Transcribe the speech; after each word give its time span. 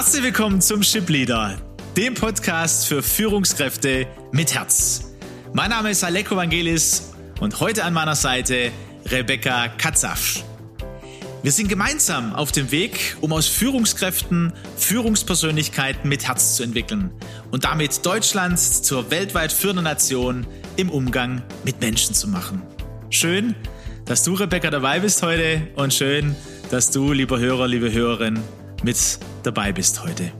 Herzlich 0.00 0.22
willkommen 0.22 0.62
zum 0.62 0.82
Ship 0.82 1.06
Leader, 1.10 1.60
dem 1.94 2.14
Podcast 2.14 2.86
für 2.86 3.02
Führungskräfte 3.02 4.06
mit 4.32 4.54
Herz. 4.54 5.12
Mein 5.52 5.68
Name 5.68 5.90
ist 5.90 6.02
Aleko 6.02 6.36
Vangelis 6.36 7.12
und 7.38 7.60
heute 7.60 7.84
an 7.84 7.92
meiner 7.92 8.14
Seite 8.14 8.72
Rebecca 9.04 9.68
Katzafsch. 9.68 10.42
Wir 11.42 11.52
sind 11.52 11.68
gemeinsam 11.68 12.34
auf 12.34 12.50
dem 12.50 12.70
Weg, 12.70 13.18
um 13.20 13.34
aus 13.34 13.46
Führungskräften 13.46 14.54
Führungspersönlichkeiten 14.78 16.08
mit 16.08 16.26
Herz 16.26 16.56
zu 16.56 16.62
entwickeln 16.62 17.10
und 17.50 17.64
damit 17.64 18.06
Deutschland 18.06 18.58
zur 18.58 19.10
weltweit 19.10 19.52
führenden 19.52 19.84
Nation 19.84 20.46
im 20.76 20.88
Umgang 20.88 21.42
mit 21.62 21.82
Menschen 21.82 22.14
zu 22.14 22.26
machen. 22.26 22.62
Schön, 23.10 23.54
dass 24.06 24.24
du, 24.24 24.32
Rebecca, 24.32 24.70
dabei 24.70 25.00
bist 25.00 25.22
heute 25.22 25.68
und 25.76 25.92
schön, 25.92 26.34
dass 26.70 26.90
du, 26.90 27.12
lieber 27.12 27.38
Hörer, 27.38 27.68
liebe 27.68 27.92
Hörerin, 27.92 28.40
mit 28.82 29.18
dabei 29.42 29.72
bist 29.72 30.02
heute. 30.02 30.32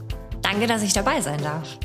Danke, 0.42 0.66
dass 0.66 0.82
ich 0.82 0.92
dabei 0.92 1.20
sein 1.20 1.42
darf. 1.42 1.78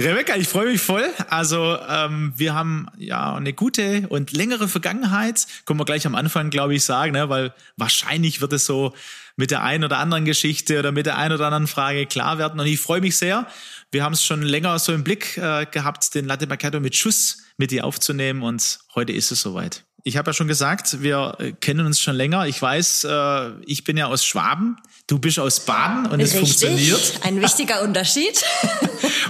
Rebecca, 0.00 0.36
ich 0.36 0.46
freue 0.46 0.70
mich 0.70 0.80
voll. 0.80 1.04
Also 1.28 1.76
ähm, 1.88 2.32
wir 2.36 2.54
haben 2.54 2.86
ja 2.98 3.34
eine 3.34 3.52
gute 3.52 4.06
und 4.08 4.30
längere 4.30 4.68
Vergangenheit. 4.68 5.46
Können 5.64 5.80
wir 5.80 5.84
gleich 5.84 6.06
am 6.06 6.14
Anfang, 6.14 6.50
glaube 6.50 6.74
ich, 6.74 6.84
sagen, 6.84 7.12
ne? 7.12 7.28
weil 7.28 7.52
wahrscheinlich 7.76 8.40
wird 8.40 8.52
es 8.52 8.64
so 8.64 8.94
mit 9.38 9.52
der 9.52 9.62
einen 9.62 9.84
oder 9.84 9.98
anderen 9.98 10.24
Geschichte 10.24 10.80
oder 10.80 10.90
mit 10.90 11.06
der 11.06 11.16
einen 11.16 11.32
oder 11.32 11.46
anderen 11.46 11.68
Frage 11.68 12.06
klar 12.06 12.38
werden. 12.38 12.58
Und 12.58 12.66
ich 12.66 12.80
freue 12.80 13.00
mich 13.00 13.16
sehr. 13.16 13.46
Wir 13.92 14.02
haben 14.04 14.12
es 14.12 14.24
schon 14.24 14.42
länger 14.42 14.78
so 14.80 14.92
im 14.92 15.04
Blick 15.04 15.38
äh, 15.38 15.64
gehabt, 15.70 16.14
den 16.14 16.26
Latte 16.26 16.48
Macchiato 16.48 16.80
mit 16.80 16.96
Schuss 16.96 17.44
mit 17.56 17.70
dir 17.70 17.84
aufzunehmen 17.84 18.42
und 18.42 18.80
heute 18.94 19.12
ist 19.12 19.30
es 19.30 19.40
soweit. 19.40 19.84
Ich 20.02 20.16
habe 20.16 20.30
ja 20.30 20.34
schon 20.34 20.48
gesagt, 20.48 21.02
wir 21.02 21.36
äh, 21.38 21.52
kennen 21.52 21.86
uns 21.86 22.00
schon 22.00 22.16
länger. 22.16 22.46
Ich 22.46 22.60
weiß, 22.60 23.04
äh, 23.04 23.50
ich 23.64 23.84
bin 23.84 23.96
ja 23.96 24.06
aus 24.06 24.26
Schwaben, 24.26 24.76
du 25.08 25.18
bist 25.18 25.40
aus 25.40 25.60
Baden 25.60 26.06
und 26.06 26.20
Richtig. 26.20 26.42
es 26.42 26.60
funktioniert. 26.60 27.20
Ein 27.22 27.42
wichtiger 27.42 27.82
Unterschied. 27.82 28.44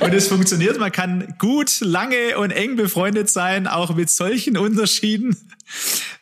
und 0.00 0.12
es 0.12 0.28
funktioniert. 0.28 0.78
Man 0.78 0.92
kann 0.92 1.34
gut, 1.38 1.80
lange 1.80 2.36
und 2.38 2.50
eng 2.50 2.76
befreundet 2.76 3.30
sein, 3.30 3.66
auch 3.66 3.94
mit 3.94 4.10
solchen 4.10 4.58
Unterschieden. 4.58 5.36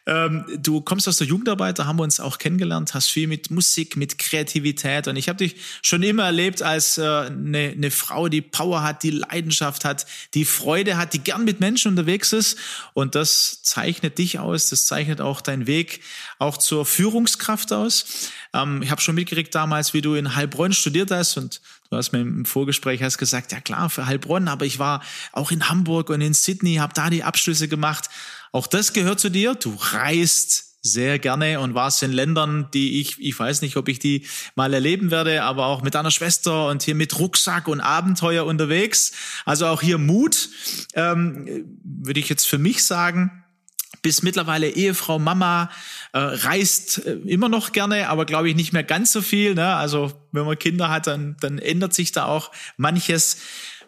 Ähm, 0.08 0.44
du 0.56 0.80
kommst 0.80 1.08
aus 1.08 1.16
der 1.16 1.26
Jugendarbeit, 1.26 1.80
da 1.80 1.86
haben 1.86 1.98
wir 1.98 2.04
uns 2.04 2.20
auch 2.20 2.38
kennengelernt, 2.38 2.94
hast 2.94 3.08
viel 3.08 3.26
mit 3.26 3.50
Musik, 3.50 3.96
mit 3.96 4.18
Kreativität 4.18 5.08
und 5.08 5.16
ich 5.16 5.28
habe 5.28 5.38
dich 5.38 5.56
schon 5.82 6.04
immer 6.04 6.24
erlebt 6.24 6.62
als 6.62 6.96
äh, 6.98 7.02
eine, 7.02 7.72
eine 7.76 7.90
Frau, 7.90 8.28
die 8.28 8.40
Power 8.40 8.84
hat, 8.84 9.02
die 9.02 9.10
Leidenschaft 9.10 9.84
hat, 9.84 10.06
die 10.34 10.44
Freude 10.44 10.96
hat, 10.96 11.12
die 11.12 11.18
gern 11.18 11.44
mit 11.44 11.58
Menschen 11.58 11.88
unterwegs 11.90 12.32
ist 12.32 12.56
und 12.92 13.16
das 13.16 13.62
zeichnet 13.62 14.18
dich 14.18 14.38
aus, 14.38 14.70
das 14.70 14.86
zeichnet 14.86 15.20
auch 15.20 15.40
deinen 15.40 15.66
Weg 15.66 16.00
auch 16.38 16.56
zur 16.56 16.84
Führungskraft 16.84 17.72
aus. 17.72 18.30
Ähm, 18.52 18.82
ich 18.82 18.90
habe 18.90 19.00
schon 19.00 19.14
mitgekriegt 19.14 19.54
damals, 19.54 19.94
wie 19.94 20.02
du 20.02 20.14
in 20.14 20.34
Heilbronn 20.34 20.72
studiert 20.72 21.10
hast 21.10 21.36
und 21.36 21.60
Du 21.90 21.96
hast 21.96 22.12
mir 22.12 22.20
im 22.20 22.44
Vorgespräch 22.44 23.02
hast 23.02 23.18
gesagt, 23.18 23.52
ja 23.52 23.60
klar, 23.60 23.88
für 23.90 24.06
Heilbronn, 24.06 24.48
aber 24.48 24.64
ich 24.64 24.78
war 24.78 25.02
auch 25.32 25.50
in 25.50 25.68
Hamburg 25.68 26.10
und 26.10 26.20
in 26.20 26.34
Sydney, 26.34 26.76
habe 26.76 26.94
da 26.94 27.10
die 27.10 27.22
Abschlüsse 27.22 27.68
gemacht. 27.68 28.08
Auch 28.52 28.66
das 28.66 28.92
gehört 28.92 29.20
zu 29.20 29.30
dir. 29.30 29.54
Du 29.54 29.76
reist 29.78 30.64
sehr 30.82 31.18
gerne 31.18 31.60
und 31.60 31.74
warst 31.74 32.02
in 32.02 32.12
Ländern, 32.12 32.68
die 32.72 33.00
ich, 33.00 33.20
ich 33.20 33.38
weiß 33.38 33.62
nicht, 33.62 33.76
ob 33.76 33.88
ich 33.88 33.98
die 33.98 34.26
mal 34.54 34.72
erleben 34.72 35.10
werde, 35.10 35.42
aber 35.42 35.66
auch 35.66 35.82
mit 35.82 35.94
deiner 35.94 36.10
Schwester 36.10 36.68
und 36.68 36.82
hier 36.82 36.94
mit 36.94 37.18
Rucksack 37.18 37.68
und 37.68 37.80
Abenteuer 37.80 38.44
unterwegs. 38.46 39.12
Also 39.44 39.66
auch 39.66 39.82
hier 39.82 39.98
Mut, 39.98 40.48
ähm, 40.94 41.78
würde 41.82 42.20
ich 42.20 42.28
jetzt 42.28 42.46
für 42.46 42.58
mich 42.58 42.84
sagen 42.84 43.44
bist 44.02 44.22
mittlerweile 44.22 44.68
Ehefrau, 44.68 45.18
Mama, 45.18 45.70
äh, 46.12 46.18
reist 46.18 47.04
äh, 47.04 47.14
immer 47.26 47.48
noch 47.48 47.72
gerne, 47.72 48.08
aber 48.08 48.24
glaube 48.24 48.48
ich 48.48 48.56
nicht 48.56 48.72
mehr 48.72 48.84
ganz 48.84 49.12
so 49.12 49.22
viel. 49.22 49.54
Ne? 49.54 49.74
Also 49.74 50.12
wenn 50.32 50.44
man 50.44 50.58
Kinder 50.58 50.90
hat, 50.90 51.06
dann, 51.06 51.36
dann 51.40 51.58
ändert 51.58 51.94
sich 51.94 52.12
da 52.12 52.26
auch 52.26 52.52
manches. 52.76 53.38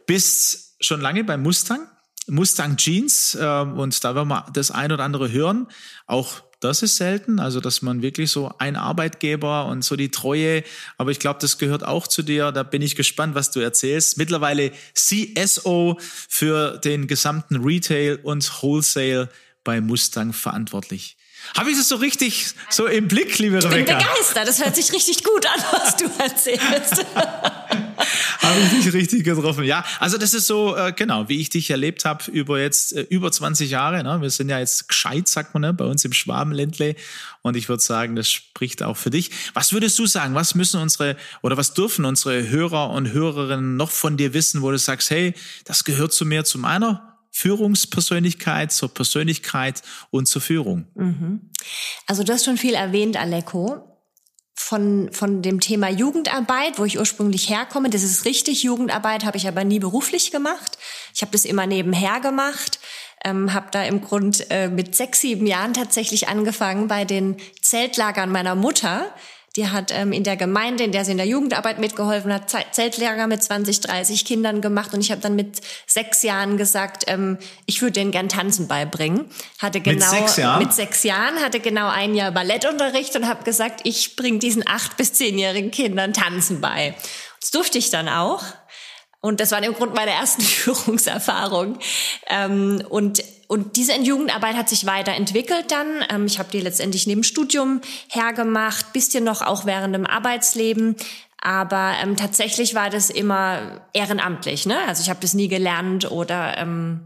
Bist 0.06 0.76
schon 0.80 1.00
lange 1.00 1.24
beim 1.24 1.42
Mustang, 1.42 1.86
Mustang 2.26 2.76
Jeans 2.76 3.34
äh, 3.34 3.44
und 3.44 4.02
da 4.04 4.14
werden 4.14 4.28
wir 4.28 4.46
das 4.52 4.70
ein 4.70 4.92
oder 4.92 5.04
andere 5.04 5.30
hören. 5.30 5.68
Auch 6.06 6.42
das 6.60 6.82
ist 6.82 6.96
selten, 6.96 7.38
also 7.38 7.60
dass 7.60 7.82
man 7.82 8.02
wirklich 8.02 8.32
so 8.32 8.52
ein 8.58 8.74
Arbeitgeber 8.74 9.66
und 9.66 9.84
so 9.84 9.94
die 9.94 10.10
Treue, 10.10 10.64
aber 10.96 11.12
ich 11.12 11.20
glaube, 11.20 11.38
das 11.40 11.58
gehört 11.58 11.84
auch 11.84 12.08
zu 12.08 12.22
dir. 12.22 12.50
Da 12.50 12.64
bin 12.64 12.82
ich 12.82 12.96
gespannt, 12.96 13.36
was 13.36 13.52
du 13.52 13.60
erzählst. 13.60 14.18
Mittlerweile 14.18 14.72
CSO 14.94 15.98
für 16.00 16.78
den 16.78 17.06
gesamten 17.06 17.62
Retail 17.62 18.18
und 18.24 18.50
Wholesale 18.62 19.28
bei 19.68 19.82
Mustang 19.82 20.32
verantwortlich. 20.32 21.18
Habe 21.54 21.70
ich 21.70 21.76
das 21.76 21.90
so 21.90 21.96
richtig 21.96 22.54
so 22.70 22.86
im 22.86 23.06
Blick, 23.06 23.38
liebe 23.38 23.56
Rebecca? 23.56 23.76
Ich 23.76 23.84
bin 23.84 23.98
begeistert. 23.98 24.48
Das 24.48 24.64
hört 24.64 24.74
sich 24.74 24.90
richtig 24.94 25.22
gut 25.22 25.44
an, 25.44 25.62
was 25.72 25.94
du 25.94 26.04
erzählst. 26.18 27.04
habe 27.14 28.60
ich 28.62 28.84
dich 28.84 28.94
richtig 28.94 29.24
getroffen. 29.24 29.64
Ja, 29.64 29.84
also 30.00 30.16
das 30.16 30.32
ist 30.32 30.46
so, 30.46 30.74
äh, 30.74 30.94
genau, 30.96 31.28
wie 31.28 31.38
ich 31.38 31.50
dich 31.50 31.68
erlebt 31.68 32.06
habe 32.06 32.30
über 32.30 32.58
jetzt 32.58 32.94
äh, 32.94 33.02
über 33.10 33.30
20 33.30 33.70
Jahre. 33.70 34.02
Ne? 34.02 34.22
Wir 34.22 34.30
sind 34.30 34.48
ja 34.48 34.58
jetzt 34.58 34.88
gescheit, 34.88 35.28
sagt 35.28 35.52
man, 35.52 35.60
ne? 35.60 35.74
bei 35.74 35.84
uns 35.84 36.02
im 36.06 36.14
Schwabenländle. 36.14 36.96
Und 37.42 37.54
ich 37.54 37.68
würde 37.68 37.82
sagen, 37.82 38.16
das 38.16 38.30
spricht 38.30 38.82
auch 38.82 38.96
für 38.96 39.10
dich. 39.10 39.30
Was 39.52 39.74
würdest 39.74 39.98
du 39.98 40.06
sagen? 40.06 40.34
Was 40.34 40.54
müssen 40.54 40.80
unsere 40.80 41.14
oder 41.42 41.58
was 41.58 41.74
dürfen 41.74 42.06
unsere 42.06 42.48
Hörer 42.48 42.88
und 42.88 43.12
Hörerinnen 43.12 43.76
noch 43.76 43.90
von 43.90 44.16
dir 44.16 44.32
wissen, 44.32 44.62
wo 44.62 44.70
du 44.70 44.78
sagst, 44.78 45.10
hey, 45.10 45.34
das 45.66 45.84
gehört 45.84 46.14
zu 46.14 46.24
mir, 46.24 46.44
zu 46.44 46.58
meiner 46.58 47.07
Führungspersönlichkeit, 47.30 48.72
zur 48.72 48.92
Persönlichkeit 48.92 49.82
und 50.10 50.26
zur 50.26 50.42
Führung. 50.42 50.86
Mhm. 50.94 51.50
Also 52.06 52.22
du 52.22 52.32
hast 52.32 52.44
schon 52.44 52.56
viel 52.56 52.74
erwähnt, 52.74 53.16
Aleko. 53.16 53.84
Von, 54.60 55.12
von 55.12 55.40
dem 55.40 55.60
Thema 55.60 55.88
Jugendarbeit, 55.88 56.80
wo 56.80 56.84
ich 56.84 56.98
ursprünglich 56.98 57.48
herkomme, 57.48 57.90
das 57.90 58.02
ist 58.02 58.24
richtig. 58.24 58.64
Jugendarbeit 58.64 59.24
habe 59.24 59.36
ich 59.36 59.46
aber 59.46 59.62
nie 59.62 59.78
beruflich 59.78 60.32
gemacht. 60.32 60.78
Ich 61.14 61.22
habe 61.22 61.30
das 61.30 61.44
immer 61.44 61.66
nebenher 61.66 62.18
gemacht. 62.18 62.80
Ähm, 63.24 63.54
habe 63.54 63.68
da 63.70 63.84
im 63.84 64.00
Grund 64.00 64.50
äh, 64.50 64.68
mit 64.68 64.96
sechs, 64.96 65.20
sieben 65.20 65.46
Jahren 65.46 65.74
tatsächlich 65.74 66.28
angefangen 66.28 66.88
bei 66.88 67.04
den 67.04 67.36
Zeltlagern 67.62 68.30
meiner 68.32 68.56
Mutter 68.56 69.14
die 69.58 69.68
hat 69.68 69.90
ähm, 69.92 70.12
in 70.12 70.22
der 70.22 70.36
Gemeinde, 70.36 70.84
in 70.84 70.92
der 70.92 71.04
sie 71.04 71.10
in 71.10 71.16
der 71.16 71.26
Jugendarbeit 71.26 71.80
mitgeholfen 71.80 72.32
hat, 72.32 72.48
Zeltlager 72.48 73.26
mit 73.26 73.42
20, 73.42 73.80
30 73.80 74.24
Kindern 74.24 74.60
gemacht. 74.60 74.94
Und 74.94 75.00
ich 75.00 75.10
habe 75.10 75.20
dann 75.20 75.34
mit 75.34 75.60
sechs 75.84 76.22
Jahren 76.22 76.56
gesagt, 76.56 77.04
ähm, 77.08 77.38
ich 77.66 77.82
würde 77.82 77.94
denen 77.94 78.12
gern 78.12 78.28
Tanzen 78.28 78.68
beibringen. 78.68 79.26
Hatte 79.58 79.80
genau 79.80 79.96
mit 79.96 80.04
sechs 80.04 80.36
Jahren, 80.36 80.58
mit 80.60 80.72
sechs 80.72 81.02
Jahren 81.02 81.42
hatte 81.42 81.58
genau 81.58 81.88
ein 81.88 82.14
Jahr 82.14 82.30
Ballettunterricht 82.30 83.16
und 83.16 83.26
habe 83.26 83.42
gesagt, 83.42 83.80
ich 83.82 84.14
bringe 84.14 84.38
diesen 84.38 84.62
acht 84.64 84.96
bis 84.96 85.12
zehnjährigen 85.14 85.72
Kindern 85.72 86.12
Tanzen 86.12 86.60
bei. 86.60 86.94
Das 87.40 87.50
durfte 87.50 87.78
ich 87.78 87.90
dann 87.90 88.08
auch. 88.08 88.44
Und 89.20 89.40
das 89.40 89.50
war 89.50 89.62
im 89.62 89.74
Grunde 89.74 89.94
meine 89.94 90.12
ersten 90.12 90.42
Führungserfahrung. 90.42 91.78
Ähm, 92.28 92.82
und 92.88 93.22
und 93.48 93.76
diese 93.76 93.98
Jugendarbeit 93.98 94.56
hat 94.56 94.68
sich 94.68 94.84
weiterentwickelt 94.84 95.72
dann. 95.72 96.04
Ähm, 96.10 96.26
ich 96.26 96.38
habe 96.38 96.50
die 96.52 96.60
letztendlich 96.60 97.06
neben 97.06 97.24
Studium 97.24 97.80
hergemacht, 98.08 98.92
bisschen 98.92 99.24
noch 99.24 99.40
auch 99.40 99.64
während 99.64 99.94
dem 99.94 100.06
Arbeitsleben. 100.06 100.96
Aber 101.40 101.94
ähm, 102.02 102.16
tatsächlich 102.16 102.74
war 102.74 102.90
das 102.90 103.08
immer 103.08 103.80
ehrenamtlich. 103.94 104.66
Ne? 104.66 104.76
Also 104.86 105.02
ich 105.02 105.08
habe 105.08 105.20
das 105.20 105.32
nie 105.32 105.48
gelernt 105.48 106.10
oder 106.10 106.58
ähm, 106.58 107.00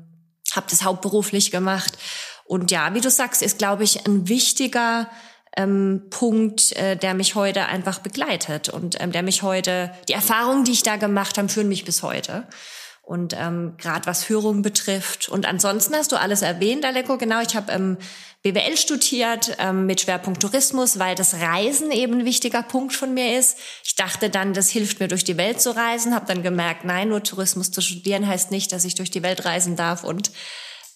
habe 0.52 0.66
das 0.68 0.82
hauptberuflich 0.82 1.52
gemacht. 1.52 1.96
Und 2.44 2.72
ja, 2.72 2.92
wie 2.94 3.00
du 3.00 3.08
sagst, 3.08 3.40
ist, 3.40 3.58
glaube 3.58 3.84
ich, 3.84 4.04
ein 4.06 4.28
wichtiger 4.28 5.08
ähm, 5.56 6.02
Punkt, 6.10 6.72
äh, 6.76 6.96
der 6.96 7.14
mich 7.14 7.34
heute 7.34 7.66
einfach 7.66 7.98
begleitet 7.98 8.68
und 8.68 9.00
ähm, 9.00 9.12
der 9.12 9.22
mich 9.22 9.42
heute, 9.42 9.92
die 10.08 10.14
Erfahrungen, 10.14 10.64
die 10.64 10.72
ich 10.72 10.82
da 10.82 10.96
gemacht 10.96 11.38
habe, 11.38 11.48
führen 11.48 11.68
mich 11.68 11.84
bis 11.84 12.02
heute. 12.02 12.46
Und 13.04 13.34
ähm, 13.36 13.74
gerade 13.78 14.06
was 14.06 14.22
Führung 14.22 14.62
betrifft. 14.62 15.28
Und 15.28 15.44
ansonsten 15.44 15.94
hast 15.94 16.12
du 16.12 16.16
alles 16.16 16.40
erwähnt, 16.40 16.84
Aleko. 16.84 17.18
Genau, 17.18 17.40
ich 17.40 17.56
habe 17.56 17.72
ähm, 17.72 17.98
BWL 18.42 18.76
studiert 18.76 19.56
ähm, 19.58 19.86
mit 19.86 20.00
Schwerpunkt 20.00 20.40
Tourismus, 20.40 21.00
weil 21.00 21.16
das 21.16 21.34
Reisen 21.34 21.90
eben 21.90 22.20
ein 22.20 22.24
wichtiger 22.24 22.62
Punkt 22.62 22.92
von 22.94 23.12
mir 23.12 23.38
ist. 23.38 23.58
Ich 23.84 23.96
dachte 23.96 24.30
dann, 24.30 24.54
das 24.54 24.70
hilft 24.70 25.00
mir 25.00 25.08
durch 25.08 25.24
die 25.24 25.36
Welt 25.36 25.60
zu 25.60 25.74
reisen. 25.74 26.14
Habe 26.14 26.26
dann 26.26 26.42
gemerkt, 26.42 26.84
nein, 26.84 27.08
nur 27.08 27.22
Tourismus 27.22 27.72
zu 27.72 27.80
studieren 27.80 28.26
heißt 28.26 28.52
nicht, 28.52 28.72
dass 28.72 28.84
ich 28.84 28.94
durch 28.94 29.10
die 29.10 29.22
Welt 29.22 29.44
reisen 29.44 29.74
darf 29.74 30.04
und 30.04 30.30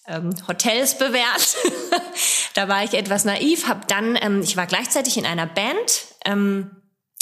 ähm, 0.07 0.33
Hotels 0.47 0.97
bewährt. 0.97 1.57
da 2.53 2.67
war 2.67 2.83
ich 2.83 2.93
etwas 2.93 3.25
naiv. 3.25 3.67
Hab 3.67 3.87
dann, 3.87 4.17
ähm, 4.21 4.41
ich 4.41 4.57
war 4.57 4.65
gleichzeitig 4.65 5.17
in 5.17 5.25
einer 5.25 5.45
Band. 5.45 6.07
Ähm, 6.25 6.71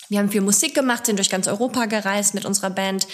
wir 0.10 0.20
haben 0.20 0.30
viel 0.30 0.42
Musik 0.42 0.76
gemacht, 0.76 1.06
sind 1.06 1.18
durch 1.18 1.30
ganz 1.30 1.48
Europa 1.48 1.86
gereist 1.86 2.36
mit 2.36 2.46
unserer 2.46 2.70
Band 2.70 3.08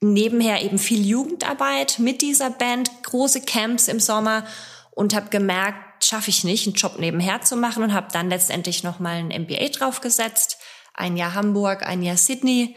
nebenher 0.00 0.62
eben 0.62 0.78
viel 0.78 1.04
Jugendarbeit 1.06 1.98
mit 1.98 2.20
dieser 2.20 2.50
Band, 2.50 2.90
große 3.04 3.40
Camps 3.42 3.88
im 3.88 4.00
Sommer 4.00 4.46
und 4.90 5.14
habe 5.14 5.30
gemerkt, 5.30 6.04
schaffe 6.04 6.30
ich 6.30 6.44
nicht, 6.44 6.66
einen 6.66 6.76
Job 6.76 6.98
nebenher 6.98 7.40
zu 7.40 7.56
machen 7.56 7.82
und 7.82 7.94
habe 7.94 8.08
dann 8.12 8.28
letztendlich 8.28 8.82
noch 8.82 8.98
mal 8.98 9.16
ein 9.16 9.28
MBA 9.28 9.68
draufgesetzt, 9.68 10.58
ein 10.92 11.16
Jahr 11.16 11.34
Hamburg, 11.34 11.86
ein 11.86 12.02
Jahr 12.02 12.18
Sydney 12.18 12.76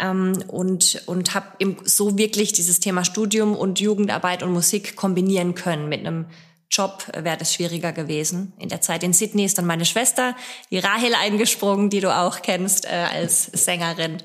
ähm, 0.00 0.42
und, 0.48 1.02
und 1.06 1.34
habe 1.34 1.76
so 1.84 2.16
wirklich 2.18 2.52
dieses 2.52 2.80
Thema 2.80 3.04
Studium 3.04 3.54
und 3.54 3.80
Jugendarbeit 3.80 4.42
und 4.42 4.52
Musik 4.52 4.96
kombinieren 4.96 5.54
können 5.54 5.88
mit 5.88 6.00
einem 6.00 6.26
Job 6.70 7.04
wäre 7.14 7.38
das 7.38 7.54
schwieriger 7.54 7.92
gewesen. 7.92 8.52
In 8.58 8.68
der 8.68 8.80
Zeit 8.80 9.02
in 9.02 9.12
Sydney 9.12 9.44
ist 9.44 9.56
dann 9.58 9.66
meine 9.66 9.86
Schwester, 9.86 10.36
die 10.70 10.78
Rahel, 10.78 11.14
eingesprungen, 11.14 11.88
die 11.88 12.00
du 12.00 12.14
auch 12.14 12.42
kennst 12.42 12.84
äh, 12.84 13.06
als 13.10 13.46
Sängerin. 13.46 14.22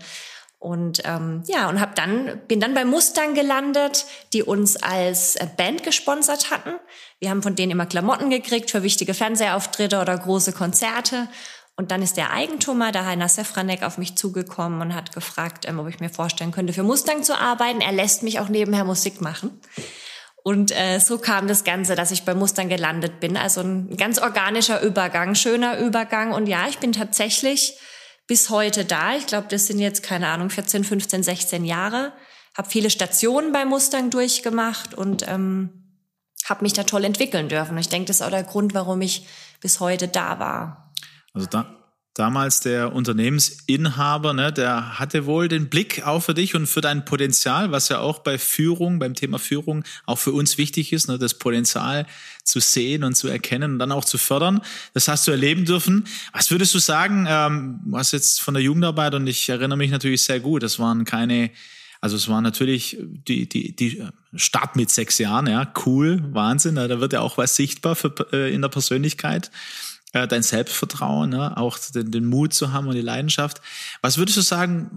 Und 0.60 1.02
ähm, 1.04 1.44
ja, 1.48 1.68
und 1.68 1.82
hab 1.82 1.96
dann 1.96 2.42
bin 2.48 2.62
dann 2.62 2.74
bei 2.74 2.86
Mustang 2.86 3.34
gelandet, 3.34 4.06
die 4.32 4.44
uns 4.44 4.82
als 4.82 5.36
äh, 5.36 5.48
Band 5.58 5.84
gesponsert 5.84 6.52
hatten. 6.52 6.76
Wir 7.20 7.30
haben 7.30 7.44
von 7.44 7.56
denen 7.56 7.74
immer 7.74 7.86
Klamotten 7.86 8.30
gekriegt 8.30 8.72
für 8.72 8.84
wichtige 8.84 9.14
Fernsehauftritte 9.14 10.00
oder 10.00 10.18
große 10.18 10.54
Konzerte. 10.54 11.28
Und 11.76 11.90
dann 11.90 12.04
ist 12.04 12.18
der 12.18 12.32
Eigentümer, 12.32 12.92
der 12.92 13.06
Heiner 13.06 13.28
Sefranek, 13.28 13.82
auf 13.82 13.98
mich 13.98 14.16
zugekommen 14.16 14.82
und 14.82 14.94
hat 14.94 15.14
gefragt, 15.14 15.68
ähm, 15.68 15.80
ob 15.80 15.88
ich 15.88 16.00
mir 16.00 16.10
vorstellen 16.10 16.52
könnte, 16.52 16.74
für 16.74 16.84
Mustang 16.84 17.24
zu 17.24 17.38
arbeiten. 17.38 17.82
Er 17.82 17.92
lässt 17.92 18.22
mich 18.22 18.40
auch 18.40 18.50
nebenher 18.50 18.84
Musik 18.84 19.22
machen. 19.22 19.60
Und 20.44 20.72
äh, 20.72 21.00
so 21.00 21.18
kam 21.18 21.48
das 21.48 21.64
Ganze, 21.64 21.96
dass 21.96 22.12
ich 22.12 22.26
bei 22.26 22.36
Mustang 22.36 22.70
gelandet 22.70 23.20
bin. 23.20 23.38
Also 23.38 23.62
ein 23.62 23.96
ganz 23.98 24.20
organischer 24.20 24.82
Übergang, 24.82 25.36
schöner 25.36 25.80
Übergang. 25.80 26.34
Und 26.34 26.48
ja, 26.48 26.68
ich 26.68 26.78
bin 26.78 26.92
tatsächlich 26.92 27.78
bis 28.28 28.50
heute 28.50 28.86
da. 28.86 29.16
Ich 29.16 29.26
glaube, 29.26 29.48
das 29.50 29.68
sind 29.68 29.80
jetzt, 29.80 30.04
keine 30.04 30.28
Ahnung, 30.28 30.50
14, 30.50 30.84
15, 30.84 31.24
16 31.24 31.66
Jahre. 31.66 32.14
Habe 32.56 32.70
viele 32.70 32.90
Stationen 32.90 33.52
bei 33.52 33.66
Mustang 33.66 34.10
durchgemacht 34.10 34.94
und 34.94 35.28
ähm, 35.28 35.98
habe 36.46 36.64
mich 36.64 36.74
da 36.74 36.84
toll 36.84 37.06
entwickeln 37.06 37.50
dürfen. 37.50 37.78
Ich 37.78 37.90
denke, 37.90 38.08
das 38.08 38.18
ist 38.18 38.22
auch 38.22 38.30
der 38.30 38.44
Grund, 38.44 38.74
warum 38.74 39.02
ich 39.02 39.26
bis 39.60 39.80
heute 39.80 40.08
da 40.08 40.40
war. 40.40 40.93
Also 41.34 41.48
da, 41.48 41.84
damals 42.14 42.60
der 42.60 42.94
Unternehmensinhaber, 42.94 44.34
ne, 44.34 44.54
der 44.54 45.00
hatte 45.00 45.26
wohl 45.26 45.48
den 45.48 45.70
Blick 45.70 46.06
auch 46.06 46.22
für 46.22 46.34
dich 46.34 46.54
und 46.54 46.68
für 46.68 46.82
dein 46.82 47.06
Potenzial, 47.06 47.72
was 47.72 47.90
ja 47.90 48.00
auch 48.00 48.20
bei 48.20 48.38
Führung, 48.38 49.00
beim 49.00 49.16
Thema 49.16 49.40
Führung 49.40 49.84
auch 50.06 50.20
für 50.20 50.32
uns 50.32 50.58
wichtig 50.58 50.94
ist, 50.94 51.08
ne, 51.08 51.18
das 51.18 51.34
Potenzial 51.34 52.06
zu 52.44 52.60
sehen 52.60 53.04
und 53.04 53.16
zu 53.16 53.28
erkennen 53.28 53.74
und 53.74 53.80
dann 53.80 53.92
auch 53.92 54.06
zu 54.06 54.18
fördern. 54.18 54.62
Das 54.94 55.08
hast 55.08 55.28
du 55.28 55.32
erleben 55.32 55.66
dürfen. 55.66 56.06
Was 56.34 56.52
würdest 56.52 56.74
du 56.76 56.80
sagen, 56.80 57.26
ähm, 57.28 57.80
was 57.86 58.12
jetzt 58.12 58.42
von 58.42 58.54
der 58.54 58.62
Jugendarbeit 58.62 59.16
und 59.16 59.26
ich 59.26 59.50
erinnere 59.50 59.78
mich 59.78 59.90
natürlich 59.90 60.22
sehr 60.22 60.40
gut, 60.40 60.62
das 60.62 60.78
waren 60.80 61.06
keine 61.06 61.52
also 62.00 62.18
es 62.18 62.28
war 62.28 62.42
natürlich 62.42 62.98
die, 63.00 63.48
die, 63.48 63.74
die 63.74 64.04
Start 64.36 64.76
mit 64.76 64.90
sechs 64.90 65.20
Jahren, 65.20 65.48
ja, 65.48 65.72
cool, 65.86 66.22
Wahnsinn, 66.34 66.76
da 66.76 67.00
wird 67.00 67.14
ja 67.14 67.22
auch 67.22 67.38
was 67.38 67.56
sichtbar 67.56 67.96
für, 67.96 68.14
äh, 68.34 68.54
in 68.54 68.62
der 68.62 68.68
Persönlichkeit 68.68 69.52
äh, 70.14 70.28
dein 70.28 70.44
Selbstvertrauen, 70.44 71.32
ne? 71.32 71.58
auch 71.58 71.78
den, 71.78 72.12
den 72.12 72.26
Mut 72.26 72.54
zu 72.54 72.72
haben 72.72 72.88
und 72.88 72.96
die 72.96 73.02
Leidenschaft. 73.02 73.62
Was 74.02 74.18
würdest 74.18 74.38
du 74.38 74.42
sagen, 74.42 74.90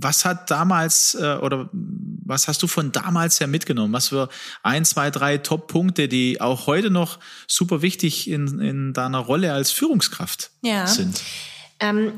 was 0.00 0.24
hat 0.24 0.50
damals 0.50 1.14
äh, 1.14 1.36
oder 1.36 1.68
was 1.72 2.48
hast 2.48 2.62
du 2.62 2.66
von 2.66 2.90
damals 2.90 3.38
her 3.38 3.46
mitgenommen? 3.46 3.92
Was 3.92 4.08
für 4.08 4.28
ein, 4.62 4.84
zwei, 4.84 5.10
drei 5.10 5.38
Top-Punkte, 5.38 6.08
die 6.08 6.40
auch 6.40 6.66
heute 6.66 6.90
noch 6.90 7.18
super 7.46 7.82
wichtig 7.82 8.28
in, 8.28 8.58
in 8.60 8.92
deiner 8.92 9.18
Rolle 9.18 9.52
als 9.52 9.70
Führungskraft 9.70 10.50
ja. 10.62 10.86
sind? 10.86 11.22
Ähm, 11.78 12.12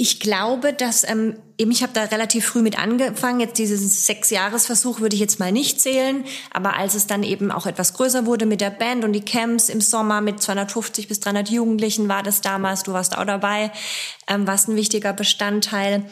ich 0.00 0.20
glaube, 0.20 0.72
dass 0.72 1.02
ähm, 1.08 1.36
eben 1.58 1.72
ich 1.72 1.82
habe 1.82 1.92
da 1.92 2.04
relativ 2.04 2.46
früh 2.46 2.62
mit 2.62 2.78
angefangen. 2.78 3.40
Jetzt 3.40 3.58
diesen 3.58 3.88
Sechs-Jahres-Versuch 3.88 5.00
würde 5.00 5.16
ich 5.16 5.20
jetzt 5.20 5.40
mal 5.40 5.50
nicht 5.50 5.80
zählen, 5.80 6.24
aber 6.52 6.76
als 6.76 6.94
es 6.94 7.08
dann 7.08 7.24
eben 7.24 7.50
auch 7.50 7.66
etwas 7.66 7.94
größer 7.94 8.24
wurde 8.24 8.46
mit 8.46 8.60
der 8.60 8.70
Band 8.70 9.04
und 9.04 9.12
die 9.12 9.24
Camps 9.24 9.68
im 9.68 9.80
Sommer 9.80 10.20
mit 10.20 10.40
250 10.40 11.08
bis 11.08 11.18
300 11.18 11.50
Jugendlichen 11.50 12.08
war 12.08 12.22
das 12.22 12.40
damals. 12.40 12.84
Du 12.84 12.92
warst 12.92 13.18
auch 13.18 13.24
dabei, 13.24 13.72
ähm, 14.28 14.46
warst 14.46 14.68
ein 14.68 14.76
wichtiger 14.76 15.12
Bestandteil. 15.12 16.04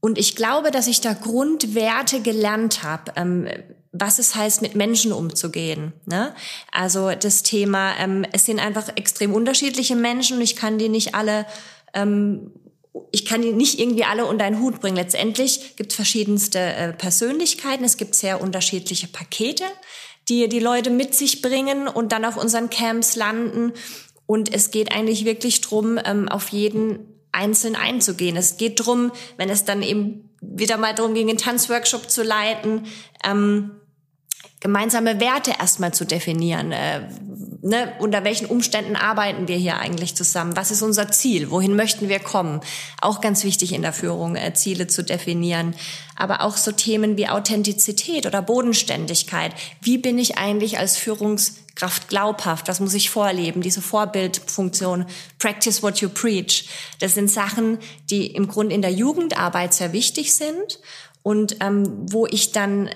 Und 0.00 0.18
ich 0.18 0.34
glaube, 0.34 0.72
dass 0.72 0.88
ich 0.88 1.00
da 1.00 1.12
Grundwerte 1.12 2.20
gelernt 2.22 2.82
habe. 2.82 3.12
Ähm, 3.14 3.46
was 3.92 4.18
es 4.18 4.34
heißt, 4.34 4.62
mit 4.62 4.74
Menschen 4.74 5.12
umzugehen. 5.12 5.92
Ne? 6.06 6.34
Also 6.70 7.10
das 7.10 7.42
Thema, 7.42 7.96
ähm, 7.98 8.24
es 8.32 8.46
sind 8.46 8.60
einfach 8.60 8.88
extrem 8.96 9.34
unterschiedliche 9.34 9.96
Menschen 9.96 10.40
ich 10.40 10.54
kann 10.54 10.78
die 10.78 10.88
nicht 10.88 11.16
alle 11.16 11.44
ähm, 11.92 12.52
ich 13.12 13.24
kann 13.24 13.42
die 13.42 13.52
nicht 13.52 13.78
irgendwie 13.78 14.04
alle 14.04 14.26
unter 14.26 14.44
einen 14.44 14.60
Hut 14.60 14.80
bringen. 14.80 14.96
Letztendlich 14.96 15.76
gibt 15.76 15.92
es 15.92 15.96
verschiedenste 15.96 16.58
äh, 16.58 16.92
Persönlichkeiten, 16.92 17.84
es 17.84 17.96
gibt 17.96 18.14
sehr 18.14 18.40
unterschiedliche 18.40 19.08
Pakete, 19.08 19.64
die 20.28 20.48
die 20.48 20.60
Leute 20.60 20.90
mit 20.90 21.14
sich 21.14 21.42
bringen 21.42 21.88
und 21.88 22.12
dann 22.12 22.24
auf 22.24 22.36
unseren 22.36 22.70
Camps 22.70 23.16
landen. 23.16 23.72
Und 24.26 24.52
es 24.52 24.70
geht 24.70 24.92
eigentlich 24.92 25.24
wirklich 25.24 25.60
drum, 25.60 25.98
ähm, 26.04 26.28
auf 26.28 26.48
jeden 26.48 27.10
einzeln 27.32 27.76
einzugehen. 27.76 28.36
Es 28.36 28.56
geht 28.56 28.84
drum, 28.84 29.12
wenn 29.36 29.50
es 29.50 29.64
dann 29.64 29.82
eben 29.82 30.30
wieder 30.40 30.76
mal 30.76 30.94
darum 30.94 31.14
ging, 31.14 31.28
einen 31.28 31.38
Tanzworkshop 31.38 32.10
zu 32.10 32.22
leiten, 32.22 32.86
ähm, 33.24 33.79
gemeinsame 34.60 35.20
Werte 35.20 35.52
erstmal 35.58 35.92
zu 35.92 36.04
definieren. 36.04 36.70
Äh, 36.70 37.08
ne, 37.62 37.92
unter 37.98 38.24
welchen 38.24 38.46
Umständen 38.46 38.94
arbeiten 38.94 39.48
wir 39.48 39.56
hier 39.56 39.78
eigentlich 39.78 40.14
zusammen? 40.14 40.56
Was 40.56 40.70
ist 40.70 40.82
unser 40.82 41.10
Ziel? 41.10 41.50
Wohin 41.50 41.76
möchten 41.76 42.08
wir 42.08 42.20
kommen? 42.20 42.60
Auch 43.00 43.22
ganz 43.22 43.44
wichtig 43.44 43.72
in 43.72 43.82
der 43.82 43.94
Führung, 43.94 44.36
äh, 44.36 44.52
Ziele 44.52 44.86
zu 44.86 45.02
definieren. 45.02 45.74
Aber 46.14 46.42
auch 46.42 46.56
so 46.56 46.72
Themen 46.72 47.16
wie 47.16 47.28
Authentizität 47.28 48.26
oder 48.26 48.42
Bodenständigkeit. 48.42 49.52
Wie 49.80 49.96
bin 49.96 50.18
ich 50.18 50.36
eigentlich 50.36 50.78
als 50.78 50.98
Führungskraft 50.98 52.08
glaubhaft? 52.08 52.68
Was 52.68 52.80
muss 52.80 52.92
ich 52.92 53.08
vorleben? 53.08 53.62
Diese 53.62 53.80
Vorbildfunktion, 53.80 55.06
practice 55.38 55.82
what 55.82 55.98
you 55.98 56.10
preach. 56.10 56.68
Das 56.98 57.14
sind 57.14 57.30
Sachen, 57.30 57.78
die 58.10 58.26
im 58.26 58.48
Grunde 58.48 58.74
in 58.74 58.82
der 58.82 58.92
Jugendarbeit 58.92 59.72
sehr 59.72 59.94
wichtig 59.94 60.34
sind 60.34 60.80
und 61.22 61.56
ähm, 61.60 62.06
wo 62.10 62.26
ich 62.26 62.52
dann 62.52 62.90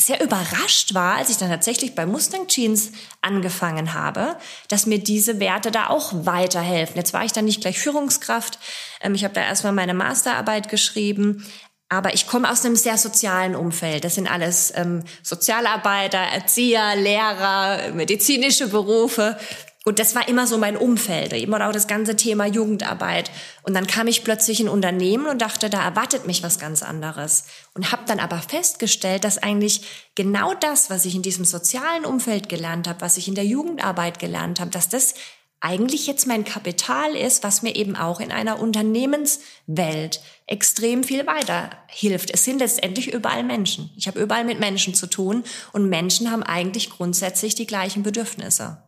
sehr 0.00 0.22
überrascht 0.22 0.94
war, 0.94 1.16
als 1.16 1.28
ich 1.28 1.38
dann 1.38 1.50
tatsächlich 1.50 1.94
bei 1.94 2.06
Mustang 2.06 2.46
Jeans 2.46 2.92
angefangen 3.20 3.94
habe, 3.94 4.36
dass 4.68 4.86
mir 4.86 4.98
diese 4.98 5.40
Werte 5.40 5.72
da 5.72 5.88
auch 5.88 6.12
weiterhelfen. 6.24 6.96
Jetzt 6.96 7.12
war 7.12 7.24
ich 7.24 7.32
dann 7.32 7.44
nicht 7.44 7.60
gleich 7.60 7.78
Führungskraft. 7.80 8.58
Ähm, 9.00 9.14
ich 9.14 9.24
habe 9.24 9.34
da 9.34 9.42
erstmal 9.42 9.72
meine 9.72 9.94
Masterarbeit 9.94 10.68
geschrieben. 10.68 11.44
Aber 11.90 12.12
ich 12.12 12.26
komme 12.26 12.50
aus 12.50 12.64
einem 12.64 12.76
sehr 12.76 12.98
sozialen 12.98 13.56
Umfeld. 13.56 14.04
Das 14.04 14.14
sind 14.14 14.30
alles 14.30 14.72
ähm, 14.76 15.04
Sozialarbeiter, 15.22 16.18
Erzieher, 16.18 16.94
Lehrer, 16.96 17.92
medizinische 17.94 18.68
Berufe. 18.68 19.38
Und 19.84 19.98
das 19.98 20.14
war 20.14 20.28
immer 20.28 20.46
so 20.46 20.58
mein 20.58 20.76
Umfeld, 20.76 21.32
eben 21.32 21.54
auch 21.54 21.72
das 21.72 21.86
ganze 21.86 22.16
Thema 22.16 22.46
Jugendarbeit. 22.46 23.30
Und 23.62 23.74
dann 23.74 23.86
kam 23.86 24.06
ich 24.06 24.24
plötzlich 24.24 24.60
in 24.60 24.68
Unternehmen 24.68 25.26
und 25.26 25.40
dachte, 25.40 25.70
da 25.70 25.82
erwartet 25.82 26.26
mich 26.26 26.42
was 26.42 26.58
ganz 26.58 26.82
anderes. 26.82 27.44
Und 27.74 27.92
habe 27.92 28.02
dann 28.06 28.18
aber 28.18 28.38
festgestellt, 28.38 29.24
dass 29.24 29.38
eigentlich 29.38 29.82
genau 30.14 30.52
das, 30.54 30.90
was 30.90 31.04
ich 31.04 31.14
in 31.14 31.22
diesem 31.22 31.44
sozialen 31.44 32.04
Umfeld 32.04 32.48
gelernt 32.48 32.88
habe, 32.88 33.00
was 33.00 33.16
ich 33.16 33.28
in 33.28 33.34
der 33.34 33.46
Jugendarbeit 33.46 34.18
gelernt 34.18 34.60
habe, 34.60 34.70
dass 34.70 34.88
das 34.88 35.14
eigentlich 35.60 36.06
jetzt 36.06 36.26
mein 36.26 36.44
Kapital 36.44 37.16
ist, 37.16 37.42
was 37.42 37.62
mir 37.62 37.74
eben 37.74 37.96
auch 37.96 38.20
in 38.20 38.30
einer 38.30 38.60
Unternehmenswelt 38.60 40.20
extrem 40.46 41.02
viel 41.02 41.26
weiterhilft. 41.26 42.30
Es 42.32 42.44
sind 42.44 42.58
letztendlich 42.58 43.12
überall 43.12 43.42
Menschen. 43.42 43.90
Ich 43.96 44.06
habe 44.06 44.20
überall 44.20 44.44
mit 44.44 44.60
Menschen 44.60 44.94
zu 44.94 45.06
tun 45.06 45.44
und 45.72 45.88
Menschen 45.88 46.30
haben 46.30 46.42
eigentlich 46.42 46.90
grundsätzlich 46.90 47.54
die 47.54 47.66
gleichen 47.66 48.02
Bedürfnisse. 48.02 48.82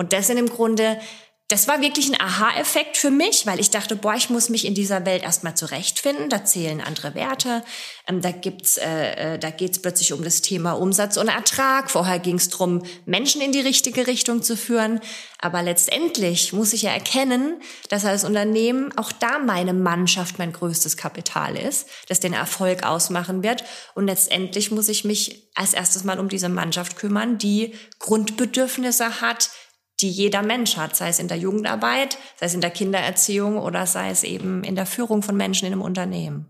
Und 0.00 0.14
das 0.14 0.28
sind 0.28 0.38
im 0.38 0.48
Grunde 0.48 0.96
das 1.50 1.66
war 1.66 1.80
wirklich 1.80 2.08
ein 2.08 2.20
Aha-Effekt 2.20 2.96
für 2.96 3.10
mich, 3.10 3.44
weil 3.44 3.58
ich 3.58 3.70
dachte, 3.70 3.96
boah, 3.96 4.14
ich 4.14 4.30
muss 4.30 4.50
mich 4.50 4.64
in 4.64 4.74
dieser 4.74 5.04
Welt 5.04 5.24
erstmal 5.24 5.56
zurechtfinden. 5.56 6.28
Da 6.28 6.44
zählen 6.44 6.80
andere 6.80 7.16
Werte. 7.16 7.64
Ähm, 8.06 8.20
da 8.20 8.30
gibt's, 8.30 8.76
äh, 8.76 9.34
äh, 9.34 9.38
da 9.38 9.50
geht's 9.50 9.80
plötzlich 9.80 10.12
um 10.12 10.22
das 10.22 10.42
Thema 10.42 10.74
Umsatz 10.74 11.16
und 11.16 11.26
Ertrag. 11.26 11.90
Vorher 11.90 12.20
ging's 12.20 12.50
drum, 12.50 12.84
Menschen 13.04 13.40
in 13.42 13.50
die 13.50 13.60
richtige 13.60 14.06
Richtung 14.06 14.44
zu 14.44 14.56
führen. 14.56 15.00
Aber 15.40 15.60
letztendlich 15.60 16.52
muss 16.52 16.72
ich 16.72 16.82
ja 16.82 16.92
erkennen, 16.92 17.60
dass 17.88 18.04
als 18.04 18.22
Unternehmen 18.22 18.96
auch 18.96 19.10
da 19.10 19.40
meine 19.40 19.74
Mannschaft 19.74 20.38
mein 20.38 20.52
größtes 20.52 20.96
Kapital 20.96 21.56
ist, 21.56 21.88
das 22.06 22.20
den 22.20 22.32
Erfolg 22.32 22.84
ausmachen 22.84 23.42
wird. 23.42 23.64
Und 23.96 24.06
letztendlich 24.06 24.70
muss 24.70 24.88
ich 24.88 25.04
mich 25.04 25.48
als 25.56 25.74
erstes 25.74 26.04
mal 26.04 26.20
um 26.20 26.28
diese 26.28 26.48
Mannschaft 26.48 26.96
kümmern, 26.96 27.38
die 27.38 27.74
Grundbedürfnisse 27.98 29.20
hat, 29.20 29.50
die 30.00 30.10
jeder 30.10 30.42
Mensch 30.42 30.76
hat, 30.76 30.96
sei 30.96 31.08
es 31.08 31.18
in 31.18 31.28
der 31.28 31.38
Jugendarbeit, 31.38 32.18
sei 32.38 32.46
es 32.46 32.54
in 32.54 32.60
der 32.60 32.70
Kindererziehung 32.70 33.58
oder 33.58 33.86
sei 33.86 34.10
es 34.10 34.22
eben 34.22 34.64
in 34.64 34.74
der 34.74 34.86
Führung 34.86 35.22
von 35.22 35.36
Menschen 35.36 35.66
in 35.66 35.72
einem 35.72 35.82
Unternehmen. 35.82 36.46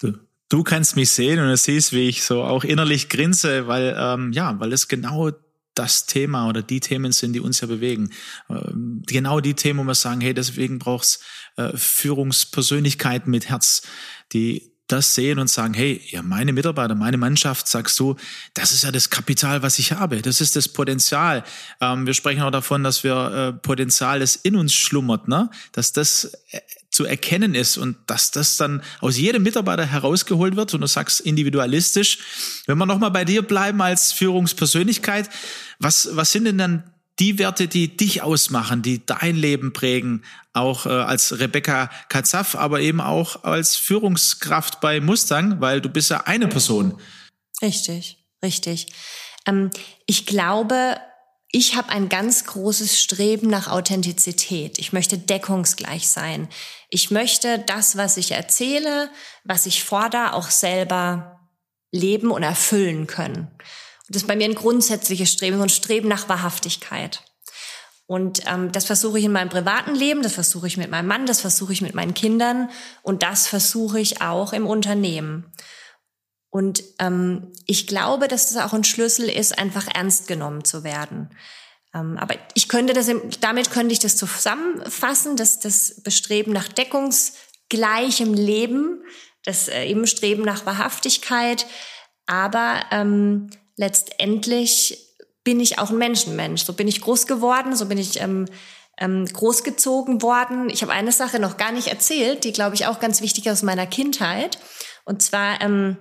Du, 0.00 0.12
du 0.48 0.62
kannst 0.62 0.96
mich 0.96 1.10
sehen 1.10 1.38
und 1.38 1.48
du 1.48 1.56
siehst, 1.56 1.92
wie 1.92 2.08
ich 2.08 2.22
so 2.22 2.42
auch 2.42 2.64
innerlich 2.64 3.08
grinse, 3.08 3.66
weil 3.66 3.96
ähm, 3.98 4.32
ja, 4.32 4.58
weil 4.60 4.72
es 4.72 4.88
genau 4.88 5.30
das 5.74 6.06
Thema 6.06 6.48
oder 6.48 6.62
die 6.62 6.80
Themen 6.80 7.12
sind, 7.12 7.34
die 7.34 7.40
uns 7.40 7.60
ja 7.60 7.68
bewegen. 7.68 8.10
Ähm, 8.50 9.02
genau 9.06 9.40
die 9.40 9.54
Themen, 9.54 9.80
wo 9.80 9.84
wir 9.84 9.94
sagen, 9.94 10.20
hey, 10.20 10.34
deswegen 10.34 10.78
braucht's 10.78 11.20
äh, 11.56 11.76
Führungspersönlichkeiten 11.76 13.30
mit 13.30 13.48
Herz, 13.48 13.82
die 14.32 14.72
das 14.88 15.14
sehen 15.14 15.38
und 15.38 15.48
sagen, 15.48 15.74
hey, 15.74 16.00
ja, 16.10 16.22
meine 16.22 16.52
Mitarbeiter, 16.52 16.94
meine 16.94 17.18
Mannschaft, 17.18 17.68
sagst 17.68 17.98
du, 18.00 18.16
das 18.54 18.72
ist 18.72 18.84
ja 18.84 18.90
das 18.90 19.10
Kapital, 19.10 19.62
was 19.62 19.78
ich 19.78 19.92
habe. 19.92 20.20
Das 20.22 20.40
ist 20.40 20.56
das 20.56 20.68
Potenzial. 20.68 21.44
Ähm, 21.80 22.06
wir 22.06 22.14
sprechen 22.14 22.42
auch 22.42 22.50
davon, 22.50 22.82
dass 22.82 23.04
wir 23.04 23.14
äh, 23.14 23.52
Potenzial, 23.52 24.20
das 24.20 24.36
in 24.36 24.56
uns 24.56 24.72
schlummert, 24.72 25.28
ne? 25.28 25.50
dass 25.72 25.92
das 25.92 26.32
äh, 26.50 26.60
zu 26.90 27.04
erkennen 27.04 27.54
ist 27.54 27.76
und 27.76 27.96
dass 28.06 28.30
das 28.30 28.56
dann 28.56 28.82
aus 29.00 29.18
jedem 29.18 29.42
Mitarbeiter 29.42 29.84
herausgeholt 29.84 30.56
wird 30.56 30.72
und 30.74 30.80
du 30.80 30.86
sagst 30.86 31.20
individualistisch. 31.20 32.18
Wenn 32.66 32.78
wir 32.78 32.86
nochmal 32.86 33.10
bei 33.10 33.24
dir 33.24 33.42
bleiben 33.42 33.80
als 33.82 34.12
Führungspersönlichkeit, 34.12 35.28
was, 35.78 36.08
was 36.12 36.32
sind 36.32 36.44
denn 36.44 36.58
dann 36.58 36.82
die 37.18 37.38
Werte, 37.38 37.68
die 37.68 37.96
dich 37.96 38.22
ausmachen, 38.22 38.82
die 38.82 39.04
dein 39.04 39.36
Leben 39.36 39.72
prägen, 39.72 40.24
auch 40.52 40.86
äh, 40.86 40.90
als 40.90 41.38
Rebecca 41.38 41.90
Katzaf, 42.08 42.54
aber 42.54 42.80
eben 42.80 43.00
auch 43.00 43.44
als 43.44 43.76
Führungskraft 43.76 44.80
bei 44.80 45.00
Mustang, 45.00 45.60
weil 45.60 45.80
du 45.80 45.88
bist 45.88 46.10
ja 46.10 46.22
eine 46.26 46.48
Person. 46.48 47.00
Richtig, 47.62 48.24
richtig. 48.42 48.86
Ähm, 49.46 49.70
ich 50.06 50.26
glaube, 50.26 50.96
ich 51.50 51.76
habe 51.76 51.88
ein 51.88 52.08
ganz 52.08 52.44
großes 52.44 53.00
Streben 53.00 53.48
nach 53.48 53.68
Authentizität. 53.68 54.78
Ich 54.78 54.92
möchte 54.92 55.16
deckungsgleich 55.16 56.08
sein. 56.08 56.48
Ich 56.90 57.10
möchte 57.10 57.58
das, 57.58 57.96
was 57.96 58.16
ich 58.18 58.32
erzähle, 58.32 59.10
was 59.44 59.66
ich 59.66 59.82
fordere, 59.82 60.34
auch 60.34 60.50
selber 60.50 61.40
leben 61.90 62.30
und 62.30 62.42
erfüllen 62.42 63.06
können. 63.06 63.48
Das 64.08 64.22
ist 64.22 64.28
bei 64.28 64.36
mir 64.36 64.46
ein 64.46 64.54
grundsätzliches 64.54 65.30
Streben, 65.30 65.58
so 65.58 65.62
ein 65.62 65.68
Streben 65.68 66.08
nach 66.08 66.28
Wahrhaftigkeit. 66.28 67.22
Und 68.06 68.40
ähm, 68.46 68.72
das 68.72 68.86
versuche 68.86 69.18
ich 69.18 69.26
in 69.26 69.32
meinem 69.32 69.50
privaten 69.50 69.94
Leben, 69.94 70.22
das 70.22 70.32
versuche 70.32 70.66
ich 70.66 70.78
mit 70.78 70.90
meinem 70.90 71.08
Mann, 71.08 71.26
das 71.26 71.42
versuche 71.42 71.74
ich 71.74 71.82
mit 71.82 71.94
meinen 71.94 72.14
Kindern 72.14 72.70
und 73.02 73.22
das 73.22 73.46
versuche 73.46 74.00
ich 74.00 74.22
auch 74.22 74.54
im 74.54 74.66
Unternehmen. 74.66 75.52
Und 76.48 76.82
ähm, 76.98 77.52
ich 77.66 77.86
glaube, 77.86 78.26
dass 78.26 78.50
das 78.50 78.64
auch 78.64 78.72
ein 78.72 78.84
Schlüssel 78.84 79.28
ist, 79.28 79.58
einfach 79.58 79.86
ernst 79.92 80.26
genommen 80.26 80.64
zu 80.64 80.84
werden. 80.84 81.28
Ähm, 81.94 82.16
aber 82.18 82.36
ich 82.54 82.68
könnte 82.68 82.94
das, 82.94 83.10
damit 83.40 83.70
könnte 83.70 83.92
ich 83.92 83.98
das 83.98 84.16
zusammenfassen, 84.16 85.36
dass 85.36 85.60
das 85.60 86.00
Bestreben 86.02 86.54
nach 86.54 86.68
deckungsgleichem 86.68 88.32
Leben, 88.32 89.04
das 89.44 89.68
äh, 89.68 89.84
eben 89.84 90.06
Streben 90.06 90.44
nach 90.44 90.64
Wahrhaftigkeit, 90.64 91.66
aber 92.26 92.84
ähm, 92.90 93.50
letztendlich 93.78 95.16
bin 95.44 95.60
ich 95.60 95.78
auch 95.78 95.90
ein 95.90 95.96
Menschenmensch. 95.96 96.64
So 96.64 96.74
bin 96.74 96.88
ich 96.88 97.00
groß 97.00 97.26
geworden, 97.26 97.74
so 97.74 97.86
bin 97.86 97.96
ich 97.96 98.20
ähm, 98.20 98.44
ähm, 98.98 99.24
großgezogen 99.24 100.20
worden. 100.20 100.68
Ich 100.68 100.82
habe 100.82 100.92
eine 100.92 101.12
Sache 101.12 101.38
noch 101.38 101.56
gar 101.56 101.72
nicht 101.72 101.86
erzählt, 101.86 102.44
die 102.44 102.52
glaube 102.52 102.74
ich 102.74 102.86
auch 102.86 103.00
ganz 103.00 103.22
wichtig 103.22 103.50
aus 103.50 103.62
meiner 103.62 103.86
Kindheit. 103.86 104.58
Und 105.04 105.22
zwar 105.22 105.62
ähm, 105.62 105.96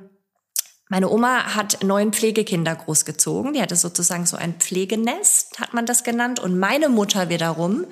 meine 0.90 1.10
Oma 1.10 1.56
hat 1.56 1.84
neun 1.84 2.14
Pflegekinder 2.14 2.76
großgezogen. 2.76 3.54
Die 3.54 3.62
hatte 3.62 3.76
sozusagen 3.76 4.26
so 4.26 4.38
ein 4.38 4.56
Pflegenest, 4.56 5.60
hat 5.60 5.74
man 5.74 5.86
das 5.86 6.04
genannt. 6.04 6.40
Und 6.40 6.58
meine 6.58 6.90
Mutter 6.90 7.30
wiederum 7.30 7.86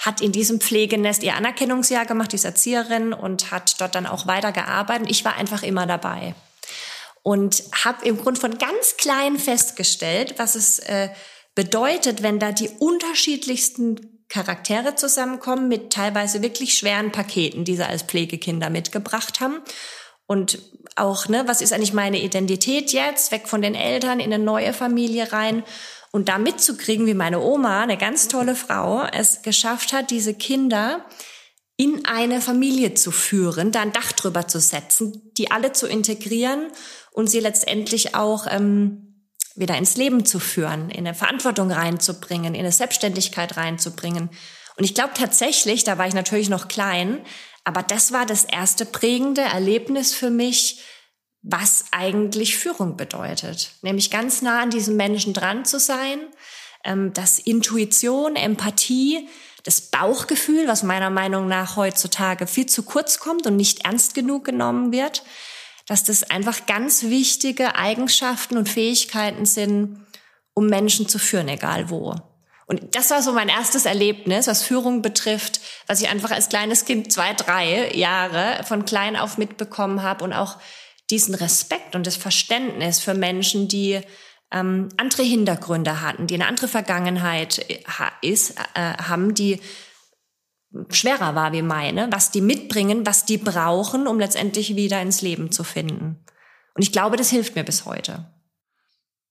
hat 0.00 0.20
in 0.20 0.30
diesem 0.30 0.60
Pflegenest 0.60 1.22
ihr 1.24 1.34
Anerkennungsjahr 1.34 2.06
gemacht, 2.06 2.32
die 2.32 2.36
ist 2.36 2.44
Erzieherin 2.44 3.12
und 3.12 3.50
hat 3.50 3.80
dort 3.80 3.94
dann 3.94 4.06
auch 4.06 4.26
weitergearbeitet. 4.26 5.10
Ich 5.10 5.24
war 5.24 5.36
einfach 5.36 5.64
immer 5.64 5.86
dabei 5.86 6.34
und 7.22 7.62
habe 7.84 8.04
im 8.06 8.18
Grunde 8.18 8.40
von 8.40 8.58
ganz 8.58 8.96
klein 8.96 9.38
festgestellt, 9.38 10.34
was 10.38 10.54
es 10.54 10.78
äh, 10.80 11.10
bedeutet, 11.54 12.22
wenn 12.22 12.38
da 12.38 12.52
die 12.52 12.70
unterschiedlichsten 12.78 14.24
Charaktere 14.28 14.94
zusammenkommen 14.94 15.68
mit 15.68 15.92
teilweise 15.92 16.42
wirklich 16.42 16.76
schweren 16.76 17.12
Paketen, 17.12 17.64
die 17.64 17.76
sie 17.76 17.86
als 17.86 18.02
Pflegekinder 18.02 18.70
mitgebracht 18.70 19.40
haben. 19.40 19.60
Und 20.26 20.58
auch, 20.96 21.28
ne, 21.28 21.44
was 21.46 21.62
ist 21.62 21.72
eigentlich 21.72 21.94
meine 21.94 22.20
Identität 22.20 22.92
jetzt? 22.92 23.32
Weg 23.32 23.48
von 23.48 23.62
den 23.62 23.74
Eltern 23.74 24.20
in 24.20 24.32
eine 24.32 24.42
neue 24.42 24.74
Familie 24.74 25.32
rein. 25.32 25.64
Und 26.10 26.28
da 26.28 26.38
mitzukriegen, 26.38 27.06
wie 27.06 27.14
meine 27.14 27.40
Oma, 27.40 27.82
eine 27.82 27.96
ganz 27.96 28.28
tolle 28.28 28.54
Frau, 28.54 29.02
es 29.12 29.42
geschafft 29.42 29.92
hat, 29.92 30.10
diese 30.10 30.34
Kinder 30.34 31.04
in 31.78 32.04
eine 32.06 32.40
Familie 32.40 32.94
zu 32.94 33.12
führen, 33.12 33.70
da 33.70 33.80
ein 33.80 33.92
Dach 33.92 34.10
drüber 34.10 34.48
zu 34.48 34.58
setzen, 34.58 35.32
die 35.38 35.52
alle 35.52 35.72
zu 35.72 35.86
integrieren 35.86 36.66
und 37.12 37.30
sie 37.30 37.38
letztendlich 37.38 38.16
auch 38.16 38.46
ähm, 38.50 39.30
wieder 39.54 39.78
ins 39.78 39.96
Leben 39.96 40.26
zu 40.26 40.40
führen, 40.40 40.90
in 40.90 41.06
eine 41.06 41.14
Verantwortung 41.14 41.70
reinzubringen, 41.70 42.54
in 42.54 42.60
eine 42.60 42.72
Selbstständigkeit 42.72 43.56
reinzubringen. 43.56 44.28
Und 44.76 44.84
ich 44.84 44.94
glaube 44.94 45.12
tatsächlich, 45.14 45.84
da 45.84 45.98
war 45.98 46.08
ich 46.08 46.14
natürlich 46.14 46.48
noch 46.48 46.66
klein, 46.66 47.20
aber 47.62 47.84
das 47.84 48.12
war 48.12 48.26
das 48.26 48.44
erste 48.44 48.84
prägende 48.84 49.42
Erlebnis 49.42 50.12
für 50.14 50.30
mich, 50.30 50.80
was 51.42 51.84
eigentlich 51.92 52.56
Führung 52.56 52.96
bedeutet. 52.96 53.70
Nämlich 53.82 54.10
ganz 54.10 54.42
nah 54.42 54.62
an 54.62 54.70
diesem 54.70 54.96
Menschen 54.96 55.32
dran 55.32 55.64
zu 55.64 55.78
sein, 55.78 56.18
ähm, 56.84 57.12
dass 57.12 57.38
Intuition, 57.38 58.34
Empathie, 58.34 59.28
das 59.68 59.82
Bauchgefühl, 59.82 60.66
was 60.66 60.82
meiner 60.82 61.10
Meinung 61.10 61.46
nach 61.46 61.76
heutzutage 61.76 62.46
viel 62.46 62.64
zu 62.64 62.84
kurz 62.84 63.18
kommt 63.18 63.46
und 63.46 63.56
nicht 63.56 63.84
ernst 63.84 64.14
genug 64.14 64.46
genommen 64.46 64.92
wird, 64.92 65.22
dass 65.86 66.04
das 66.04 66.22
einfach 66.30 66.64
ganz 66.64 67.02
wichtige 67.02 67.74
Eigenschaften 67.74 68.56
und 68.56 68.66
Fähigkeiten 68.66 69.44
sind, 69.44 70.06
um 70.54 70.68
Menschen 70.68 71.06
zu 71.06 71.18
führen, 71.18 71.48
egal 71.48 71.90
wo. 71.90 72.14
Und 72.64 72.94
das 72.94 73.10
war 73.10 73.20
so 73.20 73.34
mein 73.34 73.50
erstes 73.50 73.84
Erlebnis, 73.84 74.46
was 74.46 74.62
Führung 74.62 75.02
betrifft, 75.02 75.60
was 75.86 76.00
ich 76.00 76.08
einfach 76.08 76.30
als 76.30 76.48
kleines 76.48 76.86
Kind 76.86 77.12
zwei, 77.12 77.34
drei 77.34 77.94
Jahre 77.94 78.64
von 78.64 78.86
klein 78.86 79.16
auf 79.16 79.36
mitbekommen 79.36 80.02
habe 80.02 80.24
und 80.24 80.32
auch 80.32 80.56
diesen 81.10 81.34
Respekt 81.34 81.94
und 81.94 82.06
das 82.06 82.16
Verständnis 82.16 83.00
für 83.00 83.12
Menschen, 83.12 83.68
die 83.68 84.00
ähm, 84.50 84.88
andere 84.96 85.22
Hintergründe 85.22 86.00
hatten, 86.00 86.26
die 86.26 86.34
eine 86.34 86.46
andere 86.46 86.68
Vergangenheit 86.68 87.58
äh, 87.70 87.80
ist, 88.22 88.58
äh, 88.74 88.94
haben, 88.94 89.34
die 89.34 89.60
schwerer 90.90 91.34
war 91.34 91.52
wie 91.52 91.62
meine, 91.62 92.08
was 92.12 92.30
die 92.30 92.40
mitbringen, 92.40 93.06
was 93.06 93.24
die 93.24 93.38
brauchen, 93.38 94.06
um 94.06 94.18
letztendlich 94.18 94.76
wieder 94.76 95.00
ins 95.00 95.22
Leben 95.22 95.50
zu 95.50 95.64
finden. 95.64 96.24
Und 96.74 96.82
ich 96.82 96.92
glaube, 96.92 97.16
das 97.16 97.30
hilft 97.30 97.56
mir 97.56 97.64
bis 97.64 97.84
heute. 97.84 98.26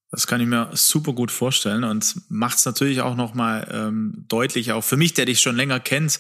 Das 0.09 0.25
kann 0.25 0.39
ich 0.39 0.47
mir 0.47 0.69
super 0.73 1.13
gut 1.13 1.31
vorstellen 1.31 1.83
und 1.83 2.15
macht 2.29 2.57
es 2.57 2.65
natürlich 2.65 3.01
auch 3.01 3.15
nochmal 3.15 3.67
ähm, 3.71 4.25
deutlich, 4.27 4.71
auch 4.71 4.83
für 4.83 4.97
mich, 4.97 5.13
der 5.13 5.25
dich 5.25 5.41
schon 5.41 5.55
länger 5.55 5.79
kennt, 5.79 6.19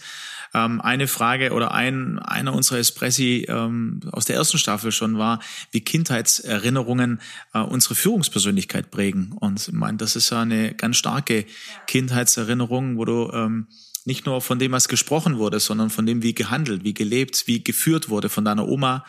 ähm, 0.53 0.81
eine 0.81 1.07
Frage 1.07 1.51
oder 1.51 1.73
ein, 1.73 2.19
einer 2.19 2.53
unserer 2.53 2.79
Espressi 2.79 3.45
ähm, 3.47 3.99
aus 4.11 4.25
der 4.25 4.35
ersten 4.35 4.57
Staffel 4.57 4.91
schon 4.91 5.17
war, 5.17 5.39
wie 5.71 5.81
Kindheitserinnerungen 5.81 7.21
äh, 7.53 7.59
unsere 7.59 7.95
Führungspersönlichkeit 7.95 8.91
prägen. 8.91 9.33
Und 9.33 9.67
ich 9.67 9.73
meine, 9.73 9.97
das 9.97 10.15
ist 10.15 10.29
ja 10.29 10.41
eine 10.41 10.73
ganz 10.73 10.97
starke 10.97 11.45
Kindheitserinnerung, 11.87 12.97
wo 12.97 13.05
du 13.05 13.31
ähm, 13.33 13.67
nicht 14.05 14.25
nur 14.25 14.41
von 14.41 14.57
dem, 14.57 14.71
was 14.71 14.87
gesprochen 14.87 15.37
wurde, 15.37 15.59
sondern 15.59 15.89
von 15.89 16.05
dem, 16.05 16.23
wie 16.23 16.33
gehandelt, 16.33 16.83
wie 16.83 16.93
gelebt, 16.93 17.45
wie 17.45 17.63
geführt 17.63 18.07
wurde 18.07 18.29
von 18.29 18.45
deiner 18.45 18.67
Oma, 18.67 19.05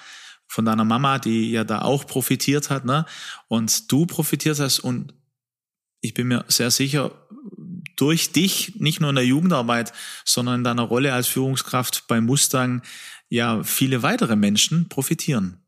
von 0.48 0.64
deiner 0.64 0.84
Mama, 0.84 1.18
die 1.18 1.52
ja 1.52 1.62
da 1.62 1.82
auch 1.82 2.06
profitiert 2.06 2.68
hat, 2.70 2.84
ne? 2.84 3.06
Und 3.46 3.92
du 3.92 4.06
profitiert 4.06 4.58
hast 4.58 4.80
und 4.80 5.14
ich 6.00 6.14
bin 6.14 6.28
mir 6.28 6.44
sehr 6.48 6.70
sicher, 6.70 7.12
durch 8.00 8.32
dich, 8.32 8.74
nicht 8.76 9.00
nur 9.00 9.10
in 9.10 9.16
der 9.16 9.26
Jugendarbeit, 9.26 9.92
sondern 10.24 10.56
in 10.56 10.64
deiner 10.64 10.82
Rolle 10.82 11.12
als 11.12 11.28
Führungskraft 11.28 12.04
bei 12.08 12.20
Mustang, 12.20 12.82
ja, 13.28 13.62
viele 13.62 14.02
weitere 14.02 14.36
Menschen 14.36 14.88
profitieren. 14.88 15.62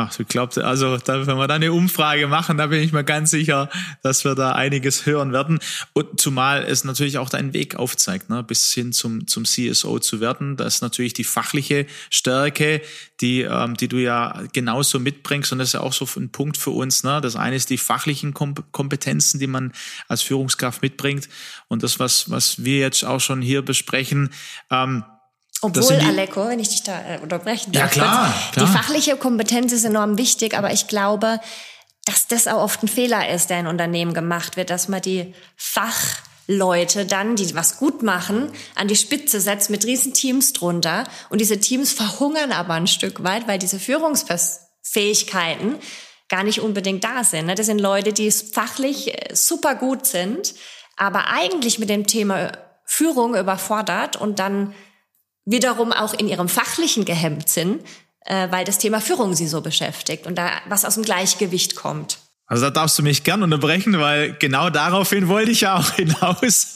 Ach, 0.00 0.16
ich 0.16 0.28
glaube, 0.28 0.64
also 0.64 0.96
wenn 1.06 1.36
wir 1.38 1.48
da 1.48 1.54
eine 1.54 1.72
Umfrage 1.72 2.28
machen, 2.28 2.56
da 2.56 2.68
bin 2.68 2.80
ich 2.80 2.92
mir 2.92 3.02
ganz 3.02 3.32
sicher, 3.32 3.68
dass 4.02 4.24
wir 4.24 4.36
da 4.36 4.52
einiges 4.52 5.06
hören 5.06 5.32
werden. 5.32 5.58
Und 5.92 6.20
zumal 6.20 6.62
es 6.62 6.84
natürlich 6.84 7.18
auch 7.18 7.28
deinen 7.28 7.52
Weg 7.52 7.74
aufzeigt, 7.74 8.30
ne, 8.30 8.44
bis 8.44 8.72
hin 8.72 8.92
zum, 8.92 9.26
zum 9.26 9.44
CSO 9.44 9.98
zu 9.98 10.20
werden. 10.20 10.56
Das 10.56 10.76
ist 10.76 10.82
natürlich 10.82 11.14
die 11.14 11.24
fachliche 11.24 11.86
Stärke, 12.10 12.80
die, 13.20 13.40
ähm, 13.40 13.76
die 13.76 13.88
du 13.88 13.96
ja 13.96 14.40
genauso 14.52 15.00
mitbringst. 15.00 15.50
Und 15.50 15.58
das 15.58 15.70
ist 15.70 15.74
ja 15.74 15.80
auch 15.80 15.92
so 15.92 16.06
ein 16.16 16.30
Punkt 16.30 16.56
für 16.56 16.70
uns. 16.70 17.02
Ne? 17.02 17.20
Das 17.20 17.34
eine 17.34 17.56
ist 17.56 17.70
die 17.70 17.78
fachlichen 17.78 18.34
Kompetenzen, 18.34 19.40
die 19.40 19.48
man 19.48 19.72
als 20.06 20.22
Führungskraft 20.22 20.80
mitbringt. 20.80 21.28
Und 21.66 21.82
das, 21.82 21.98
was, 21.98 22.30
was 22.30 22.62
wir 22.64 22.78
jetzt 22.78 23.04
auch 23.04 23.20
schon 23.20 23.42
hier 23.42 23.62
besprechen, 23.62 24.30
ähm, 24.70 25.02
obwohl, 25.60 25.94
Aleko, 25.94 26.48
wenn 26.48 26.60
ich 26.60 26.68
dich 26.68 26.84
da 26.84 27.00
äh, 27.00 27.18
unterbrechen 27.20 27.72
darf. 27.72 27.96
Ja, 27.96 28.02
klar, 28.02 28.34
klar. 28.52 28.66
Die 28.66 28.72
fachliche 28.72 29.16
Kompetenz 29.16 29.72
ist 29.72 29.84
enorm 29.84 30.16
wichtig, 30.16 30.56
aber 30.56 30.72
ich 30.72 30.86
glaube, 30.86 31.40
dass 32.04 32.28
das 32.28 32.46
auch 32.46 32.62
oft 32.62 32.82
ein 32.82 32.88
Fehler 32.88 33.28
ist, 33.28 33.50
der 33.50 33.60
in 33.60 33.66
Unternehmen 33.66 34.14
gemacht 34.14 34.56
wird, 34.56 34.70
dass 34.70 34.88
man 34.88 35.02
die 35.02 35.34
Fachleute 35.56 37.06
dann, 37.06 37.36
die 37.36 37.54
was 37.54 37.78
gut 37.78 38.02
machen, 38.02 38.50
an 38.76 38.88
die 38.88 38.96
Spitze 38.96 39.40
setzt 39.40 39.68
mit 39.68 39.84
riesen 39.84 40.14
Teams 40.14 40.52
drunter. 40.52 41.04
Und 41.28 41.40
diese 41.40 41.58
Teams 41.58 41.92
verhungern 41.92 42.52
aber 42.52 42.74
ein 42.74 42.86
Stück 42.86 43.24
weit, 43.24 43.48
weil 43.48 43.58
diese 43.58 43.80
Führungsfähigkeiten 43.80 45.74
gar 46.28 46.44
nicht 46.44 46.60
unbedingt 46.60 47.04
da 47.04 47.24
sind. 47.24 47.46
Ne? 47.46 47.54
Das 47.56 47.66
sind 47.66 47.80
Leute, 47.80 48.12
die 48.12 48.30
fachlich 48.30 49.08
äh, 49.14 49.34
super 49.34 49.74
gut 49.74 50.06
sind, 50.06 50.54
aber 50.96 51.26
eigentlich 51.28 51.78
mit 51.78 51.90
dem 51.90 52.06
Thema 52.06 52.52
Führung 52.84 53.34
überfordert 53.34 54.16
und 54.16 54.38
dann 54.38 54.74
wiederum 55.50 55.92
auch 55.92 56.14
in 56.14 56.28
ihrem 56.28 56.48
fachlichen 56.48 57.04
gehemmt 57.04 57.48
sind, 57.48 57.82
äh, 58.26 58.50
weil 58.50 58.64
das 58.64 58.78
Thema 58.78 59.00
Führung 59.00 59.34
sie 59.34 59.48
so 59.48 59.60
beschäftigt 59.60 60.26
und 60.26 60.36
da 60.36 60.50
was 60.68 60.84
aus 60.84 60.94
dem 60.94 61.04
Gleichgewicht 61.04 61.74
kommt. 61.74 62.18
Also 62.46 62.64
da 62.64 62.70
darfst 62.70 62.98
du 62.98 63.02
mich 63.02 63.24
gern 63.24 63.42
unterbrechen, 63.42 63.98
weil 63.98 64.32
genau 64.38 64.70
daraufhin 64.70 65.28
wollte 65.28 65.50
ich 65.50 65.62
ja 65.62 65.76
auch 65.76 65.90
hinaus. 65.96 66.72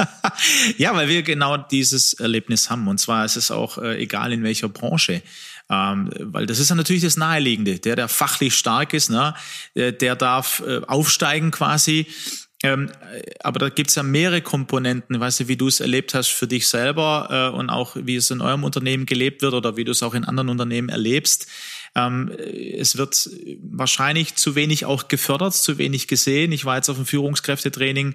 ja, 0.77 0.95
weil 0.95 1.09
wir 1.09 1.23
genau 1.23 1.57
dieses 1.57 2.13
Erlebnis 2.15 2.69
haben. 2.69 2.89
Und 2.89 2.99
zwar 2.99 3.25
ist 3.25 3.37
es 3.37 3.51
auch 3.51 3.79
äh, 3.79 4.03
egal 4.03 4.33
in 4.33 4.43
welcher 4.43 4.69
Branche. 4.69 5.23
Ähm, 5.71 6.11
weil 6.19 6.45
das 6.45 6.59
ist 6.59 6.69
ja 6.69 6.75
natürlich 6.75 7.03
das 7.03 7.17
Naheliegende. 7.17 7.79
Der, 7.79 7.97
der 7.97 8.09
fachlich 8.09 8.55
stark 8.55 8.93
ist, 8.93 9.09
ne, 9.09 9.35
äh, 9.75 9.93
der 9.93 10.15
darf 10.15 10.63
äh, 10.67 10.83
aufsteigen 10.87 11.51
quasi. 11.51 12.07
Ähm, 12.65 12.91
aber 13.41 13.59
da 13.59 13.69
gibt's 13.69 13.97
ja 13.97 14.03
mehrere 14.03 14.41
Komponenten, 14.41 15.19
weißt 15.19 15.41
du, 15.41 15.49
wie 15.49 15.57
du 15.57 15.67
es 15.67 15.81
erlebt 15.81 16.15
hast 16.15 16.29
für 16.29 16.47
dich 16.47 16.69
selber 16.69 17.51
äh, 17.53 17.57
und 17.57 17.71
auch 17.71 17.97
wie 17.97 18.15
es 18.15 18.31
in 18.31 18.41
eurem 18.41 18.63
Unternehmen 18.63 19.05
gelebt 19.05 19.43
wird 19.43 19.55
oder 19.55 19.77
wie 19.77 19.85
du 19.85 19.91
es 19.91 20.03
auch 20.03 20.15
in 20.15 20.25
anderen 20.25 20.49
Unternehmen 20.49 20.89
erlebst. 20.89 21.49
Ähm, 21.95 22.31
es 22.31 22.97
wird 22.97 23.29
wahrscheinlich 23.63 24.37
zu 24.37 24.55
wenig 24.55 24.85
auch 24.85 25.09
gefördert, 25.09 25.55
zu 25.55 25.77
wenig 25.77 26.07
gesehen. 26.07 26.53
Ich 26.53 26.65
war 26.65 26.77
jetzt 26.77 26.89
auf 26.89 26.97
dem 26.97 27.07
Führungskräftetraining 27.07 28.15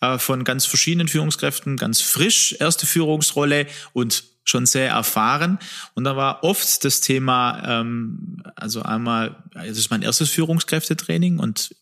äh, 0.00 0.18
von 0.18 0.44
ganz 0.44 0.64
verschiedenen 0.64 1.08
Führungskräften, 1.08 1.76
ganz 1.76 2.00
frisch, 2.00 2.54
erste 2.58 2.86
Führungsrolle 2.86 3.66
und 3.92 4.24
schon 4.44 4.64
sehr 4.64 4.88
erfahren. 4.88 5.58
Und 5.94 6.04
da 6.04 6.16
war 6.16 6.42
oft 6.42 6.84
das 6.84 7.00
Thema, 7.00 7.80
ähm, 7.80 8.42
also 8.56 8.82
einmal, 8.82 9.36
es 9.54 9.76
ist 9.76 9.90
mein 9.90 10.02
erstes 10.02 10.30
Führungskräftetraining 10.30 11.38
und 11.38 11.74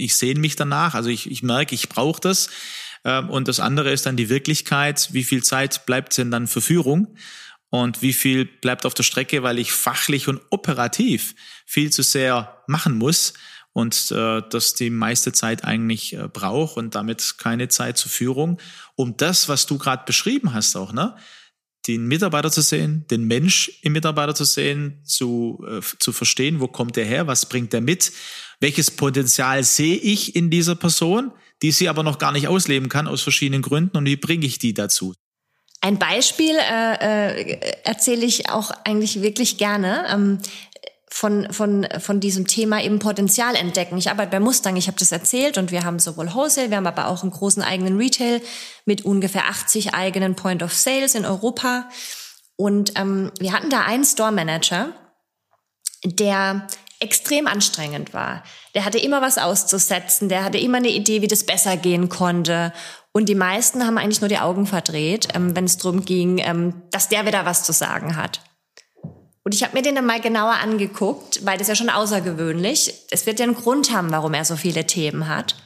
ich 0.00 0.16
sehne 0.16 0.40
mich 0.40 0.56
danach. 0.56 0.94
Also 0.94 1.10
ich, 1.10 1.30
ich 1.30 1.42
merke, 1.42 1.74
ich 1.74 1.88
brauche 1.88 2.20
das. 2.20 2.50
Ähm, 3.04 3.30
und 3.30 3.48
das 3.48 3.60
andere 3.60 3.92
ist 3.92 4.06
dann 4.06 4.16
die 4.16 4.28
Wirklichkeit. 4.28 5.08
Wie 5.12 5.24
viel 5.24 5.42
Zeit 5.42 5.86
bleibt 5.86 6.16
denn 6.18 6.30
dann 6.30 6.46
für 6.46 6.60
Führung? 6.60 7.16
und 7.70 8.02
wie 8.02 8.12
viel 8.12 8.44
bleibt 8.44 8.84
auf 8.84 8.94
der 8.94 9.04
Strecke, 9.04 9.42
weil 9.42 9.58
ich 9.58 9.72
fachlich 9.72 10.28
und 10.28 10.40
operativ 10.50 11.34
viel 11.66 11.90
zu 11.90 12.02
sehr 12.02 12.62
machen 12.66 12.98
muss 12.98 13.32
und 13.72 14.10
äh, 14.10 14.42
das 14.50 14.74
die 14.74 14.90
meiste 14.90 15.32
Zeit 15.32 15.64
eigentlich 15.64 16.14
äh, 16.14 16.28
brauche 16.28 16.78
und 16.78 16.96
damit 16.96 17.36
keine 17.38 17.68
Zeit 17.68 17.96
zur 17.96 18.10
Führung, 18.10 18.60
um 18.96 19.16
das, 19.16 19.48
was 19.48 19.66
du 19.66 19.78
gerade 19.78 20.02
beschrieben 20.04 20.52
hast, 20.52 20.74
auch 20.76 20.92
ne, 20.92 21.16
den 21.86 22.06
Mitarbeiter 22.06 22.50
zu 22.50 22.60
sehen, 22.60 23.06
den 23.10 23.24
Mensch 23.24 23.78
im 23.82 23.92
Mitarbeiter 23.92 24.34
zu 24.34 24.44
sehen, 24.44 25.00
zu 25.04 25.64
äh, 25.68 25.80
zu 26.00 26.12
verstehen, 26.12 26.58
wo 26.58 26.66
kommt 26.66 26.96
der 26.96 27.04
her, 27.04 27.28
was 27.28 27.46
bringt 27.46 27.72
er 27.72 27.80
mit, 27.80 28.12
welches 28.60 28.90
Potenzial 28.90 29.64
sehe 29.64 29.96
ich 29.96 30.36
in 30.36 30.50
dieser 30.50 30.74
Person, 30.74 31.32
die 31.62 31.72
sie 31.72 31.88
aber 31.88 32.02
noch 32.02 32.18
gar 32.18 32.32
nicht 32.32 32.48
ausleben 32.48 32.88
kann 32.88 33.08
aus 33.08 33.22
verschiedenen 33.22 33.62
Gründen 33.62 33.96
und 33.96 34.04
wie 34.06 34.16
bringe 34.16 34.46
ich 34.46 34.58
die 34.58 34.74
dazu? 34.74 35.14
Ein 35.82 35.98
Beispiel 35.98 36.56
äh, 36.56 37.32
äh, 37.32 37.60
erzähle 37.84 38.26
ich 38.26 38.50
auch 38.50 38.70
eigentlich 38.84 39.22
wirklich 39.22 39.56
gerne. 39.56 40.04
Ähm, 40.10 40.38
von, 41.12 41.52
von, 41.52 41.86
von 41.98 42.20
diesem 42.20 42.46
Thema 42.46 42.82
eben 42.82 43.00
Potenzial 43.00 43.56
entdecken. 43.56 43.98
Ich 43.98 44.10
arbeite 44.10 44.30
bei 44.30 44.40
Mustang, 44.40 44.76
ich 44.76 44.86
habe 44.86 44.98
das 44.98 45.10
erzählt 45.10 45.58
und 45.58 45.72
wir 45.72 45.82
haben 45.82 45.98
sowohl 45.98 46.32
Wholesale, 46.32 46.70
wir 46.70 46.76
haben 46.76 46.86
aber 46.86 47.08
auch 47.08 47.22
einen 47.22 47.32
großen 47.32 47.62
eigenen 47.62 47.98
Retail 47.98 48.40
mit 48.86 49.04
ungefähr 49.04 49.48
80 49.48 49.92
eigenen 49.92 50.36
Point 50.36 50.62
of 50.62 50.72
Sales 50.72 51.16
in 51.16 51.26
Europa. 51.26 51.88
Und 52.56 52.92
ähm, 52.96 53.32
wir 53.40 53.52
hatten 53.52 53.70
da 53.70 53.82
einen 53.82 54.04
Store 54.04 54.30
Manager, 54.30 54.94
der 56.04 56.68
extrem 57.00 57.46
anstrengend 57.46 58.14
war. 58.14 58.44
Der 58.74 58.84
hatte 58.84 58.98
immer 58.98 59.22
was 59.22 59.38
auszusetzen, 59.38 60.28
der 60.28 60.44
hatte 60.44 60.58
immer 60.58 60.78
eine 60.78 60.90
Idee, 60.90 61.22
wie 61.22 61.28
das 61.28 61.44
besser 61.44 61.76
gehen 61.76 62.08
konnte. 62.08 62.72
Und 63.12 63.28
die 63.28 63.34
meisten 63.34 63.86
haben 63.86 63.98
eigentlich 63.98 64.20
nur 64.20 64.28
die 64.28 64.38
Augen 64.38 64.66
verdreht, 64.66 65.28
ähm, 65.34 65.56
wenn 65.56 65.64
es 65.64 65.78
darum 65.78 66.04
ging, 66.04 66.38
ähm, 66.38 66.82
dass 66.90 67.08
der 67.08 67.26
wieder 67.26 67.44
was 67.46 67.64
zu 67.64 67.72
sagen 67.72 68.16
hat. 68.16 68.40
Und 69.42 69.54
ich 69.54 69.64
habe 69.64 69.76
mir 69.76 69.82
den 69.82 69.94
dann 69.94 70.06
mal 70.06 70.20
genauer 70.20 70.52
angeguckt, 70.62 71.44
weil 71.44 71.58
das 71.58 71.68
ja 71.68 71.74
schon 71.74 71.90
außergewöhnlich. 71.90 72.92
Es 73.10 73.26
wird 73.26 73.40
ja 73.40 73.46
einen 73.46 73.54
Grund 73.54 73.92
haben, 73.92 74.12
warum 74.12 74.34
er 74.34 74.44
so 74.44 74.54
viele 74.54 74.86
Themen 74.86 75.28
hat. 75.28 75.56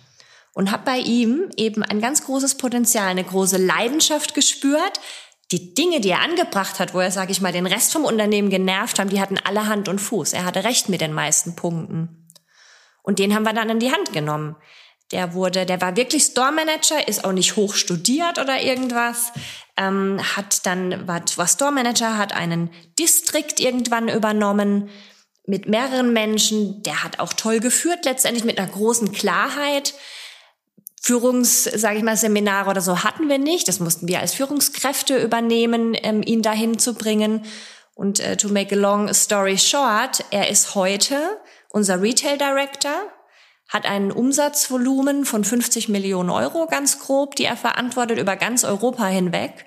Und 0.55 0.71
habe 0.71 0.85
bei 0.85 0.99
ihm 0.99 1.51
eben 1.57 1.83
ein 1.83 2.01
ganz 2.01 2.25
großes 2.25 2.55
Potenzial, 2.55 3.09
eine 3.09 3.25
große 3.25 3.57
Leidenschaft 3.57 4.35
gespürt. 4.35 5.01
Die 5.55 5.73
Dinge, 5.73 6.01
die 6.01 6.11
er 6.11 6.21
angebracht 6.21 6.81
hat, 6.81 6.95
wo 6.95 6.99
er, 6.99 7.13
sage 7.13 7.31
ich 7.31 7.41
mal, 7.41 7.53
den 7.53 7.69
Rest 7.69 7.93
vom 7.93 8.05
Unternehmen 8.05 8.51
genervt 8.51 8.99
haben, 8.99 9.09
die 9.09 9.21
hatten 9.21 9.39
alle 9.39 9.69
Hand 9.69 9.89
und 9.89 10.01
Fuß. 10.01 10.33
Er 10.33 10.45
hatte 10.45 10.65
recht 10.65 10.89
mit 10.89 11.01
den 11.01 11.13
meisten 11.13 11.55
Punkten. 11.55 12.29
Und 13.05 13.21
den 13.21 13.33
haben 13.33 13.45
wir 13.45 13.53
dann 13.53 13.71
in 13.71 13.79
die 13.79 13.93
Hand 13.93 14.13
genommen. 14.13 14.57
Der 15.13 15.33
wurde, 15.33 15.65
der 15.65 15.81
war 15.81 15.95
wirklich 15.95 16.25
Store 16.25 16.51
Manager, 16.51 17.07
ist 17.07 17.25
auch 17.25 17.31
nicht 17.31 17.55
hoch 17.55 17.75
studiert 17.75 18.41
oder 18.41 18.63
irgendwas. 18.63 19.31
Ähm, 19.77 20.21
hat 20.35 20.67
dann, 20.67 21.07
war, 21.07 21.23
war 21.37 21.47
Store 21.47 21.71
Manager, 21.71 22.19
hat 22.19 22.33
einen 22.33 22.71
Distrikt 22.99 23.61
irgendwann 23.61 24.09
übernommen 24.09 24.91
mit 25.47 25.69
mehreren 25.69 26.13
Menschen. 26.13 26.83
Der 26.83 27.05
hat 27.05 27.21
auch 27.21 27.33
toll 27.33 27.61
geführt, 27.61 28.07
letztendlich 28.07 28.43
mit 28.43 28.59
einer 28.59 28.73
großen 28.73 29.13
Klarheit. 29.13 29.95
Führungs, 31.07 31.65
sage 31.65 31.99
ich 31.99 32.03
mal, 32.03 32.17
Seminare 32.17 32.71
oder 32.71 32.81
so 32.81 33.05
hatten 33.05 33.29
wir 33.29 33.37
nicht. 33.37 33.69
Das 33.69 33.79
mussten 33.79 34.09
wir 34.09 34.21
als 34.21 34.33
Führungskräfte 34.33 35.23
übernehmen, 35.23 35.95
ähm, 36.03 36.23
ihn 36.23 36.41
dahin 36.41 36.79
zu 36.79 36.95
bringen. 36.95 37.45
Und 37.95 38.21
äh, 38.21 38.39
to 38.39 38.49
make 38.49 38.75
a 38.75 38.79
long 38.79 39.13
story 39.13 39.59
short, 39.59 40.25
er 40.31 40.49
ist 40.49 40.75
heute 40.75 41.19
unser 41.69 42.01
Retail 42.01 42.39
Director 42.39 42.95
hat 43.69 43.85
ein 43.85 44.13
Umsatzvolumen 44.13 45.27
von 45.27 45.45
50 45.45 45.91
Millionen 45.91 46.31
Euro 46.31 46.67
ganz 46.69 46.99
grob, 47.01 47.37
die 47.37 47.45
er 47.45 47.59
verantwortet 47.59 48.19
über 48.19 48.37
ganz 48.37 48.65
Europa 48.65 49.05
hinweg 49.05 49.67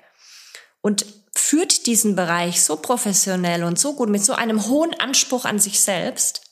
und 0.80 1.06
führt 1.36 1.86
diesen 1.86 2.16
Bereich 2.16 2.64
so 2.64 2.74
professionell 2.74 3.62
und 3.62 3.78
so 3.78 3.94
gut 3.94 4.08
mit 4.08 4.24
so 4.24 4.32
einem 4.32 4.66
hohen 4.66 4.98
Anspruch 4.98 5.44
an 5.44 5.60
sich 5.60 5.78
selbst. 5.78 6.47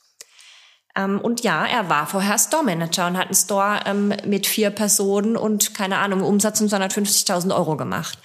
Ähm, 0.97 1.21
und 1.21 1.43
ja, 1.43 1.67
er 1.67 1.89
war 1.89 2.07
vorher 2.07 2.39
Store 2.39 2.65
Manager 2.65 3.07
und 3.07 3.19
hat 3.19 3.27
einen 3.27 3.35
Store 3.35 3.81
ähm, 3.85 4.15
mit 4.25 4.47
vier 4.47 4.71
Personen 4.71 5.37
und 5.37 5.75
keine 5.75 5.99
Ahnung, 5.99 6.23
Umsatz 6.23 6.61
um 6.61 6.67
250.000 6.69 7.55
Euro 7.55 7.77
gemacht. 7.77 8.19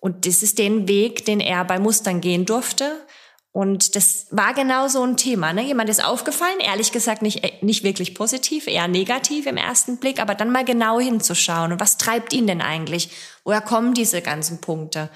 Und 0.00 0.26
das 0.26 0.42
ist 0.42 0.58
den 0.58 0.88
Weg, 0.88 1.24
den 1.24 1.40
er 1.40 1.64
bei 1.64 1.78
Mustern 1.78 2.20
gehen 2.20 2.46
durfte. 2.46 3.04
Und 3.52 3.96
das 3.96 4.26
war 4.30 4.54
genau 4.54 4.88
so 4.88 5.02
ein 5.02 5.16
Thema. 5.16 5.52
Ne? 5.52 5.64
Jemand 5.64 5.90
ist 5.90 6.04
aufgefallen, 6.04 6.60
ehrlich 6.60 6.92
gesagt 6.92 7.22
nicht, 7.22 7.42
äh, 7.44 7.52
nicht 7.60 7.82
wirklich 7.82 8.14
positiv, 8.14 8.66
eher 8.66 8.88
negativ 8.88 9.46
im 9.46 9.56
ersten 9.56 9.98
Blick, 9.98 10.20
aber 10.20 10.34
dann 10.34 10.52
mal 10.52 10.64
genau 10.64 11.00
hinzuschauen. 11.00 11.72
Und 11.72 11.80
was 11.80 11.98
treibt 11.98 12.32
ihn 12.32 12.46
denn 12.46 12.62
eigentlich? 12.62 13.10
Woher 13.44 13.60
kommen 13.60 13.94
diese 13.94 14.22
ganzen 14.22 14.60
Punkte? 14.60 15.10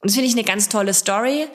Und 0.00 0.10
das 0.10 0.14
finde 0.14 0.28
ich 0.28 0.34
eine 0.34 0.44
ganz 0.44 0.68
tolle 0.68 0.94
Story. 0.94 1.48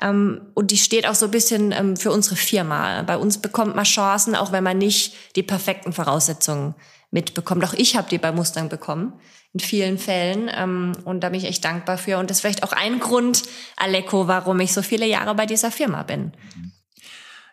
Ähm, 0.00 0.40
und 0.54 0.70
die 0.70 0.76
steht 0.76 1.06
auch 1.06 1.14
so 1.14 1.26
ein 1.26 1.30
bisschen 1.30 1.72
ähm, 1.72 1.96
für 1.96 2.10
unsere 2.10 2.36
Firma. 2.36 3.02
Bei 3.02 3.16
uns 3.16 3.38
bekommt 3.38 3.76
man 3.76 3.84
Chancen, 3.84 4.34
auch 4.34 4.52
wenn 4.52 4.64
man 4.64 4.78
nicht 4.78 5.14
die 5.36 5.42
perfekten 5.42 5.92
Voraussetzungen 5.92 6.74
mitbekommt. 7.10 7.64
Auch 7.64 7.74
ich 7.74 7.96
habe 7.96 8.08
die 8.10 8.18
bei 8.18 8.32
Mustang 8.32 8.68
bekommen 8.68 9.12
in 9.52 9.60
vielen 9.60 9.98
Fällen. 9.98 10.50
Ähm, 10.54 10.92
und 11.04 11.20
da 11.20 11.28
bin 11.28 11.38
ich 11.38 11.46
echt 11.46 11.64
dankbar 11.64 11.96
für. 11.96 12.18
Und 12.18 12.28
das 12.28 12.38
ist 12.38 12.40
vielleicht 12.40 12.64
auch 12.64 12.72
ein 12.72 12.98
Grund, 12.98 13.44
Aleko, 13.76 14.26
warum 14.26 14.60
ich 14.60 14.72
so 14.72 14.82
viele 14.82 15.06
Jahre 15.06 15.34
bei 15.34 15.46
dieser 15.46 15.70
Firma 15.70 16.02
bin. 16.02 16.32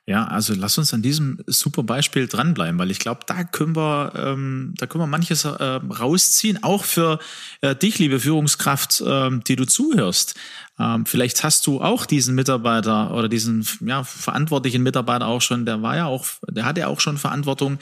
Ja, 0.08 0.26
also 0.26 0.56
lass 0.56 0.80
uns 0.80 0.94
an 0.96 1.04
diesem 1.04 1.40
super 1.46 1.84
Beispiel 1.84 2.28
dranbleiben, 2.28 2.80
weil 2.80 2.90
ich 2.90 2.98
glaube, 2.98 3.22
da 3.28 3.44
können 3.44 3.76
wir, 3.76 4.12
ähm, 4.16 4.74
da 4.78 4.88
können 4.88 5.04
wir 5.04 5.08
manches 5.08 5.46
äh, 5.46 5.50
rausziehen, 5.54 6.64
auch 6.64 6.86
für 6.86 7.20
äh, 7.62 7.76
dich, 7.76 8.00
liebe 8.00 8.20
Führungskraft, 8.20 9.02
äh, 9.02 9.30
die 9.48 9.56
du 9.56 9.66
zuhörst. 9.66 10.34
Ähm, 10.80 11.06
vielleicht 11.06 11.44
hast 11.44 11.68
du 11.68 11.82
auch 11.82 12.08
diesen 12.08 12.34
Mitarbeiter 12.34 13.14
oder 13.14 13.30
diesen 13.30 13.68
ja, 13.82 14.04
verantwortlichen 14.04 14.82
Mitarbeiter 14.82 15.28
auch 15.28 15.42
schon, 15.42 15.68
der 15.68 15.84
war 15.84 15.96
ja 15.96 16.08
auch, 16.08 16.26
der 16.50 16.66
hatte 16.66 16.82
ja 16.82 16.88
auch 16.88 17.00
schon 17.00 17.20
Verantwortung, 17.20 17.78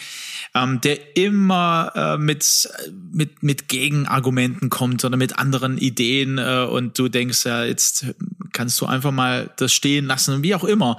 ähm, 0.54 0.82
der 0.82 1.16
immer 1.16 1.94
äh, 1.96 2.18
mit, 2.18 2.70
mit, 3.14 3.44
mit 3.44 3.70
Gegenargumenten 3.70 4.70
kommt 4.70 5.06
oder 5.06 5.16
mit 5.16 5.40
anderen 5.40 5.78
Ideen 5.78 6.38
äh, 6.38 6.68
und 6.70 7.00
du 7.00 7.08
denkst 7.08 7.46
ja, 7.46 7.64
jetzt 7.64 8.08
kannst 8.52 8.82
du 8.82 8.88
einfach 8.88 9.12
mal 9.12 9.50
das 9.56 9.72
stehen 9.72 10.06
lassen, 10.06 10.44
wie 10.44 10.54
auch 10.54 10.66
immer. 10.66 10.98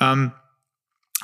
Ähm, 0.00 0.32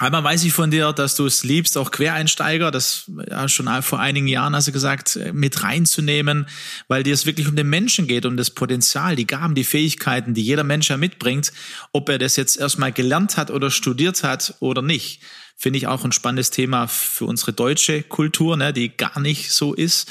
Einmal 0.00 0.24
weiß 0.24 0.44
ich 0.44 0.54
von 0.54 0.70
dir, 0.70 0.94
dass 0.94 1.14
du 1.14 1.26
es 1.26 1.44
liebst, 1.44 1.76
auch 1.76 1.90
Quereinsteiger, 1.90 2.70
das 2.70 3.04
ja 3.28 3.50
schon 3.50 3.68
vor 3.82 4.00
einigen 4.00 4.28
Jahren 4.28 4.56
hast 4.56 4.66
du 4.66 4.72
gesagt, 4.72 5.20
mit 5.34 5.62
reinzunehmen, 5.62 6.46
weil 6.88 7.02
dir 7.02 7.12
es 7.12 7.26
wirklich 7.26 7.48
um 7.48 7.54
den 7.54 7.68
Menschen 7.68 8.06
geht, 8.06 8.24
um 8.24 8.38
das 8.38 8.48
Potenzial, 8.48 9.14
die 9.14 9.26
Gaben, 9.26 9.54
die 9.54 9.62
Fähigkeiten, 9.62 10.32
die 10.32 10.40
jeder 10.40 10.64
Mensch 10.64 10.88
ja 10.88 10.96
mitbringt, 10.96 11.52
ob 11.92 12.08
er 12.08 12.16
das 12.16 12.36
jetzt 12.36 12.56
erstmal 12.56 12.92
gelernt 12.92 13.36
hat 13.36 13.50
oder 13.50 13.70
studiert 13.70 14.22
hat 14.22 14.54
oder 14.60 14.80
nicht. 14.80 15.20
Finde 15.54 15.76
ich 15.76 15.86
auch 15.86 16.02
ein 16.02 16.12
spannendes 16.12 16.48
Thema 16.48 16.86
für 16.86 17.26
unsere 17.26 17.52
deutsche 17.52 18.02
Kultur, 18.02 18.56
ne, 18.56 18.72
die 18.72 18.96
gar 18.96 19.20
nicht 19.20 19.52
so 19.52 19.74
ist. 19.74 20.10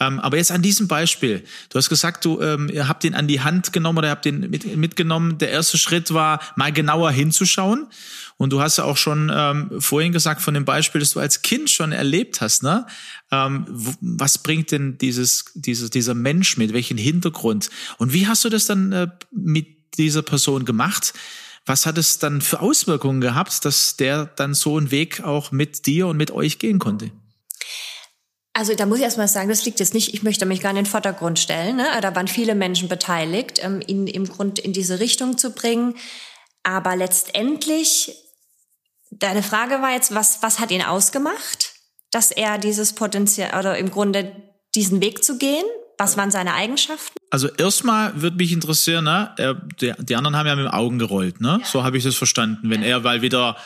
Ähm, 0.00 0.18
aber 0.18 0.38
jetzt 0.38 0.50
an 0.50 0.62
diesem 0.62 0.88
Beispiel. 0.88 1.44
Du 1.68 1.78
hast 1.78 1.88
gesagt, 1.88 2.24
du 2.24 2.40
ähm, 2.40 2.68
ihr 2.72 2.88
habt 2.88 3.04
ihn 3.04 3.14
an 3.14 3.28
die 3.28 3.40
Hand 3.40 3.72
genommen 3.72 3.98
oder 3.98 4.08
ihr 4.08 4.12
habt 4.12 4.26
ihn 4.26 4.50
mit, 4.50 4.76
mitgenommen. 4.76 5.38
Der 5.38 5.50
erste 5.50 5.78
Schritt 5.78 6.12
war, 6.12 6.40
mal 6.56 6.72
genauer 6.72 7.10
hinzuschauen. 7.12 7.86
Und 8.36 8.52
du 8.52 8.60
hast 8.62 8.78
ja 8.78 8.84
auch 8.84 8.96
schon 8.96 9.30
ähm, 9.32 9.70
vorhin 9.80 10.12
gesagt 10.12 10.40
von 10.40 10.54
dem 10.54 10.64
Beispiel, 10.64 11.00
das 11.00 11.10
du 11.10 11.20
als 11.20 11.42
Kind 11.42 11.70
schon 11.70 11.92
erlebt 11.92 12.40
hast. 12.40 12.62
Ne? 12.62 12.86
Ähm, 13.30 13.66
was 14.00 14.38
bringt 14.38 14.72
denn 14.72 14.96
dieses, 14.98 15.44
dieses, 15.54 15.90
dieser 15.90 16.14
Mensch 16.14 16.56
mit? 16.56 16.72
Welchen 16.72 16.96
Hintergrund? 16.96 17.68
Und 17.98 18.12
wie 18.14 18.26
hast 18.26 18.44
du 18.44 18.48
das 18.48 18.64
dann 18.64 18.92
äh, 18.92 19.08
mit 19.30 19.80
dieser 19.98 20.22
Person 20.22 20.64
gemacht. 20.64 21.12
Was 21.66 21.86
hat 21.86 21.98
es 21.98 22.18
dann 22.18 22.40
für 22.40 22.60
Auswirkungen 22.60 23.20
gehabt, 23.20 23.64
dass 23.64 23.96
der 23.96 24.26
dann 24.26 24.54
so 24.54 24.76
einen 24.76 24.90
Weg 24.90 25.22
auch 25.22 25.52
mit 25.52 25.86
dir 25.86 26.06
und 26.06 26.16
mit 26.16 26.30
euch 26.30 26.58
gehen 26.58 26.78
konnte? 26.78 27.10
Also 28.60 28.74
da 28.74 28.84
muss 28.84 28.98
ich 28.98 29.04
erstmal 29.04 29.26
sagen, 29.26 29.48
das 29.48 29.64
liegt 29.64 29.80
jetzt 29.80 29.94
nicht, 29.94 30.12
ich 30.12 30.22
möchte 30.22 30.44
mich 30.44 30.60
gar 30.60 30.74
nicht 30.74 30.80
in 30.80 30.84
den 30.84 30.90
Vordergrund 30.90 31.38
stellen. 31.38 31.76
Ne? 31.76 31.86
Da 32.02 32.14
waren 32.14 32.28
viele 32.28 32.54
Menschen 32.54 32.90
beteiligt, 32.90 33.58
ähm, 33.64 33.80
ihn 33.86 34.06
im 34.06 34.28
Grund 34.28 34.58
in 34.58 34.74
diese 34.74 35.00
Richtung 35.00 35.38
zu 35.38 35.52
bringen. 35.54 35.94
Aber 36.62 36.94
letztendlich, 36.94 38.12
deine 39.10 39.42
Frage 39.42 39.80
war 39.80 39.94
jetzt, 39.94 40.14
was, 40.14 40.42
was 40.42 40.60
hat 40.60 40.72
ihn 40.72 40.82
ausgemacht, 40.82 41.72
dass 42.10 42.32
er 42.32 42.58
dieses 42.58 42.92
Potenzial 42.92 43.58
oder 43.58 43.78
im 43.78 43.90
Grunde 43.90 44.30
diesen 44.74 45.00
Weg 45.00 45.24
zu 45.24 45.38
gehen? 45.38 45.64
Was 45.96 46.18
waren 46.18 46.30
seine 46.30 46.52
Eigenschaften? 46.52 47.16
Also 47.30 47.48
erstmal 47.48 48.20
würde 48.20 48.36
mich 48.36 48.52
interessieren, 48.52 49.04
ne? 49.04 49.64
Die, 49.80 49.94
die 49.98 50.16
anderen 50.16 50.36
haben 50.36 50.46
ja 50.46 50.54
mit 50.54 50.66
den 50.66 50.72
Augen 50.72 50.98
gerollt, 50.98 51.40
ne? 51.40 51.60
Ja. 51.62 51.66
So 51.66 51.82
habe 51.82 51.96
ich 51.96 52.04
das 52.04 52.16
verstanden. 52.16 52.68
Wenn 52.68 52.82
ja. 52.82 52.88
er, 52.88 53.04
weil 53.04 53.22
wieder 53.22 53.56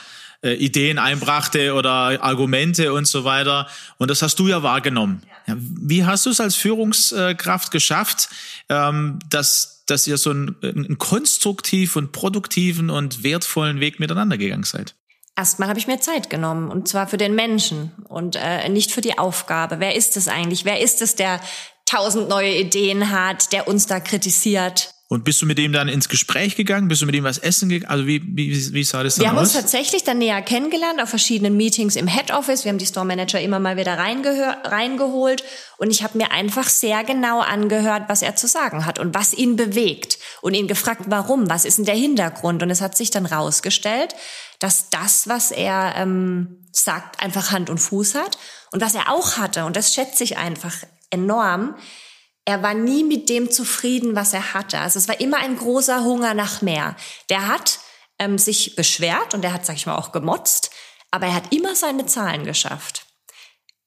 Ideen 0.52 0.98
einbrachte 0.98 1.74
oder 1.74 2.22
Argumente 2.22 2.92
und 2.92 3.07
so 3.07 3.24
weiter. 3.24 3.66
Und 3.98 4.11
das 4.11 4.22
hast 4.22 4.38
du 4.38 4.48
ja 4.48 4.62
wahrgenommen. 4.62 5.22
Wie 5.46 6.04
hast 6.04 6.26
du 6.26 6.30
es 6.30 6.40
als 6.40 6.57
Führungskraft 6.57 7.70
geschafft, 7.70 8.28
ähm, 8.68 9.18
dass, 9.28 9.85
dass 9.87 10.07
ihr 10.07 10.18
so 10.18 10.30
einen, 10.30 10.57
einen 10.62 10.98
konstruktiv 10.98 11.96
und 11.96 12.12
produktiven 12.12 12.90
und 12.90 13.22
wertvollen 13.22 13.80
Weg 13.80 14.00
miteinander 14.00 14.38
gegangen 14.38 14.64
seid? 14.64 14.94
Erstmal 15.37 15.68
habe 15.68 15.78
ich 15.78 15.88
mir 15.88 16.00
Zeit 16.00 16.30
genommen 16.30 16.70
und 16.70 16.87
zwar 16.87 17.09
für 17.09 17.16
den 17.16 17.35
Menschen 17.35 17.92
und 18.09 18.37
äh, 18.37 18.68
nicht 18.68 18.92
für 18.92 19.00
die 19.00 19.18
Aufgabe. 19.18 19.80
Wer 19.80 19.96
ist 19.96 20.16
es 20.16 20.28
eigentlich? 20.28 20.64
Wer 20.64 20.80
ist 20.80 21.02
es, 21.02 21.16
der 21.16 21.40
tausend 21.87 22.28
neue 22.28 22.54
Ideen 22.54 23.11
hat, 23.11 23.52
der 23.52 23.66
uns 23.66 23.87
da 23.87 23.98
kritisiert? 23.98 24.94
Und 25.14 25.22
bist 25.22 25.40
du 25.40 25.46
mit 25.46 25.61
ihm 25.61 25.72
dann 25.72 25.87
ins 25.87 26.09
Gespräch 26.09 26.57
gegangen? 26.57 26.88
Bist 26.88 27.00
du 27.00 27.07
mit 27.07 27.14
ihm 27.14 27.22
was 27.22 27.38
essen 27.38 27.68
gegangen? 27.68 27.88
Also 27.88 28.09
wie, 28.09 28.20
wie, 28.24 28.74
wie 28.74 28.83
sah 28.83 29.05
das 29.05 29.14
dann 29.14 29.24
aus? 29.24 29.24
Wir 29.24 29.31
haben 29.31 29.38
uns 29.38 29.53
tatsächlich 29.53 30.03
dann 30.03 30.18
näher 30.18 30.42
kennengelernt 30.42 31.00
auf 31.00 31.09
verschiedenen 31.09 31.57
Meetings 31.57 31.94
im 31.94 32.09
Head 32.09 32.33
Office. 32.33 32.64
Wir 32.64 32.70
haben 32.70 32.79
die 32.79 32.87
Store 32.87 33.07
Manager 33.07 33.40
immer 33.40 33.61
mal 33.61 33.77
wieder 33.77 33.96
reingeholt 33.96 35.44
und 35.77 35.92
ich 35.92 36.03
habe 36.03 36.18
mir 36.18 36.33
einfach 36.33 36.68
sehr 36.68 37.05
genau 37.05 37.38
angehört, 37.38 38.09
was 38.09 38.22
er 38.22 38.35
zu 38.35 38.48
sagen 38.48 38.87
hat 38.87 38.98
und 38.98 39.14
was 39.14 39.33
ihn 39.33 39.55
bewegt 39.55 40.18
und 40.42 40.55
ihn 40.55 40.66
gefragt, 40.66 41.03
warum, 41.07 41.48
was 41.48 41.64
ist 41.64 41.79
denn 41.79 41.85
der 41.85 41.94
Hintergrund? 41.94 42.64
Und 42.64 42.70
es 42.70 42.81
hat 42.81 42.96
sich 42.96 43.12
dann 43.12 43.24
rausgestellt, 43.24 44.16
dass 44.59 44.90
das, 44.90 45.29
was 45.29 45.53
er 45.53 45.94
ähm, 45.96 46.66
sagt, 46.72 47.22
einfach 47.22 47.53
Hand 47.53 47.70
und 47.70 47.79
Fuß 47.79 48.16
hat 48.16 48.37
und 48.72 48.81
was 48.81 48.96
er 48.96 49.12
auch 49.12 49.37
hatte 49.37 49.64
und 49.64 49.77
das 49.77 49.94
schätze 49.94 50.24
ich 50.24 50.38
einfach 50.38 50.74
enorm 51.11 51.77
er 52.44 52.62
war 52.62 52.74
nie 52.74 53.04
mit 53.04 53.28
dem 53.28 53.50
zufrieden, 53.50 54.14
was 54.14 54.33
er 54.35 54.54
hatte. 54.54 54.78
Also 54.78 54.98
es 54.98 55.09
war 55.09 55.20
immer 55.20 55.38
ein 55.38 55.57
großer 55.57 56.04
Hunger 56.04 56.35
nach 56.35 56.62
mehr. 56.62 56.96
Der 57.30 57.48
hat 57.48 57.78
ähm, 58.18 58.38
sich 58.38 58.76
beschwert 58.76 59.35
und 59.35 59.44
er 59.44 59.52
hat, 59.52 59.64
sag 59.64 59.76
ich 59.76 59.87
mal, 59.87 59.96
auch 59.96 60.12
gemotzt, 60.12 60.70
aber 61.11 61.26
er 61.26 61.35
hat 61.35 61.52
immer 61.52 61.74
seine 61.74 62.07
Zahlen 62.07 62.44
geschafft. 62.44 63.07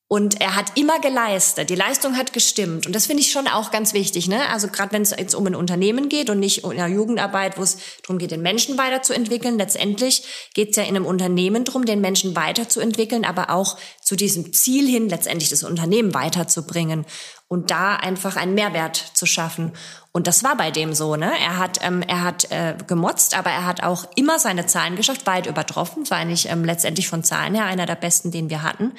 Und 0.09 0.39
er 0.39 0.55
hat 0.55 0.77
immer 0.77 1.01
geleistet. 1.01 1.69
Die 1.69 1.75
Leistung 1.75 2.15
hat 2.15 2.31
gestimmt. 2.31 2.87
Und 2.87 2.95
das 2.95 3.07
finde 3.07 3.21
ich 3.21 3.29
schon 3.29 3.45
auch 3.49 3.71
ganz 3.71 3.93
wichtig. 3.93 4.29
Ne? 4.29 4.47
Also 4.47 4.69
gerade 4.69 4.93
wenn 4.93 5.01
es 5.01 5.11
jetzt 5.11 5.35
um 5.35 5.45
ein 5.47 5.55
Unternehmen 5.55 6.07
geht 6.07 6.29
und 6.29 6.39
nicht 6.39 6.63
um 6.63 6.71
eine 6.71 6.87
Jugendarbeit, 6.87 7.57
wo 7.57 7.63
es 7.63 7.77
darum 8.03 8.17
geht, 8.17 8.31
den 8.31 8.41
Menschen 8.41 8.77
weiterzuentwickeln. 8.77 9.57
Letztendlich 9.57 10.23
geht 10.53 10.69
es 10.69 10.77
ja 10.77 10.83
in 10.83 10.95
einem 10.95 11.05
Unternehmen 11.05 11.65
darum, 11.65 11.83
den 11.83 11.99
Menschen 11.99 12.37
weiterzuentwickeln, 12.37 13.25
aber 13.25 13.49
auch 13.49 13.77
zu 14.01 14.15
diesem 14.15 14.53
Ziel 14.53 14.87
hin, 14.87 15.09
letztendlich 15.09 15.49
das 15.49 15.63
Unternehmen 15.63 16.13
weiterzubringen 16.13 17.05
und 17.47 17.71
da 17.71 17.95
einfach 17.95 18.35
einen 18.35 18.55
Mehrwert 18.55 18.97
zu 18.97 19.25
schaffen. 19.25 19.71
Und 20.11 20.27
das 20.27 20.43
war 20.43 20.57
bei 20.57 20.71
dem 20.71 20.93
so. 20.93 21.15
Ne? 21.15 21.31
Er 21.39 21.57
hat, 21.57 21.79
ähm, 21.81 22.01
er 22.01 22.23
hat 22.23 22.51
äh, 22.51 22.75
gemotzt, 22.87 23.37
aber 23.37 23.51
er 23.51 23.65
hat 23.65 23.83
auch 23.83 24.05
immer 24.15 24.39
seine 24.39 24.65
Zahlen 24.65 24.95
geschafft, 24.95 25.25
weit 25.27 25.47
übertroffen. 25.47 26.09
War 26.09 26.17
eigentlich 26.17 26.49
ähm, 26.49 26.65
letztendlich 26.65 27.07
von 27.07 27.23
Zahlen 27.23 27.55
her 27.55 27.65
einer 27.65 27.85
der 27.85 27.95
besten, 27.95 28.31
den 28.31 28.49
wir 28.49 28.63
hatten. 28.63 28.93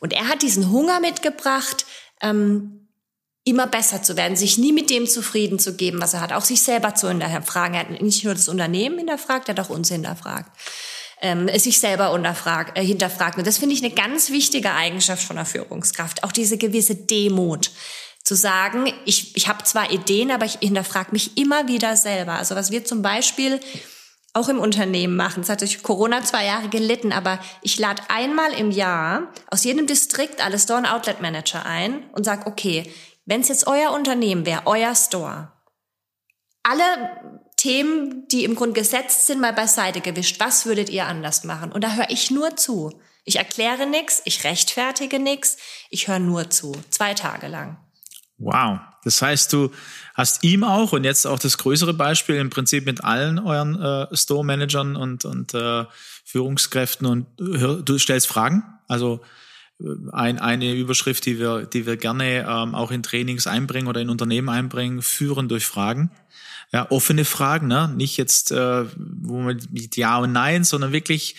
Und 0.00 0.12
er 0.12 0.28
hat 0.28 0.42
diesen 0.42 0.70
Hunger 0.70 1.00
mitgebracht, 1.00 1.86
ähm, 2.20 2.88
immer 3.44 3.66
besser 3.66 4.02
zu 4.02 4.16
werden, 4.16 4.36
sich 4.36 4.58
nie 4.58 4.72
mit 4.72 4.90
dem 4.90 5.06
zufrieden 5.06 5.58
zu 5.58 5.76
geben, 5.76 6.00
was 6.00 6.14
er 6.14 6.22
hat, 6.22 6.32
auch 6.32 6.44
sich 6.44 6.62
selber 6.62 6.94
zu 6.94 7.08
hinterfragen. 7.08 7.74
Er 7.74 7.80
hat 7.80 8.02
nicht 8.02 8.24
nur 8.24 8.34
das 8.34 8.48
Unternehmen 8.48 8.98
hinterfragt, 8.98 9.48
er 9.48 9.54
hat 9.54 9.64
auch 9.64 9.70
uns 9.70 9.88
hinterfragt. 9.88 10.50
Ähm, 11.20 11.48
sich 11.58 11.80
selber 11.80 12.12
äh, 12.74 12.84
hinterfragt. 12.84 13.38
Und 13.38 13.46
das 13.46 13.58
finde 13.58 13.74
ich 13.74 13.84
eine 13.84 13.94
ganz 13.94 14.30
wichtige 14.30 14.72
Eigenschaft 14.72 15.22
von 15.22 15.38
einer 15.38 15.46
Führungskraft. 15.46 16.22
Auch 16.22 16.32
diese 16.32 16.58
gewisse 16.58 16.96
Demut 16.96 17.70
zu 18.24 18.34
sagen, 18.34 18.92
ich, 19.04 19.36
ich 19.36 19.48
habe 19.48 19.64
zwar 19.64 19.90
Ideen, 19.90 20.30
aber 20.30 20.46
ich 20.46 20.58
hinterfrage 20.60 21.12
mich 21.12 21.36
immer 21.36 21.68
wieder 21.68 21.96
selber. 21.96 22.32
Also 22.32 22.56
was 22.56 22.70
wir 22.70 22.84
zum 22.84 23.02
Beispiel 23.02 23.60
auch 24.34 24.48
im 24.48 24.58
Unternehmen 24.58 25.14
machen. 25.14 25.42
Es 25.42 25.48
hat 25.48 25.60
durch 25.60 25.82
Corona 25.82 26.22
zwei 26.24 26.44
Jahre 26.44 26.68
gelitten, 26.68 27.12
aber 27.12 27.38
ich 27.62 27.78
lade 27.78 28.02
einmal 28.08 28.52
im 28.52 28.72
Jahr 28.72 29.32
aus 29.48 29.62
jedem 29.62 29.86
Distrikt 29.86 30.44
alle 30.44 30.58
Store- 30.58 30.80
und 30.80 30.86
Outlet-Manager 30.86 31.64
ein 31.64 32.10
und 32.10 32.24
sage, 32.24 32.46
okay, 32.46 32.92
wenn 33.26 33.40
es 33.40 33.48
jetzt 33.48 33.66
euer 33.68 33.92
Unternehmen 33.92 34.44
wäre, 34.44 34.62
euer 34.66 34.94
Store, 34.96 35.52
alle 36.64 37.43
Themen, 37.64 38.28
die 38.28 38.44
im 38.44 38.56
Grunde 38.56 38.78
gesetzt 38.78 39.26
sind, 39.26 39.40
mal 39.40 39.54
beiseite 39.54 40.02
gewischt. 40.02 40.38
Was 40.38 40.66
würdet 40.66 40.90
ihr 40.90 41.06
anders 41.06 41.44
machen? 41.44 41.72
Und 41.72 41.82
da 41.82 41.94
höre 41.94 42.10
ich 42.10 42.30
nur 42.30 42.56
zu. 42.56 43.00
Ich 43.24 43.36
erkläre 43.36 43.88
nichts, 43.88 44.20
ich 44.26 44.44
rechtfertige 44.44 45.18
nichts, 45.18 45.56
ich 45.88 46.06
höre 46.06 46.18
nur 46.18 46.50
zu. 46.50 46.76
Zwei 46.90 47.14
Tage 47.14 47.48
lang. 47.48 47.78
Wow. 48.36 48.80
Das 49.02 49.22
heißt, 49.22 49.50
du 49.54 49.70
hast 50.12 50.44
ihm 50.44 50.62
auch 50.62 50.92
und 50.92 51.04
jetzt 51.04 51.26
auch 51.26 51.38
das 51.38 51.56
größere 51.56 51.94
Beispiel 51.94 52.36
im 52.36 52.50
Prinzip 52.50 52.84
mit 52.84 53.02
allen 53.02 53.38
euren 53.38 53.80
äh, 53.80 54.14
Store-Managern 54.14 54.94
und, 54.94 55.24
und 55.24 55.54
äh, 55.54 55.86
Führungskräften 56.26 57.06
und 57.06 57.26
hör, 57.38 57.80
du 57.80 57.96
stellst 57.96 58.26
Fragen. 58.26 58.62
Also 58.88 59.22
äh, 59.80 59.86
ein, 60.12 60.38
eine 60.38 60.74
Überschrift, 60.74 61.24
die 61.24 61.38
wir, 61.38 61.64
die 61.64 61.86
wir 61.86 61.96
gerne 61.96 62.46
ähm, 62.46 62.74
auch 62.74 62.90
in 62.90 63.02
Trainings 63.02 63.46
einbringen 63.46 63.88
oder 63.88 64.02
in 64.02 64.10
Unternehmen 64.10 64.50
einbringen, 64.50 65.00
führen 65.00 65.48
durch 65.48 65.64
Fragen. 65.64 66.10
Ja, 66.74 66.90
offene 66.90 67.24
Fragen, 67.24 67.68
ne? 67.68 67.88
nicht 67.96 68.16
jetzt 68.16 68.50
äh, 68.50 68.84
wo 68.96 69.38
man 69.38 69.62
mit 69.70 69.96
Ja 69.96 70.18
und 70.18 70.32
Nein, 70.32 70.64
sondern 70.64 70.90
wirklich 70.90 71.36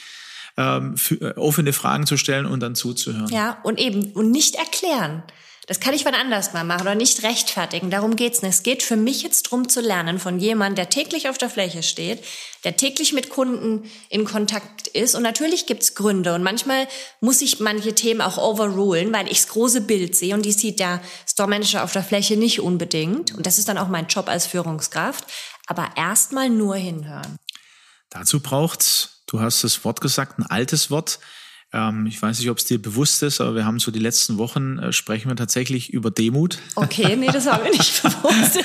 ähm, 0.55 0.95
für, 0.95 1.15
äh, 1.15 1.33
offene 1.37 1.73
Fragen 1.73 2.07
zu 2.07 2.15
stellen 2.15 2.45
und 2.45 2.61
dann 2.61 2.73
zuzuhören. 2.73 3.27
Ja, 3.27 3.57
und 3.63 3.77
eben 3.77 4.13
und 4.13 4.31
nicht 4.31 4.55
erklären. 4.55 5.23
Das 5.67 5.79
kann 5.79 5.95
ich 5.95 6.05
wann 6.05 6.13
anders 6.13 6.53
mal 6.53 6.63
machen 6.63 6.81
oder 6.81 6.93
nicht 6.93 7.23
rechtfertigen. 7.23 7.89
Darum 7.89 8.15
geht's 8.15 8.43
nicht. 8.43 8.53
Es 8.53 8.63
geht 8.63 8.83
für 8.83 8.95
mich 8.95 9.23
jetzt 9.23 9.43
drum 9.43 9.67
zu 9.67 9.81
lernen 9.81 10.19
von 10.19 10.39
jemandem, 10.39 10.75
der 10.75 10.89
täglich 10.89 11.27
auf 11.27 11.39
der 11.39 11.49
Fläche 11.49 11.81
steht, 11.81 12.23
der 12.63 12.77
täglich 12.77 13.13
mit 13.13 13.31
Kunden 13.31 13.89
in 14.09 14.25
Kontakt 14.25 14.87
ist. 14.87 15.15
Und 15.15 15.23
natürlich 15.23 15.65
gibt's 15.65 15.95
Gründe. 15.95 16.35
Und 16.35 16.43
manchmal 16.43 16.87
muss 17.19 17.41
ich 17.41 17.59
manche 17.59 17.95
Themen 17.95 18.21
auch 18.21 18.37
overrulen, 18.37 19.11
weil 19.11 19.25
ich 19.25 19.41
das 19.41 19.47
große 19.47 19.81
Bild 19.81 20.15
sehe. 20.15 20.35
Und 20.35 20.45
die 20.45 20.51
sieht 20.51 20.79
der 20.79 21.01
Store 21.27 21.49
Manager 21.49 21.83
auf 21.83 21.93
der 21.93 22.03
Fläche 22.03 22.37
nicht 22.37 22.59
unbedingt. 22.59 23.33
Und 23.33 23.47
das 23.47 23.57
ist 23.57 23.67
dann 23.67 23.79
auch 23.79 23.87
mein 23.87 24.05
Job 24.05 24.29
als 24.29 24.45
Führungskraft. 24.45 25.25
Aber 25.65 25.89
erstmal 25.95 26.49
nur 26.49 26.75
hinhören. 26.75 27.37
Dazu 28.11 28.39
braucht's, 28.39 29.23
du 29.25 29.39
hast 29.39 29.63
das 29.63 29.83
Wort 29.83 29.99
gesagt, 29.99 30.37
ein 30.37 30.45
altes 30.45 30.91
Wort, 30.91 31.19
ähm, 31.73 32.05
ich 32.05 32.21
weiß 32.21 32.39
nicht, 32.39 32.49
ob 32.49 32.57
es 32.57 32.65
dir 32.65 32.81
bewusst 32.81 33.23
ist, 33.23 33.41
aber 33.41 33.55
wir 33.55 33.65
haben 33.65 33.79
so 33.79 33.91
die 33.91 33.99
letzten 33.99 34.37
Wochen 34.37 34.79
äh, 34.79 34.93
sprechen 34.93 35.29
wir 35.29 35.35
tatsächlich 35.35 35.91
über 35.91 36.11
Demut. 36.11 36.59
Okay, 36.75 37.15
nee, 37.15 37.27
das 37.27 37.47
habe 37.47 37.69
ich 37.69 37.77
nicht 37.77 38.03
bewusst. 38.03 38.59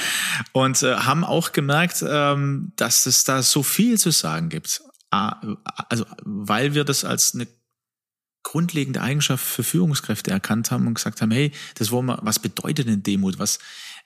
Und 0.53 0.83
äh, 0.83 0.95
haben 0.95 1.25
auch 1.25 1.53
gemerkt, 1.53 2.05
ähm, 2.07 2.73
dass 2.77 3.07
es 3.07 3.25
da 3.25 3.43
so 3.43 3.63
viel 3.63 3.99
zu 3.99 4.11
sagen 4.11 4.49
gibt. 4.49 4.83
Also, 5.11 6.07
weil 6.23 6.75
wir 6.75 6.85
das 6.85 7.05
als 7.05 7.35
eine 7.35 7.49
grundlegende 8.43 9.03
Eigenschaft 9.03 9.45
für 9.45 9.65
Führungskräfte 9.65 10.31
erkannt 10.31 10.71
haben 10.71 10.87
und 10.87 10.95
gesagt 10.95 11.21
haben, 11.21 11.31
hey, 11.31 11.53
das 11.75 11.91
wollen 11.91 12.07
wir, 12.07 12.21
was 12.23 12.39
bedeutet 12.39 12.89
denn 12.89 13.03
Demut? 13.03 13.39
Was, 13.39 13.59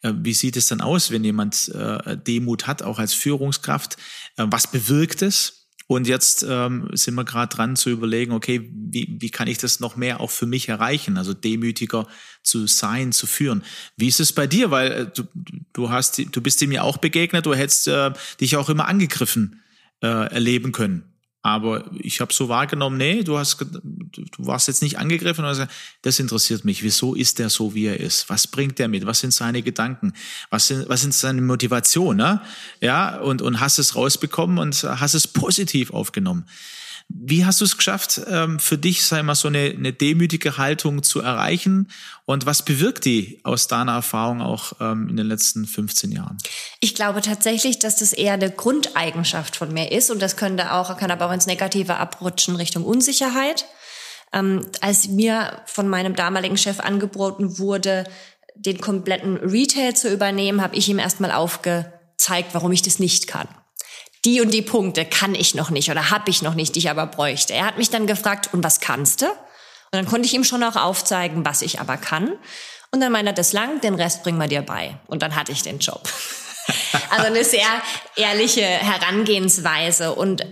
äh, 0.03 0.13
wie 0.17 0.35
sieht 0.35 0.57
es 0.57 0.69
dann 0.69 0.81
aus, 0.81 1.11
wenn 1.11 1.25
jemand 1.25 1.69
äh, 1.69 2.17
Demut 2.17 2.67
hat, 2.67 2.83
auch 2.83 2.99
als 2.99 3.15
Führungskraft? 3.15 3.97
Äh, 4.37 4.47
was 4.49 4.71
bewirkt 4.71 5.23
es? 5.23 5.64
Und 5.87 6.07
jetzt 6.07 6.45
ähm, 6.49 6.89
sind 6.93 7.15
wir 7.15 7.25
gerade 7.25 7.55
dran 7.55 7.77
zu 7.77 7.91
überlegen, 7.91 8.33
okay, 8.33 8.71
wie, 8.73 9.17
wie 9.21 9.31
kann 9.31 9.49
ich 9.49 9.59
das 9.59 9.81
noch 9.81 9.97
mehr 9.97 10.21
auch 10.21 10.31
für 10.31 10.47
mich 10.47 10.69
erreichen? 10.69 11.19
Also 11.19 11.35
demütiger 11.35 12.07
zu 12.43 12.67
sein, 12.67 13.13
zu 13.13 13.27
führen. 13.27 13.63
Wie 13.97 14.09
ist 14.09 14.21
es 14.21 14.33
bei 14.33 14.47
dir? 14.47 14.71
Weil 14.71 14.93
äh, 14.93 15.07
du, 15.15 15.25
du 15.73 15.91
hast, 15.91 16.19
du 16.19 16.41
bist 16.41 16.63
ihm 16.63 16.73
ja 16.73 16.83
auch 16.83 16.97
begegnet, 16.97 17.45
du 17.45 17.55
hättest 17.55 17.89
äh, 17.89 18.13
dich 18.41 18.57
auch 18.57 18.71
immer 18.71 18.89
angegriffen 18.89 19.63
äh, 20.03 20.07
erleben 20.07 20.73
können. 20.73 21.14
Aber 21.47 21.85
ich 21.93 22.23
habe 22.23 22.33
so 22.33 22.49
wahrgenommen, 22.49 22.97
nee, 22.97 23.23
du 23.23 23.37
hast, 23.37 23.61
du 23.61 24.47
warst 24.47 24.67
jetzt 24.67 24.81
nicht 24.81 24.99
angegriffen, 24.99 25.45
also 25.45 25.67
das 26.01 26.19
interessiert 26.19 26.65
mich. 26.65 26.83
Wieso 26.83 27.15
ist 27.15 27.39
der 27.39 27.51
so, 27.51 27.75
wie 27.75 27.85
er 27.85 28.01
ist? 28.01 28.31
Was 28.31 28.47
bringt 28.47 28.79
der 28.79 28.89
mit? 28.89 29.05
Was 29.05 29.21
sind 29.21 29.35
seine 29.35 29.61
Gedanken? 29.61 30.15
Was 30.49 30.69
sind, 30.69 30.89
was 30.89 31.03
sind 31.03 31.13
seine 31.13 31.43
Motivationen? 31.43 32.17
Ne? 32.17 32.41
Ja, 32.81 33.19
und, 33.19 33.43
und 33.43 33.61
hast 33.61 33.79
es 33.79 33.95
rausbekommen 33.95 34.57
und 34.57 34.85
hast 34.85 35.13
es 35.13 35.29
positiv 35.29 35.91
aufgenommen. 35.91 36.47
Wie 37.09 37.45
hast 37.45 37.61
du 37.61 37.65
es 37.65 37.77
geschafft, 37.77 38.21
ähm, 38.29 38.59
für 38.59 38.79
dich, 38.79 39.05
sei 39.05 39.23
mal, 39.23 39.35
so 39.35 39.49
eine, 39.49 39.75
eine 39.77 39.93
demütige 39.93 40.57
Haltung 40.59 41.03
zu 41.03 41.21
erreichen? 41.21 41.91
Und 42.25 42.47
was 42.47 42.65
bewirkt 42.65 43.05
die 43.05 43.41
aus 43.45 43.69
deiner 43.69 43.93
Erfahrung 43.93 44.41
auch 44.41 44.73
ähm, 44.81 45.09
in 45.09 45.17
den 45.17 45.27
letzten 45.27 45.67
15 45.67 46.13
Jahren? 46.13 46.39
Ich 46.81 46.95
glaube 46.95 47.21
tatsächlich, 47.21 47.79
dass 47.79 47.97
das 47.97 48.13
eher 48.13 48.33
eine 48.33 48.51
Grundeigenschaft 48.51 49.57
von 49.57 49.73
mir 49.73 49.93
ist 49.93 50.11
und 50.11 50.21
das 50.21 50.37
könnte 50.37 50.73
auch, 50.73 50.97
kann 50.97 51.11
aber 51.11 51.27
auch 51.27 51.33
ins 51.33 51.47
Negative 51.47 51.97
abrutschen 51.97 52.57
Richtung 52.57 52.85
Unsicherheit. 52.85 53.67
Ähm, 54.33 54.67
als 54.81 55.07
mir 55.07 55.63
von 55.67 55.89
meinem 55.89 56.17
damaligen 56.17 56.57
Chef 56.57 56.81
angeboten 56.81 57.59
wurde, 57.59 58.05
den 58.57 58.81
kompletten 58.81 59.37
Retail 59.37 59.95
zu 59.95 60.13
übernehmen, 60.13 60.63
habe 60.63 60.77
ich 60.77 60.89
ihm 60.89 60.99
erstmal 60.99 61.33
aufgezeigt, 61.33 62.51
warum 62.53 62.73
ich 62.73 62.83
das 62.83 62.99
nicht 62.99 63.27
kann 63.27 63.49
die 64.25 64.41
und 64.41 64.53
die 64.53 64.63
Punkte 64.63 65.05
kann 65.05 65.35
ich 65.35 65.55
noch 65.55 65.71
nicht 65.71 65.91
oder 65.91 66.11
habe 66.11 66.31
ich 66.31 66.43
noch 66.43 66.55
nicht, 66.55 66.75
die 66.75 66.81
ich 66.81 66.91
aber 66.91 67.07
bräuchte. 67.07 67.53
Er 67.53 67.67
hat 67.67 67.79
mich 67.79 67.91
dann 67.91 68.07
gefragt, 68.07 68.51
und 68.53 68.65
was 68.65 68.81
kannst 68.81 69.23
du? 69.23 69.27
Und 69.27 69.37
dann 69.93 70.07
konnte 70.07 70.27
ich 70.27 70.35
ihm 70.35 70.45
schon 70.45 70.63
auch 70.63 70.77
aufzeigen, 70.77 71.45
was 71.45 71.63
ich 71.63 71.81
aber 71.81 71.97
kann. 71.97 72.33
Und 72.91 73.01
dann 73.01 73.13
meinte 73.13 73.31
er, 73.31 73.35
das 73.35 73.53
lang, 73.53 73.81
den 73.81 73.95
Rest 73.95 74.23
bringen 74.23 74.39
wir 74.39 74.49
dir 74.49 74.63
bei. 74.63 74.97
Und 75.07 75.23
dann 75.23 75.37
hatte 75.37 75.53
ich 75.53 75.63
den 75.63 75.79
Job. 75.79 76.03
also 77.11 77.27
eine 77.27 77.45
sehr 77.45 77.67
ehrliche 78.17 78.63
Herangehensweise. 78.63 80.15
Und 80.15 80.45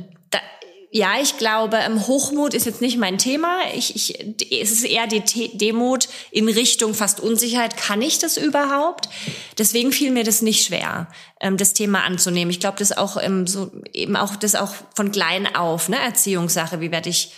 ja, 0.95 1.15
ich 1.23 1.39
glaube, 1.39 1.79
ähm, 1.79 2.07
Hochmut 2.07 2.53
ist 2.53 2.67
jetzt 2.67 2.83
nicht 2.83 2.99
mein 2.99 3.17
Thema. 3.17 3.61
Ich, 3.75 3.97
ich, 3.97 4.53
es 4.53 4.71
ist 4.71 4.85
eher 4.85 5.07
die 5.07 5.57
Demut 5.57 6.07
in 6.31 6.47
Richtung 6.51 6.93
fast 6.93 7.19
Unsicherheit. 7.19 7.79
Kann 7.79 8.03
ich 8.03 8.19
das 8.19 8.37
überhaupt? 8.37 9.09
Deswegen 9.57 9.91
fiel 9.91 10.11
mir 10.11 10.23
das 10.23 10.43
nicht 10.43 10.67
schwer, 10.67 11.09
ähm, 11.41 11.57
das 11.57 11.73
Thema 11.73 12.05
anzunehmen. 12.05 12.51
Ich 12.51 12.61
glaube, 12.61 12.77
das 12.79 12.95
auch 12.95 13.17
ähm, 13.17 13.47
so 13.47 13.73
eben 13.95 14.17
auch 14.17 14.37
das 14.37 14.55
auch 14.55 14.75
von 14.95 15.13
klein 15.13 15.57
auf, 15.57 15.89
ne, 15.89 15.99
Erziehungssache. 15.99 16.83
Wie 16.83 16.91
werde 16.91 17.09
ich 17.09 17.33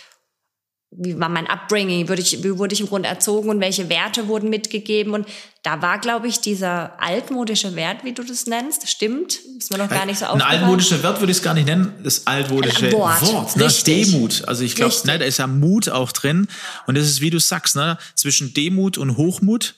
wie 0.97 1.19
war 1.19 1.29
mein 1.29 1.47
Upbringing, 1.47 2.07
wurde 2.07 2.21
ich, 2.21 2.43
wie 2.43 2.57
wurde 2.57 2.73
ich 2.73 2.79
im 2.79 2.87
Grunde 2.87 3.09
erzogen 3.09 3.49
und 3.49 3.59
welche 3.59 3.89
Werte 3.89 4.27
wurden 4.27 4.49
mitgegeben. 4.49 5.13
Und 5.13 5.27
da 5.63 5.81
war, 5.81 5.99
glaube 5.99 6.27
ich, 6.27 6.39
dieser 6.39 7.01
altmodische 7.01 7.75
Wert, 7.75 8.03
wie 8.03 8.13
du 8.13 8.23
das 8.23 8.45
nennst, 8.45 8.87
stimmt, 8.89 9.39
ist 9.57 9.71
mir 9.71 9.77
noch 9.77 9.89
gar 9.89 10.05
nicht 10.05 10.19
so 10.19 10.25
aufgefallen. 10.25 10.53
Ein 10.53 10.63
altmodischer 10.63 11.03
Wert 11.03 11.19
würde 11.19 11.31
ich 11.31 11.37
es 11.37 11.43
gar 11.43 11.53
nicht 11.53 11.65
nennen, 11.65 11.93
das 12.03 12.27
altmodische 12.27 12.91
Wort, 12.91 13.21
Wort 13.21 13.55
ne? 13.57 13.67
Demut. 13.85 14.47
Also 14.47 14.63
ich 14.63 14.75
glaube, 14.75 14.95
ne, 15.05 15.19
da 15.19 15.25
ist 15.25 15.37
ja 15.37 15.47
Mut 15.47 15.89
auch 15.89 16.11
drin. 16.11 16.47
Und 16.87 16.95
das 16.97 17.05
ist, 17.05 17.21
wie 17.21 17.29
du 17.29 17.39
sagst, 17.39 17.75
ne, 17.75 17.97
zwischen 18.15 18.53
Demut 18.53 18.97
und 18.97 19.17
Hochmut 19.17 19.75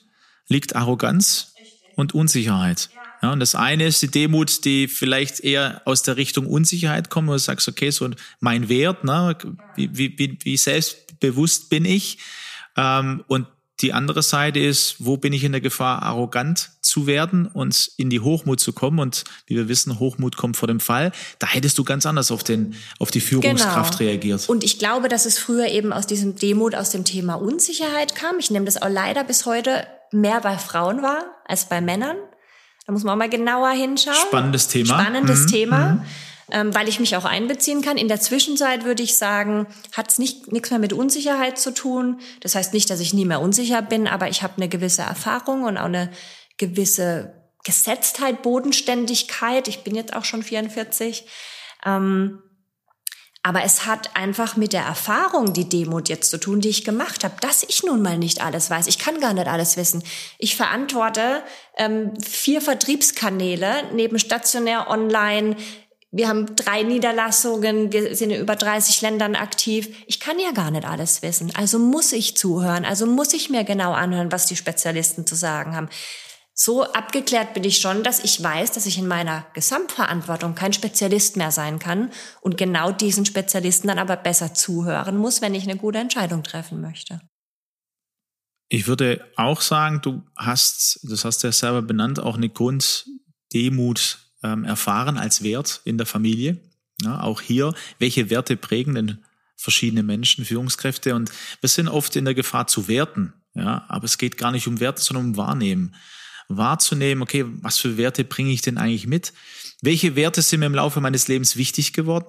liegt 0.48 0.76
Arroganz 0.76 1.54
und 1.96 2.14
Unsicherheit. 2.14 2.90
Ja, 2.94 2.97
und 3.22 3.40
das 3.40 3.54
eine 3.54 3.86
ist 3.86 4.02
die 4.02 4.10
Demut, 4.10 4.64
die 4.64 4.86
vielleicht 4.88 5.40
eher 5.40 5.82
aus 5.84 6.02
der 6.02 6.16
Richtung 6.16 6.46
Unsicherheit 6.46 7.10
kommt, 7.10 7.28
wo 7.28 7.32
du 7.32 7.38
sagst, 7.38 7.68
okay, 7.68 7.90
so 7.90 8.08
mein 8.40 8.68
Wert, 8.68 9.04
ne, 9.04 9.36
wie, 9.74 10.18
wie, 10.18 10.38
wie 10.42 10.56
selbstbewusst 10.56 11.68
bin 11.68 11.84
ich? 11.84 12.18
Ähm, 12.76 13.24
und 13.26 13.46
die 13.80 13.92
andere 13.92 14.22
Seite 14.22 14.58
ist, 14.58 14.96
wo 14.98 15.16
bin 15.16 15.32
ich 15.32 15.44
in 15.44 15.52
der 15.52 15.60
Gefahr, 15.60 16.02
arrogant 16.02 16.70
zu 16.80 17.06
werden 17.06 17.46
und 17.46 17.92
in 17.96 18.10
die 18.10 18.20
Hochmut 18.20 18.58
zu 18.58 18.72
kommen? 18.72 18.98
Und 18.98 19.22
wie 19.46 19.54
wir 19.54 19.68
wissen, 19.68 20.00
Hochmut 20.00 20.36
kommt 20.36 20.56
vor 20.56 20.66
dem 20.66 20.80
Fall. 20.80 21.12
Da 21.38 21.46
hättest 21.46 21.78
du 21.78 21.84
ganz 21.84 22.04
anders 22.04 22.32
auf, 22.32 22.42
den, 22.42 22.74
auf 22.98 23.12
die 23.12 23.20
Führungskraft 23.20 23.98
genau. 23.98 24.10
reagiert. 24.10 24.48
Und 24.48 24.64
ich 24.64 24.80
glaube, 24.80 25.08
dass 25.08 25.26
es 25.26 25.38
früher 25.38 25.68
eben 25.68 25.92
aus 25.92 26.08
diesem 26.08 26.34
Demut, 26.34 26.74
aus 26.74 26.90
dem 26.90 27.04
Thema 27.04 27.34
Unsicherheit 27.34 28.16
kam. 28.16 28.40
Ich 28.40 28.50
nehme 28.50 28.64
das 28.64 28.82
auch 28.82 28.90
leider 28.90 29.22
bis 29.22 29.46
heute 29.46 29.86
mehr 30.10 30.40
bei 30.40 30.58
Frauen 30.58 31.02
war 31.02 31.26
als 31.46 31.68
bei 31.68 31.80
Männern. 31.80 32.16
Da 32.88 32.92
muss 32.92 33.04
man 33.04 33.12
auch 33.12 33.18
mal 33.18 33.28
genauer 33.28 33.68
hinschauen. 33.72 34.16
Spannendes 34.16 34.68
Thema. 34.68 34.98
Spannendes 34.98 35.42
mhm. 35.42 35.48
Thema. 35.48 35.78
Mhm. 35.78 36.02
Ähm, 36.50 36.74
weil 36.74 36.88
ich 36.88 36.98
mich 36.98 37.16
auch 37.16 37.26
einbeziehen 37.26 37.82
kann. 37.82 37.98
In 37.98 38.08
der 38.08 38.18
Zwischenzeit 38.18 38.86
würde 38.86 39.02
ich 39.02 39.18
sagen, 39.18 39.66
hat 39.92 40.10
es 40.10 40.18
nicht 40.18 40.50
nichts 40.50 40.70
mehr 40.70 40.78
mit 40.78 40.94
Unsicherheit 40.94 41.58
zu 41.58 41.74
tun. 41.74 42.18
Das 42.40 42.54
heißt 42.54 42.72
nicht, 42.72 42.88
dass 42.88 43.00
ich 43.00 43.12
nie 43.12 43.26
mehr 43.26 43.42
unsicher 43.42 43.82
bin, 43.82 44.08
aber 44.08 44.30
ich 44.30 44.42
habe 44.42 44.54
eine 44.56 44.70
gewisse 44.70 45.02
Erfahrung 45.02 45.64
und 45.64 45.76
auch 45.76 45.84
eine 45.84 46.10
gewisse 46.56 47.34
Gesetztheit, 47.62 48.40
Bodenständigkeit. 48.40 49.68
Ich 49.68 49.84
bin 49.84 49.94
jetzt 49.94 50.16
auch 50.16 50.24
schon 50.24 50.42
44. 50.42 51.26
Ähm, 51.84 52.38
aber 53.42 53.62
es 53.62 53.86
hat 53.86 54.16
einfach 54.16 54.56
mit 54.56 54.72
der 54.72 54.82
Erfahrung, 54.82 55.52
die 55.52 55.68
Demut 55.68 56.08
jetzt 56.08 56.30
zu 56.30 56.38
tun, 56.38 56.60
die 56.60 56.68
ich 56.68 56.84
gemacht 56.84 57.24
habe, 57.24 57.36
dass 57.40 57.62
ich 57.62 57.82
nun 57.84 58.02
mal 58.02 58.18
nicht 58.18 58.44
alles 58.44 58.68
weiß. 58.68 58.88
Ich 58.88 58.98
kann 58.98 59.20
gar 59.20 59.32
nicht 59.32 59.46
alles 59.46 59.76
wissen. 59.76 60.02
Ich 60.38 60.56
verantworte 60.56 61.42
ähm, 61.76 62.12
vier 62.20 62.60
Vertriebskanäle 62.60 63.84
neben 63.94 64.18
stationär, 64.18 64.90
online. 64.90 65.56
Wir 66.10 66.28
haben 66.28 66.56
drei 66.56 66.82
Niederlassungen, 66.82 67.92
wir 67.92 68.16
sind 68.16 68.30
in 68.30 68.40
über 68.40 68.56
30 68.56 69.00
Ländern 69.02 69.36
aktiv. 69.36 69.88
Ich 70.06 70.20
kann 70.20 70.38
ja 70.38 70.50
gar 70.50 70.70
nicht 70.70 70.86
alles 70.86 71.22
wissen. 71.22 71.52
Also 71.54 71.78
muss 71.78 72.12
ich 72.12 72.36
zuhören, 72.36 72.84
also 72.84 73.06
muss 73.06 73.32
ich 73.34 73.50
mir 73.50 73.62
genau 73.64 73.92
anhören, 73.92 74.32
was 74.32 74.46
die 74.46 74.56
Spezialisten 74.56 75.26
zu 75.26 75.36
sagen 75.36 75.76
haben 75.76 75.88
so 76.60 76.82
abgeklärt 76.92 77.54
bin 77.54 77.62
ich 77.62 77.78
schon, 77.78 78.02
dass 78.02 78.24
ich 78.24 78.42
weiß, 78.42 78.72
dass 78.72 78.84
ich 78.84 78.98
in 78.98 79.06
meiner 79.06 79.46
Gesamtverantwortung 79.54 80.56
kein 80.56 80.72
Spezialist 80.72 81.36
mehr 81.36 81.52
sein 81.52 81.78
kann 81.78 82.10
und 82.40 82.56
genau 82.56 82.90
diesen 82.90 83.24
Spezialisten 83.24 83.86
dann 83.86 84.00
aber 84.00 84.16
besser 84.16 84.54
zuhören 84.54 85.16
muss, 85.18 85.40
wenn 85.40 85.54
ich 85.54 85.62
eine 85.62 85.76
gute 85.76 85.98
Entscheidung 85.98 86.42
treffen 86.42 86.80
möchte. 86.80 87.20
Ich 88.68 88.88
würde 88.88 89.24
auch 89.36 89.60
sagen, 89.60 90.00
du 90.02 90.24
hast, 90.36 90.98
das 91.04 91.24
hast 91.24 91.44
du 91.44 91.46
ja 91.46 91.52
selber 91.52 91.80
benannt, 91.80 92.18
auch 92.18 92.36
eine 92.36 92.48
Grunddemut 92.48 94.18
ähm, 94.42 94.64
erfahren 94.64 95.16
als 95.16 95.44
Wert 95.44 95.80
in 95.84 95.96
der 95.96 96.08
Familie. 96.08 96.60
Ja, 97.02 97.20
auch 97.20 97.40
hier, 97.40 97.72
welche 98.00 98.30
Werte 98.30 98.56
prägen 98.56 98.96
denn 98.96 99.24
verschiedene 99.56 100.02
Menschen, 100.02 100.44
Führungskräfte? 100.44 101.14
Und 101.14 101.30
wir 101.60 101.68
sind 101.68 101.86
oft 101.86 102.16
in 102.16 102.24
der 102.24 102.34
Gefahr 102.34 102.66
zu 102.66 102.88
werten. 102.88 103.32
Ja, 103.54 103.84
aber 103.86 104.06
es 104.06 104.18
geht 104.18 104.36
gar 104.38 104.50
nicht 104.50 104.66
um 104.66 104.80
Werte, 104.80 105.00
sondern 105.00 105.26
um 105.26 105.36
Wahrnehmen 105.36 105.94
wahrzunehmen, 106.48 107.22
okay, 107.22 107.44
was 107.62 107.78
für 107.78 107.96
Werte 107.96 108.24
bringe 108.24 108.50
ich 108.50 108.62
denn 108.62 108.78
eigentlich 108.78 109.06
mit? 109.06 109.32
Welche 109.82 110.16
Werte 110.16 110.42
sind 110.42 110.60
mir 110.60 110.66
im 110.66 110.74
Laufe 110.74 111.00
meines 111.00 111.28
Lebens 111.28 111.56
wichtig 111.56 111.92
geworden? 111.92 112.26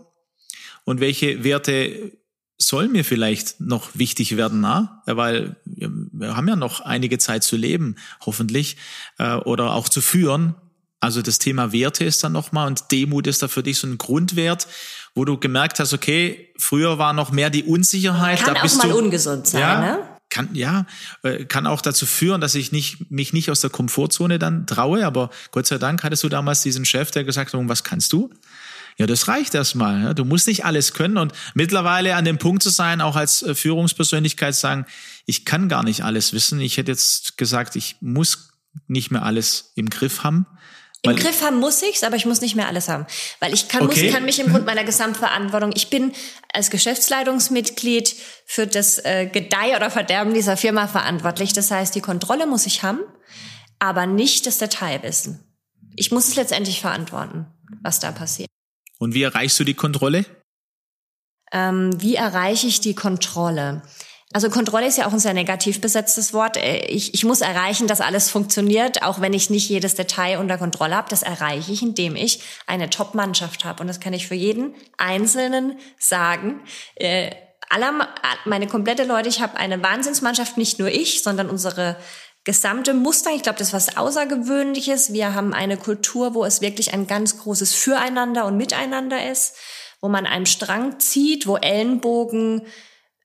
Und 0.84 1.00
welche 1.00 1.44
Werte 1.44 2.12
sollen 2.58 2.92
mir 2.92 3.06
vielleicht 3.06 3.62
noch 3.62 3.90
wichtig 3.94 4.36
werden, 4.36 4.60
na? 4.60 5.02
weil 5.06 5.56
wir 5.66 6.36
haben 6.36 6.48
ja 6.48 6.58
noch 6.58 6.82
einige 6.82 7.18
Zeit 7.18 7.44
zu 7.44 7.56
leben, 7.56 7.96
hoffentlich, 8.26 8.76
äh, 9.18 9.36
oder 9.36 9.74
auch 9.74 9.88
zu 9.88 10.02
führen. 10.02 10.56
Also 11.00 11.22
das 11.22 11.40
Thema 11.40 11.72
Werte 11.72 12.04
ist 12.04 12.24
dann 12.24 12.34
nochmal 12.34 12.68
und 12.68 12.92
Demut 12.92 13.28
ist 13.28 13.42
da 13.42 13.48
für 13.48 13.64
dich 13.64 13.78
so 13.78 13.88
ein 13.88 13.98
Grundwert, 13.98 14.68
wo 15.16 15.24
du 15.24 15.38
gemerkt 15.38 15.80
hast, 15.80 15.94
okay, 15.94 16.50
früher 16.58 16.98
war 16.98 17.14
noch 17.14 17.32
mehr 17.32 17.50
die 17.50 17.64
Unsicherheit. 17.64 18.44
Kann 18.44 18.56
da 18.56 18.64
auch 18.64 18.76
mal 18.76 18.90
du, 18.90 18.98
ungesund 18.98 19.48
sein, 19.48 19.62
ja, 19.62 19.80
ne? 19.80 20.09
Kann 20.30 20.50
ja 20.54 20.86
äh, 21.24 21.46
kann 21.46 21.68
auch 21.68 21.82
dazu 21.82 22.06
führen, 22.06 22.42
dass 22.42 22.56
ich 22.56 22.72
nicht 22.72 23.12
mich 23.12 23.34
nicht 23.34 23.50
aus 23.50 23.62
der 23.62 23.70
Komfortzone 23.70 24.40
dann 24.40 24.68
traue. 24.68 25.06
Aber 25.06 25.30
Gott 25.52 25.68
sei 25.68 25.78
Dank 25.78 26.04
hattest 26.04 26.24
du 26.24 26.30
damals 26.30 26.62
diesen 26.62 26.86
Chef, 26.86 27.12
der 27.12 27.24
gesagt 27.24 27.54
hat, 27.54 27.62
was 27.68 27.84
kannst 27.84 28.14
du? 28.14 28.30
Ja, 28.98 29.08
das 29.08 29.30
reicht 29.30 29.56
erstmal. 29.56 30.14
Du 30.14 30.26
musst 30.26 30.46
nicht 30.46 30.66
alles 30.66 30.94
können 30.94 31.18
und 31.18 31.32
mittlerweile 31.54 32.16
an 32.16 32.26
dem 32.26 32.38
Punkt 32.38 32.62
zu 32.62 32.70
sein, 32.70 33.00
auch 33.00 33.16
als 33.16 33.42
äh, 33.42 33.56
Führungspersönlichkeit 33.56 34.56
sagen, 34.56 34.86
ich 35.26 35.46
kann 35.46 35.70
gar 35.70 35.84
nicht 35.84 36.04
alles 36.04 36.34
wissen. 36.34 36.60
Ich 36.60 36.78
hätte 36.78 36.92
jetzt 36.92 37.38
gesagt, 37.38 37.78
ich 37.78 37.96
muss 38.02 38.50
nicht 38.88 39.10
mehr 39.10 39.24
alles 39.24 39.72
im 39.76 39.90
Griff 39.90 40.24
haben. 40.24 40.46
Im 41.02 41.16
Griff 41.16 41.42
haben 41.42 41.60
muss 41.60 41.82
ich's, 41.82 42.04
aber 42.04 42.18
ich 42.18 42.26
muss 42.26 42.42
nicht 42.42 42.56
mehr 42.56 42.68
alles 42.68 42.90
haben. 42.90 43.06
Weil 43.40 43.54
ich 43.54 43.70
kann, 43.70 43.84
okay. 43.84 44.04
muss, 44.04 44.14
kann 44.14 44.26
mich 44.26 44.40
im 44.40 44.52
Grund 44.52 44.66
meiner 44.66 44.84
Gesamtverantwortung, 44.84 45.72
ich 45.74 45.90
bin 45.90 46.12
als 46.54 46.70
Geschäftsleitungsmitglied 46.70 48.16
für 48.46 48.68
das 48.68 48.98
äh, 49.06 49.28
Gedeih 49.32 49.78
oder 49.78 49.90
Verderben 49.90 50.34
dieser 50.34 50.58
Firma 50.58 50.88
verantwortlich. 50.88 51.54
Das 51.54 51.72
heißt, 51.72 51.96
die 51.96 52.02
Kontrolle 52.02 52.48
muss 52.48 52.66
ich 52.66 52.84
haben, 52.84 53.00
aber 53.80 54.08
nicht 54.08 54.46
das 54.46 54.58
Detailwissen. 54.58 55.40
Ich 55.96 56.12
muss 56.12 56.28
es 56.28 56.36
letztendlich 56.36 56.82
verantworten, 56.82 57.48
was 57.82 58.02
da 58.02 58.12
passiert. 58.12 58.50
Und 58.98 59.14
wie 59.14 59.24
erreichst 59.24 59.58
du 59.60 59.64
die 59.64 59.76
Kontrolle? 59.76 60.26
Ähm, 61.54 61.92
wie 62.02 62.16
erreiche 62.16 62.68
ich 62.68 62.82
die 62.82 62.94
Kontrolle? 62.94 63.82
Also 64.32 64.52
Kontrolle 64.52 64.86
ist 64.86 64.98
ja 64.98 65.08
auch 65.08 65.14
ein 65.14 65.20
sehr 65.20 65.34
negativ 65.34 65.82
besetztes 65.82 66.34
Wort. 66.34 66.56
Äh, 66.58 66.86
ich, 66.86 67.14
ich 67.16 67.26
muss 67.26 67.42
erreichen, 67.42 67.88
dass 67.88 68.00
alles 68.00 68.30
funktioniert, 68.30 69.02
auch 69.02 69.22
wenn 69.22 69.34
ich 69.34 69.50
nicht 69.50 69.68
jedes 69.68 69.96
Detail 69.96 70.38
unter 70.38 70.58
Kontrolle 70.58 70.96
habe. 70.96 71.10
Das 71.10 71.24
erreiche 71.24 71.72
ich, 71.72 71.82
indem 71.82 72.16
ich 72.16 72.42
eine 72.68 72.90
Top-Mannschaft 72.90 73.66
habe. 73.66 73.82
Und 73.82 73.88
das 73.88 74.00
kann 74.00 74.14
ich 74.14 74.28
für 74.28 74.36
jeden 74.36 74.76
Einzelnen 74.98 75.80
sagen. 75.98 76.62
Äh, 76.96 77.32
aller, 77.70 78.08
meine 78.46 78.68
komplette 78.68 79.04
Leute, 79.04 79.30
ich 79.30 79.42
habe 79.42 79.58
eine 79.58 79.82
Wahnsinnsmannschaft, 79.82 80.58
nicht 80.58 80.78
nur 80.78 80.90
ich, 80.90 81.24
sondern 81.24 81.50
unsere 81.50 81.98
gesamte 82.44 82.94
Muster. 82.94 83.32
Ich 83.36 83.42
glaube, 83.42 83.58
das 83.58 83.70
ist 83.70 83.74
was 83.74 83.98
Außergewöhnliches. 83.98 85.12
Wir 85.12 85.34
haben 85.34 85.56
eine 85.56 85.78
Kultur, 85.78 86.36
wo 86.36 86.46
es 86.46 86.62
wirklich 86.62 86.94
ein 86.94 87.08
ganz 87.08 87.40
großes 87.40 87.74
Füreinander 87.74 88.46
und 88.46 88.58
Miteinander 88.58 89.30
ist, 89.30 89.56
wo 90.02 90.08
man 90.08 90.28
einen 90.28 90.46
Strang 90.46 91.00
zieht, 91.00 91.48
wo 91.48 91.58
Ellenbogen 91.58 92.68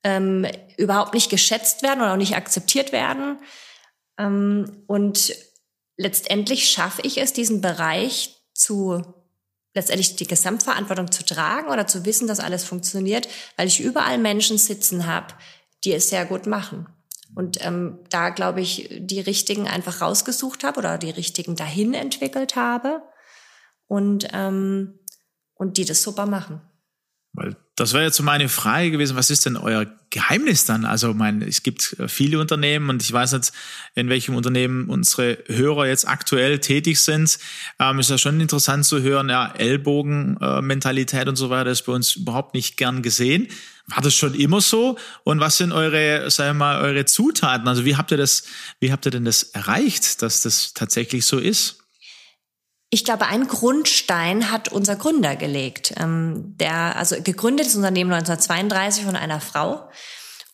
ähm, 0.05 0.47
überhaupt 0.77 1.15
nicht 1.15 1.31
geschätzt 1.31 1.83
werden 1.83 2.01
oder 2.01 2.13
auch 2.13 2.19
nicht 2.19 2.37
akzeptiert 2.37 2.93
werden. 2.93 3.39
Ähm, 4.19 4.85
und 4.87 5.35
letztendlich 5.97 6.71
schaffe 6.71 7.03
ich 7.03 7.19
es, 7.19 7.33
diesen 7.33 7.61
Bereich 7.61 8.37
zu 8.53 9.03
letztendlich 9.75 10.15
die 10.17 10.27
Gesamtverantwortung 10.27 11.11
zu 11.11 11.25
tragen 11.25 11.69
oder 11.69 11.87
zu 11.87 12.05
wissen, 12.05 12.29
dass 12.29 12.39
alles 12.39 12.65
funktioniert, 12.65 13.29
weil 13.57 13.67
ich 13.67 13.81
überall 13.81 14.19
Menschen 14.19 14.57
sitzen 14.57 15.07
habe, 15.07 15.35
die 15.83 15.93
es 15.93 16.09
sehr 16.09 16.25
gut 16.25 16.47
machen. 16.47 16.87
Und 17.35 17.65
ähm, 17.65 17.99
da, 18.11 18.29
glaube 18.29 18.61
ich, 18.61 18.89
die 18.93 19.19
richtigen 19.19 19.67
einfach 19.67 20.01
rausgesucht 20.01 20.63
habe 20.63 20.79
oder 20.79 20.99
die 20.99 21.11
richtigen 21.11 21.57
dahin 21.57 21.93
entwickelt 21.93 22.55
habe 22.55 23.03
und, 23.89 24.29
ähm, 24.33 25.01
und 25.55 25.77
die 25.77 25.85
das 25.85 26.03
super 26.03 26.27
machen. 26.27 26.61
Weil 27.33 27.57
das 27.77 27.93
wäre 27.93 28.05
jetzt 28.05 28.17
so 28.17 28.23
meine 28.23 28.49
Frage 28.49 28.93
gewesen, 28.93 29.17
was 29.17 29.31
ist 29.31 29.47
denn 29.47 29.57
euer 29.57 29.87
Geheimnis 30.11 30.65
dann? 30.65 30.85
Also, 30.85 31.13
mein, 31.13 31.43
es 31.43 31.65
gibt 31.65 31.97
äh, 31.99 32.07
viele 32.07 32.39
Unternehmen 32.39 32.89
und 32.89 33.03
ich 33.03 33.13
weiß 33.13 33.33
nicht, 33.33 33.53
in 33.97 34.09
welchem 34.09 34.37
Unternehmen 34.37 34.89
unsere 34.89 35.39
Hörer 35.47 35.89
jetzt 35.89 36.07
aktuell 36.07 36.61
tätig 36.61 37.03
sind. 37.03 37.37
Ähm, 37.81 37.99
ist 37.99 38.11
ja 38.11 38.19
schon 38.19 38.41
interessant 38.41 38.85
zu 38.85 39.03
hören, 39.03 39.29
ja, 39.29 39.53
Ellbogenmentalität 39.59 41.27
und 41.27 41.35
so 41.35 41.51
weiter 41.51 41.71
ist 41.71 41.83
bei 41.83 41.93
uns 41.93 42.15
überhaupt 42.15 42.55
nicht 42.55 42.77
gern 42.77 43.03
gesehen. 43.03 43.49
War 43.89 44.03
das 44.03 44.15
schon 44.15 44.35
immer 44.35 44.61
so? 44.61 44.97
Und 45.25 45.41
was 45.41 45.57
sind 45.57 45.73
eure, 45.73 46.31
sagen 46.31 46.59
wir 46.59 46.67
mal, 46.67 46.81
eure 46.81 47.07
Zutaten? 47.07 47.67
Also, 47.67 47.85
wie 47.85 47.97
habt 47.97 48.13
ihr 48.13 48.19
das, 48.19 48.45
wie 48.79 48.93
habt 48.93 49.05
ihr 49.05 49.11
denn 49.11 49.25
das 49.25 49.43
erreicht, 49.43 50.23
dass 50.23 50.43
das 50.43 50.75
tatsächlich 50.75 51.27
so 51.27 51.39
ist? 51.39 51.84
Ich 52.95 53.03
glaube, 53.03 53.27
ein 53.27 53.49
Grundstein 53.49 54.53
hat 54.53 54.69
unser 54.69 54.95
Gründer 54.95 55.35
gelegt. 55.35 55.95
Ähm, 55.99 56.55
der, 56.61 56.95
also 56.95 57.17
gegründet 57.21 57.67
ist 57.67 57.75
Unternehmen 57.75 58.13
1932 58.13 59.05
von 59.05 59.17
einer 59.17 59.41
Frau. 59.41 59.89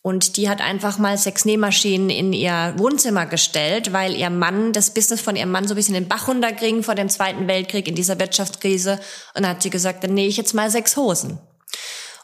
Und 0.01 0.37
die 0.37 0.49
hat 0.49 0.59
einfach 0.59 0.97
mal 0.97 1.19
sechs 1.19 1.45
Nähmaschinen 1.45 2.09
in 2.09 2.33
ihr 2.33 2.73
Wohnzimmer 2.77 3.27
gestellt, 3.27 3.93
weil 3.93 4.15
ihr 4.15 4.31
Mann, 4.31 4.73
das 4.73 4.91
Business 4.91 5.21
von 5.21 5.35
ihrem 5.35 5.51
Mann 5.51 5.67
so 5.67 5.75
ein 5.75 5.77
bisschen 5.77 5.93
den 5.93 6.07
Bach 6.07 6.27
runterging 6.27 6.81
vor 6.81 6.95
dem 6.95 7.09
Zweiten 7.09 7.47
Weltkrieg 7.47 7.87
in 7.87 7.93
dieser 7.93 8.19
Wirtschaftskrise. 8.19 8.93
Und 9.35 9.43
dann 9.43 9.49
hat 9.51 9.61
sie 9.61 9.69
gesagt, 9.69 10.03
dann 10.03 10.15
nähe 10.15 10.27
ich 10.27 10.37
jetzt 10.37 10.55
mal 10.55 10.71
sechs 10.71 10.97
Hosen. 10.97 11.37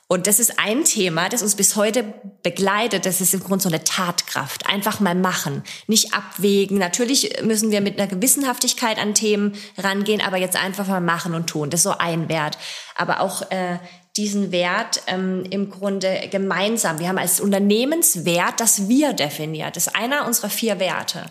Und 0.10 0.26
das 0.26 0.40
ist 0.40 0.58
ein 0.58 0.86
Thema, 0.86 1.28
das 1.28 1.44
uns 1.44 1.56
bis 1.56 1.76
heute 1.76 2.06
begleitet. 2.42 3.06
Das 3.06 3.20
ist 3.20 3.34
im 3.34 3.42
Grunde 3.42 3.64
so 3.64 3.70
eine 3.70 3.84
Tatkraft. 3.84 4.66
Einfach 4.66 5.02
mal 5.02 5.16
machen, 5.16 5.64
nicht 5.88 6.14
abwägen. 6.14 6.78
Natürlich 6.78 7.42
müssen 7.44 7.72
wir 7.72 7.82
mit 7.82 8.00
einer 8.00 8.08
Gewissenhaftigkeit 8.08 9.00
an 9.00 9.14
Themen 9.14 9.56
rangehen, 9.78 10.22
aber 10.22 10.38
jetzt 10.38 10.56
einfach 10.56 10.88
mal 10.88 11.02
machen 11.02 11.36
und 11.36 11.48
tun. 11.48 11.70
Das 11.70 11.82
ist 11.82 11.84
so 11.84 11.98
ein 11.98 12.30
Wert. 12.30 12.58
Aber 12.96 13.20
auch 13.20 13.52
äh, 13.52 13.80
diesen 14.16 14.54
Wert 14.54 15.04
ähm, 15.08 15.44
im 15.50 15.70
Grunde 15.70 16.30
gemeinsam. 16.32 17.00
Wir 17.00 17.10
haben 17.10 17.18
als 17.18 17.42
Unternehmenswert 17.42 18.62
das 18.62 18.88
Wir 18.88 19.12
definiert. 19.12 19.76
Das 19.76 19.88
ist 19.88 19.96
einer 19.96 20.26
unserer 20.26 20.50
vier 20.50 20.80
Werte 20.80 21.26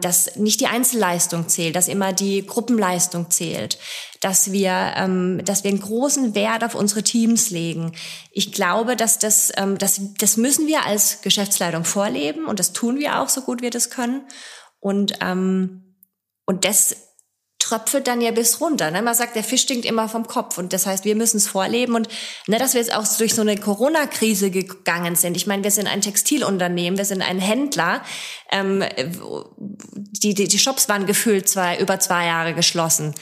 dass 0.00 0.36
nicht 0.36 0.60
die 0.60 0.66
Einzelleistung 0.66 1.48
zählt, 1.48 1.76
dass 1.76 1.88
immer 1.88 2.12
die 2.12 2.46
Gruppenleistung 2.46 3.30
zählt, 3.30 3.78
dass 4.20 4.52
wir, 4.52 4.92
ähm, 4.96 5.42
dass 5.44 5.64
wir 5.64 5.70
einen 5.70 5.80
großen 5.80 6.34
Wert 6.34 6.62
auf 6.62 6.74
unsere 6.74 7.02
Teams 7.02 7.50
legen. 7.50 7.92
Ich 8.30 8.52
glaube, 8.52 8.96
dass 8.96 9.18
das, 9.18 9.50
ähm, 9.56 9.78
das, 9.78 10.00
das 10.18 10.36
müssen 10.36 10.66
wir 10.66 10.84
als 10.84 11.22
Geschäftsleitung 11.22 11.84
vorleben 11.84 12.46
und 12.46 12.58
das 12.58 12.72
tun 12.72 12.98
wir 12.98 13.20
auch 13.20 13.28
so 13.28 13.40
gut 13.40 13.62
wir 13.62 13.70
das 13.70 13.90
können. 13.90 14.22
Und, 14.78 15.14
ähm, 15.20 15.96
und 16.44 16.64
das 16.64 16.96
tröpfelt 17.72 18.06
dann 18.06 18.20
ja 18.20 18.30
bis 18.32 18.60
runter. 18.60 18.90
Ne? 18.90 19.00
Man 19.02 19.14
sagt, 19.14 19.34
der 19.34 19.44
Fisch 19.44 19.62
stinkt 19.62 19.86
immer 19.86 20.08
vom 20.08 20.26
Kopf. 20.26 20.58
Und 20.58 20.72
das 20.72 20.86
heißt, 20.86 21.04
wir 21.04 21.16
müssen 21.16 21.38
es 21.38 21.48
vorleben. 21.48 21.94
Und 21.94 22.08
ne, 22.46 22.58
dass 22.58 22.74
wir 22.74 22.80
jetzt 22.80 22.94
auch 22.94 23.06
durch 23.16 23.34
so 23.34 23.40
eine 23.40 23.56
Corona-Krise 23.56 24.50
gegangen 24.50 25.16
sind. 25.16 25.36
Ich 25.36 25.46
meine, 25.46 25.64
wir 25.64 25.70
sind 25.70 25.86
ein 25.86 26.02
Textilunternehmen, 26.02 26.98
wir 26.98 27.04
sind 27.04 27.22
ein 27.22 27.38
Händler. 27.38 28.02
Ähm, 28.50 28.84
die, 29.56 30.34
die, 30.34 30.48
die 30.48 30.58
Shops 30.58 30.88
waren 30.88 31.06
gefühlt 31.06 31.48
zwei, 31.48 31.78
über 31.78 31.98
zwei 31.98 32.26
Jahre 32.26 32.54
geschlossen. 32.54 33.14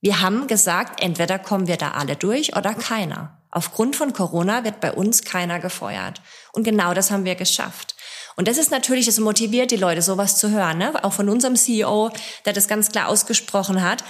Wir 0.00 0.20
haben 0.20 0.46
gesagt, 0.46 1.02
entweder 1.02 1.38
kommen 1.38 1.66
wir 1.66 1.76
da 1.76 1.92
alle 1.92 2.14
durch 2.14 2.56
oder 2.56 2.74
keiner. 2.74 3.42
Aufgrund 3.50 3.96
von 3.96 4.12
Corona 4.12 4.64
wird 4.64 4.80
bei 4.80 4.92
uns 4.92 5.24
keiner 5.24 5.58
gefeuert. 5.58 6.20
Und 6.52 6.64
genau 6.64 6.94
das 6.94 7.10
haben 7.10 7.24
wir 7.24 7.34
geschafft. 7.34 7.95
Und 8.36 8.48
das 8.48 8.58
ist 8.58 8.70
natürlich, 8.70 9.06
das 9.06 9.18
motiviert 9.18 9.70
die 9.70 9.76
Leute, 9.76 10.02
sowas 10.02 10.36
zu 10.36 10.50
hören. 10.50 10.78
Ne? 10.78 10.92
Auch 11.02 11.14
von 11.14 11.28
unserem 11.28 11.56
CEO, 11.56 12.10
der 12.44 12.52
das 12.52 12.68
ganz 12.68 12.92
klar 12.92 13.08
ausgesprochen 13.08 13.82
hat. 13.82 14.04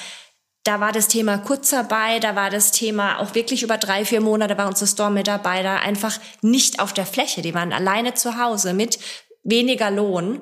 Da 0.65 0.81
war 0.81 0.91
das 0.91 1.07
Thema 1.07 1.39
Kurzarbeit, 1.39 2.25
da 2.25 2.35
war 2.35 2.51
das 2.51 2.73
Thema 2.73 3.21
auch 3.21 3.37
wirklich 3.37 3.63
über 3.63 3.79
drei, 3.79 4.05
vier 4.05 4.21
Monate 4.21 4.59
war 4.59 4.67
unsere 4.67 4.91
Store-Mitarbeiter 4.91 5.79
einfach 5.79 6.19
nicht 6.43 6.81
auf 6.81 6.93
der 6.93 7.07
Fläche. 7.07 7.41
Die 7.41 7.55
waren 7.55 7.73
alleine 7.73 8.15
zu 8.15 8.37
Hause 8.37 8.75
mit 8.75 8.99
weniger 9.45 9.93
Lohn. 9.93 10.41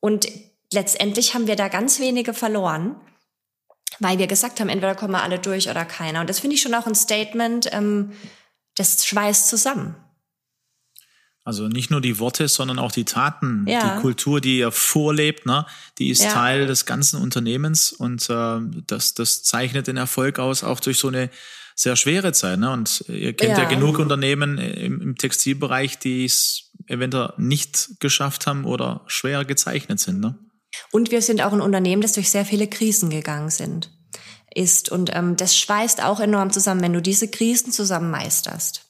Und 0.00 0.26
letztendlich 0.72 1.34
haben 1.34 1.46
wir 1.46 1.56
da 1.56 1.68
ganz 1.68 2.00
wenige 2.00 2.32
verloren, 2.32 2.98
weil 3.98 4.18
wir 4.18 4.26
gesagt 4.26 4.58
haben, 4.58 4.70
entweder 4.70 4.94
kommen 4.94 5.12
wir 5.12 5.22
alle 5.22 5.38
durch 5.38 5.68
oder 5.68 5.84
keiner. 5.84 6.22
Und 6.22 6.30
das 6.30 6.40
finde 6.40 6.56
ich 6.56 6.62
schon 6.62 6.74
auch 6.74 6.86
ein 6.86 6.94
Statement, 6.94 7.68
ähm, 7.74 8.12
das 8.74 9.04
schweißt 9.04 9.48
zusammen. 9.48 9.96
Also 11.48 11.66
nicht 11.66 11.90
nur 11.90 12.02
die 12.02 12.18
Worte, 12.18 12.46
sondern 12.46 12.78
auch 12.78 12.92
die 12.92 13.06
Taten, 13.06 13.64
ja. 13.66 13.94
die 13.94 14.02
Kultur, 14.02 14.38
die 14.38 14.58
ihr 14.58 14.70
vorlebt, 14.70 15.46
ne, 15.46 15.64
die 15.96 16.10
ist 16.10 16.22
ja. 16.22 16.30
Teil 16.30 16.66
des 16.66 16.84
ganzen 16.84 17.22
Unternehmens 17.22 17.90
und 17.90 18.28
äh, 18.28 18.58
das, 18.86 19.14
das 19.14 19.44
zeichnet 19.44 19.86
den 19.86 19.96
Erfolg 19.96 20.40
aus, 20.40 20.62
auch 20.62 20.78
durch 20.78 20.98
so 20.98 21.08
eine 21.08 21.30
sehr 21.74 21.96
schwere 21.96 22.34
Zeit. 22.34 22.58
Ne? 22.58 22.70
Und 22.70 23.02
ihr 23.08 23.32
kennt 23.32 23.56
ja, 23.56 23.62
ja 23.62 23.68
genug 23.70 23.98
Unternehmen 23.98 24.58
im, 24.58 25.00
im 25.00 25.16
Textilbereich, 25.16 25.98
die 25.98 26.26
es 26.26 26.70
eventuell 26.86 27.32
nicht 27.38 27.98
geschafft 27.98 28.46
haben 28.46 28.66
oder 28.66 29.00
schwer 29.06 29.46
gezeichnet 29.46 30.00
sind. 30.00 30.20
Ne? 30.20 30.38
Und 30.90 31.10
wir 31.10 31.22
sind 31.22 31.40
auch 31.40 31.54
ein 31.54 31.62
Unternehmen, 31.62 32.02
das 32.02 32.12
durch 32.12 32.28
sehr 32.30 32.44
viele 32.44 32.66
Krisen 32.66 33.08
gegangen 33.08 33.48
sind, 33.48 33.90
ist. 34.54 34.90
Und 34.90 35.12
ähm, 35.14 35.36
das 35.36 35.56
schweißt 35.56 36.04
auch 36.04 36.20
enorm 36.20 36.50
zusammen, 36.50 36.82
wenn 36.82 36.92
du 36.92 37.00
diese 37.00 37.28
Krisen 37.30 37.72
zusammen 37.72 38.10
meisterst. 38.10 38.84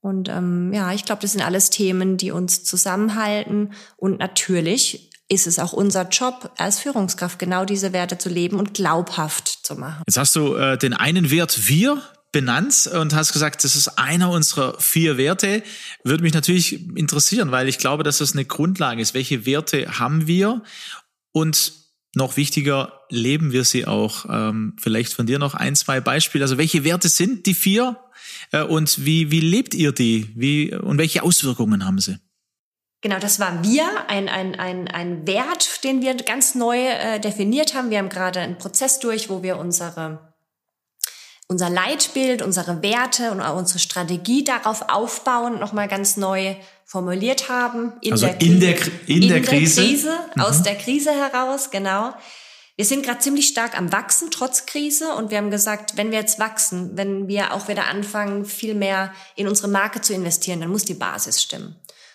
Und 0.00 0.28
ähm, 0.28 0.72
ja, 0.72 0.92
ich 0.92 1.04
glaube, 1.04 1.22
das 1.22 1.32
sind 1.32 1.42
alles 1.42 1.70
Themen, 1.70 2.16
die 2.16 2.30
uns 2.30 2.64
zusammenhalten. 2.64 3.72
Und 3.96 4.18
natürlich 4.18 5.10
ist 5.28 5.46
es 5.46 5.58
auch 5.58 5.72
unser 5.72 6.08
Job 6.08 6.50
als 6.56 6.80
Führungskraft, 6.80 7.38
genau 7.38 7.64
diese 7.64 7.92
Werte 7.92 8.18
zu 8.18 8.28
leben 8.28 8.58
und 8.58 8.74
glaubhaft 8.74 9.48
zu 9.48 9.76
machen. 9.76 10.02
Jetzt 10.06 10.18
hast 10.18 10.34
du 10.34 10.56
äh, 10.56 10.76
den 10.76 10.94
einen 10.94 11.30
Wert 11.30 11.68
wir 11.68 12.02
benannt 12.32 12.88
und 12.92 13.14
hast 13.14 13.32
gesagt, 13.32 13.64
das 13.64 13.76
ist 13.76 13.98
einer 13.98 14.30
unserer 14.30 14.78
vier 14.80 15.16
Werte. 15.16 15.62
Würde 16.04 16.22
mich 16.22 16.32
natürlich 16.32 16.96
interessieren, 16.96 17.50
weil 17.50 17.68
ich 17.68 17.78
glaube, 17.78 18.02
dass 18.02 18.18
das 18.18 18.32
eine 18.32 18.44
Grundlage 18.44 19.02
ist. 19.02 19.14
Welche 19.14 19.46
Werte 19.46 19.98
haben 19.98 20.26
wir? 20.26 20.62
Und 21.32 21.79
noch 22.14 22.36
wichtiger, 22.36 23.00
leben 23.08 23.52
wir 23.52 23.64
sie 23.64 23.86
auch? 23.86 24.26
Ähm, 24.28 24.76
vielleicht 24.80 25.12
von 25.12 25.26
dir 25.26 25.38
noch 25.38 25.54
ein, 25.54 25.76
zwei 25.76 26.00
Beispiele. 26.00 26.44
Also 26.44 26.58
welche 26.58 26.84
Werte 26.84 27.08
sind 27.08 27.46
die 27.46 27.54
vier? 27.54 27.96
Äh, 28.52 28.62
und 28.62 29.04
wie, 29.04 29.30
wie 29.30 29.40
lebt 29.40 29.74
ihr 29.74 29.92
die? 29.92 30.30
Wie, 30.34 30.74
und 30.74 30.98
welche 30.98 31.22
Auswirkungen 31.22 31.84
haben 31.86 31.98
sie? 31.98 32.18
Genau, 33.02 33.18
das 33.18 33.40
war 33.40 33.64
wir, 33.64 34.08
ein, 34.08 34.28
ein, 34.28 34.54
ein, 34.56 34.88
ein 34.88 35.26
Wert, 35.26 35.84
den 35.84 36.02
wir 36.02 36.14
ganz 36.16 36.54
neu 36.54 36.76
äh, 36.76 37.18
definiert 37.18 37.74
haben. 37.74 37.88
Wir 37.88 37.98
haben 37.98 38.10
gerade 38.10 38.40
einen 38.40 38.58
Prozess 38.58 38.98
durch, 38.98 39.30
wo 39.30 39.42
wir 39.42 39.56
unsere, 39.56 40.29
unser 41.50 41.68
Leitbild, 41.68 42.42
unsere 42.42 42.80
Werte 42.80 43.32
und 43.32 43.40
unsere 43.40 43.80
Strategie 43.80 44.44
darauf 44.44 44.88
aufbauen, 44.88 45.58
nochmal 45.58 45.88
ganz 45.88 46.16
neu 46.16 46.54
formuliert 46.84 47.48
haben. 47.48 47.92
In 48.02 48.12
also 48.12 48.26
der 48.26 48.40
in, 48.40 48.60
der, 48.60 48.76
in, 49.06 49.22
in 49.22 49.28
der 49.28 49.42
Krise? 49.42 49.82
Krise 49.82 50.16
mhm. 50.36 50.42
Aus 50.42 50.62
der 50.62 50.76
Krise 50.76 51.10
heraus, 51.10 51.72
genau. 51.72 52.14
Wir 52.76 52.84
sind 52.84 53.04
gerade 53.04 53.18
ziemlich 53.18 53.48
stark 53.48 53.76
am 53.76 53.92
Wachsen 53.92 54.30
trotz 54.30 54.64
Krise 54.64 55.12
und 55.16 55.32
wir 55.32 55.38
haben 55.38 55.50
gesagt, 55.50 55.96
wenn 55.96 56.12
wir 56.12 56.20
jetzt 56.20 56.38
wachsen, 56.38 56.92
wenn 56.94 57.26
wir 57.26 57.52
auch 57.52 57.66
wieder 57.66 57.88
anfangen, 57.88 58.44
viel 58.44 58.76
mehr 58.76 59.12
in 59.34 59.48
unsere 59.48 59.66
Marke 59.66 60.00
zu 60.00 60.14
investieren, 60.14 60.60
dann 60.60 60.70
muss 60.70 60.84
die 60.84 60.94
Basis 60.94 61.42
stimmen. 61.42 61.74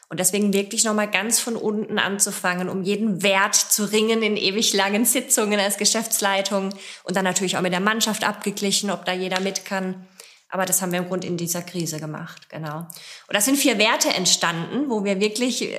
Und 0.10 0.20
deswegen 0.20 0.54
wirklich 0.54 0.84
nochmal 0.84 1.10
ganz 1.10 1.40
von 1.40 1.56
unten 1.56 1.98
anzufangen, 1.98 2.70
um 2.70 2.84
jeden 2.84 3.24
Wert 3.24 3.56
zu 3.56 3.86
ringen 3.92 4.22
in 4.22 4.38
ewig 4.38 4.74
langen 4.74 5.06
Sitzungen 5.06 5.60
als 5.60 5.78
Geschäftsleitung 5.78 6.70
und 7.04 7.16
dann 7.16 7.24
natürlich 7.24 7.58
auch 7.58 7.62
mit 7.62 7.74
der 7.74 7.80
Mannschaft 7.80 8.24
abgeglichen, 8.24 8.92
ob 8.92 9.06
da 9.06 9.14
jeder 9.14 9.40
mit 9.40 9.66
kann. 9.66 10.06
Aber 10.50 10.66
das 10.66 10.82
haben 10.82 10.92
wir 10.92 11.00
im 11.00 11.08
Grunde 11.08 11.28
in 11.28 11.38
dieser 11.38 11.64
Krise 11.64 12.00
gemacht, 12.00 12.50
genau. 12.50 12.80
Und 13.28 13.34
da 13.34 13.42
sind 13.42 13.58
vier 13.58 13.78
Werte 13.78 14.10
entstanden, 14.10 14.90
wo 14.90 15.04
wir 15.04 15.20
wirklich 15.20 15.64
äh, 15.64 15.76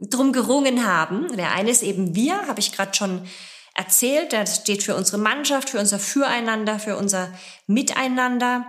drum 0.00 0.32
gerungen 0.32 0.86
haben. 0.86 1.36
Der 1.36 1.52
eine 1.52 1.70
ist 1.70 1.82
eben 1.82 2.14
wir, 2.14 2.46
habe 2.46 2.60
ich 2.60 2.72
gerade 2.72 2.94
schon 2.94 3.22
erzählt. 3.74 4.32
Das 4.32 4.56
steht 4.56 4.82
für 4.82 4.94
unsere 4.94 5.18
Mannschaft, 5.18 5.70
für 5.70 5.78
unser 5.78 5.98
Füreinander, 5.98 6.78
für 6.78 6.96
unser 6.96 7.32
Miteinander. 7.66 8.66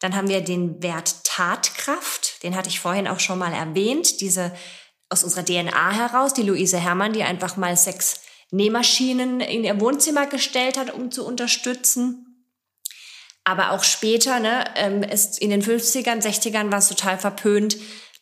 Dann 0.00 0.14
haben 0.14 0.28
wir 0.28 0.42
den 0.42 0.82
Wert 0.82 1.24
Tatkraft, 1.24 2.42
den 2.42 2.54
hatte 2.54 2.68
ich 2.68 2.80
vorhin 2.80 3.08
auch 3.08 3.20
schon 3.20 3.38
mal 3.38 3.52
erwähnt, 3.52 4.20
diese 4.20 4.52
aus 5.08 5.24
unserer 5.24 5.44
DNA 5.44 5.92
heraus, 5.92 6.34
die 6.34 6.42
Luise 6.42 6.78
Herrmann, 6.78 7.12
die 7.12 7.22
einfach 7.22 7.56
mal 7.56 7.76
sechs 7.76 8.20
Nähmaschinen 8.50 9.40
in 9.40 9.64
ihr 9.64 9.80
Wohnzimmer 9.80 10.26
gestellt 10.26 10.78
hat, 10.78 10.92
um 10.92 11.10
zu 11.10 11.24
unterstützen. 11.24 12.22
Aber 13.44 13.70
auch 13.70 13.84
später, 13.84 14.40
ne, 14.40 14.64
ähm, 14.74 15.02
ist 15.02 15.38
in 15.38 15.50
den 15.50 15.62
50ern, 15.62 16.20
60ern 16.20 16.72
war 16.72 16.78
es 16.78 16.88
total 16.88 17.16
verpönt, 17.16 17.76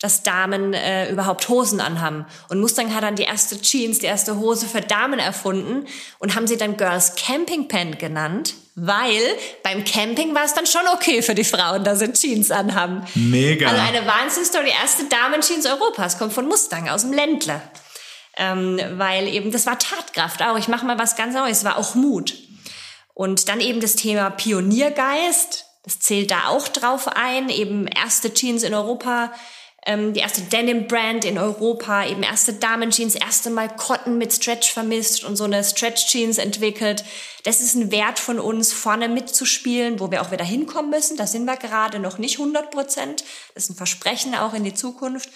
dass 0.05 0.22
Damen 0.22 0.74
äh, 0.74 1.11
überhaupt 1.11 1.48
Hosen 1.48 1.80
anhaben. 1.80 2.26
Und 2.50 2.61
Mustang 2.61 2.94
hat 2.94 3.02
dann 3.02 3.16
die 3.16 3.22
erste 3.22 3.59
Jeans, 3.59 4.00
die 4.00 4.07
erste 4.07 4.36
Hose 4.36 4.66
für 4.66 4.82
Damen 4.82 5.18
erfunden 5.18 5.86
und 6.18 6.34
haben 6.34 6.46
sie 6.46 6.59
dann 6.59 6.76
Girls 6.76 7.14
Camping 7.16 7.68
Pant 7.68 7.98
genannt, 7.98 8.52
weil 8.74 9.22
beim 9.62 9.82
Camping 9.82 10.34
war 10.34 10.44
es 10.44 10.52
dann 10.52 10.66
schon 10.66 10.82
okay 10.92 11.22
für 11.22 11.34
die 11.34 11.42
Frauen, 11.42 11.84
dass 11.84 12.00
sie 12.00 12.12
Jeans 12.12 12.50
anhaben. 12.50 13.07
Mega. 13.14 13.66
Also 13.66 13.80
eine 13.80 14.07
Wahnsinnsstory. 14.07 14.66
Die 14.66 14.72
erste 14.72 15.05
Damen-Jeans 15.07 15.64
Europas 15.64 16.18
kommt 16.18 16.34
von 16.34 16.46
Mustang 16.48 16.90
aus 16.90 17.00
dem 17.00 17.14
Ländler. 17.14 17.62
Ähm, 18.36 18.78
weil 18.98 19.26
eben, 19.28 19.52
das 19.52 19.64
war 19.64 19.78
Tatkraft 19.78 20.42
auch. 20.42 20.59
Ich 20.59 20.68
mache 20.68 20.84
mal 20.84 20.98
was 20.98 21.16
ganz 21.16 21.34
Neues. 21.34 21.59
Es 21.59 21.64
war 21.64 21.78
auch 21.78 21.94
Mut. 21.94 22.34
Und 23.14 23.48
dann 23.48 23.61
eben 23.61 23.80
das 23.80 23.96
Thema 23.96 24.28
Pioniergeist. 24.28 25.64
Das 25.82 25.98
zählt 26.00 26.30
da 26.30 26.48
auch 26.48 26.68
drauf 26.68 27.09
ein. 27.09 27.48
Eben 27.48 27.86
erste 27.86 28.34
Jeans 28.34 28.64
in 28.64 28.74
Europa 28.74 29.32
die 29.87 30.20
erste 30.20 30.41
Denim-Brand 30.43 31.26
in 31.26 31.37
Europa, 31.37 32.07
eben 32.07 32.22
erste 32.22 32.55
Damen-Jeans, 32.55 33.16
erste 33.16 33.51
Mal 33.51 33.68
Cotton 33.68 34.16
mit 34.16 34.32
Stretch 34.32 34.72
vermisst 34.72 35.24
und 35.24 35.37
so 35.37 35.45
eine 35.45 35.62
Stretch-Jeans 35.62 36.39
entwickelt. 36.39 37.05
Das 37.45 37.61
ist 37.61 37.74
ein 37.74 37.91
Wert 37.91 38.18
von 38.18 38.39
uns, 38.39 38.72
vorne 38.72 39.09
mitzuspielen, 39.09 40.01
wo 40.01 40.11
wir 40.11 40.22
auch 40.22 40.30
wieder 40.30 40.45
hinkommen 40.45 40.91
müssen. 40.91 41.18
Da 41.18 41.26
sind 41.26 41.45
wir 41.45 41.57
gerade 41.57 41.99
noch 41.99 42.16
nicht 42.16 42.39
100 42.39 42.70
Prozent. 42.70 43.24
Das 43.55 43.64
ist 43.64 43.70
ein 43.70 43.76
Versprechen 43.76 44.35
auch 44.35 44.55
in 44.55 44.64
die 44.64 44.74
Zukunft. 44.74 45.28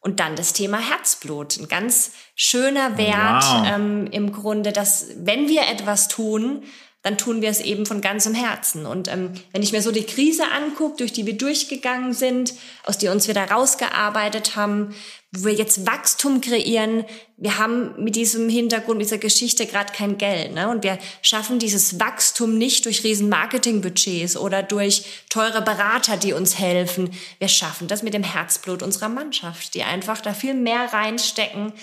Und 0.00 0.20
dann 0.20 0.36
das 0.36 0.54
Thema 0.54 0.78
Herzblut. 0.78 1.58
Ein 1.58 1.68
ganz 1.68 2.12
schöner 2.34 2.96
Wert 2.96 3.44
wow. 3.44 3.66
ähm, 3.66 4.06
im 4.10 4.32
Grunde, 4.32 4.72
dass 4.72 5.08
wenn 5.16 5.48
wir 5.48 5.62
etwas 5.68 6.08
tun, 6.08 6.64
dann 7.04 7.18
tun 7.18 7.42
wir 7.42 7.50
es 7.50 7.60
eben 7.60 7.84
von 7.84 8.00
ganzem 8.00 8.34
Herzen. 8.34 8.86
Und 8.86 9.08
ähm, 9.08 9.34
wenn 9.52 9.62
ich 9.62 9.72
mir 9.72 9.82
so 9.82 9.92
die 9.92 10.04
Krise 10.06 10.44
angucke, 10.50 10.96
durch 10.96 11.12
die 11.12 11.26
wir 11.26 11.36
durchgegangen 11.36 12.14
sind, 12.14 12.54
aus 12.82 12.96
der 12.96 13.12
uns 13.12 13.28
wieder 13.28 13.44
rausgearbeitet 13.50 14.56
haben, 14.56 14.94
wo 15.30 15.44
wir 15.44 15.52
jetzt 15.52 15.86
Wachstum 15.86 16.40
kreieren, 16.40 17.04
wir 17.36 17.58
haben 17.58 18.02
mit 18.02 18.16
diesem 18.16 18.48
Hintergrund, 18.48 19.02
dieser 19.02 19.18
Geschichte 19.18 19.66
gerade 19.66 19.92
kein 19.92 20.16
Geld. 20.16 20.54
Ne? 20.54 20.70
Und 20.70 20.82
wir 20.82 20.98
schaffen 21.20 21.58
dieses 21.58 22.00
Wachstum 22.00 22.56
nicht 22.56 22.86
durch 22.86 23.04
riesen 23.04 23.28
Marketingbudgets 23.28 24.38
oder 24.38 24.62
durch 24.62 25.04
teure 25.28 25.60
Berater, 25.60 26.16
die 26.16 26.32
uns 26.32 26.58
helfen. 26.58 27.10
Wir 27.38 27.48
schaffen 27.48 27.86
das 27.86 28.02
mit 28.02 28.14
dem 28.14 28.24
Herzblut 28.24 28.82
unserer 28.82 29.10
Mannschaft, 29.10 29.74
die 29.74 29.82
einfach 29.82 30.22
da 30.22 30.32
viel 30.32 30.54
mehr 30.54 30.90
reinstecken 30.94 31.74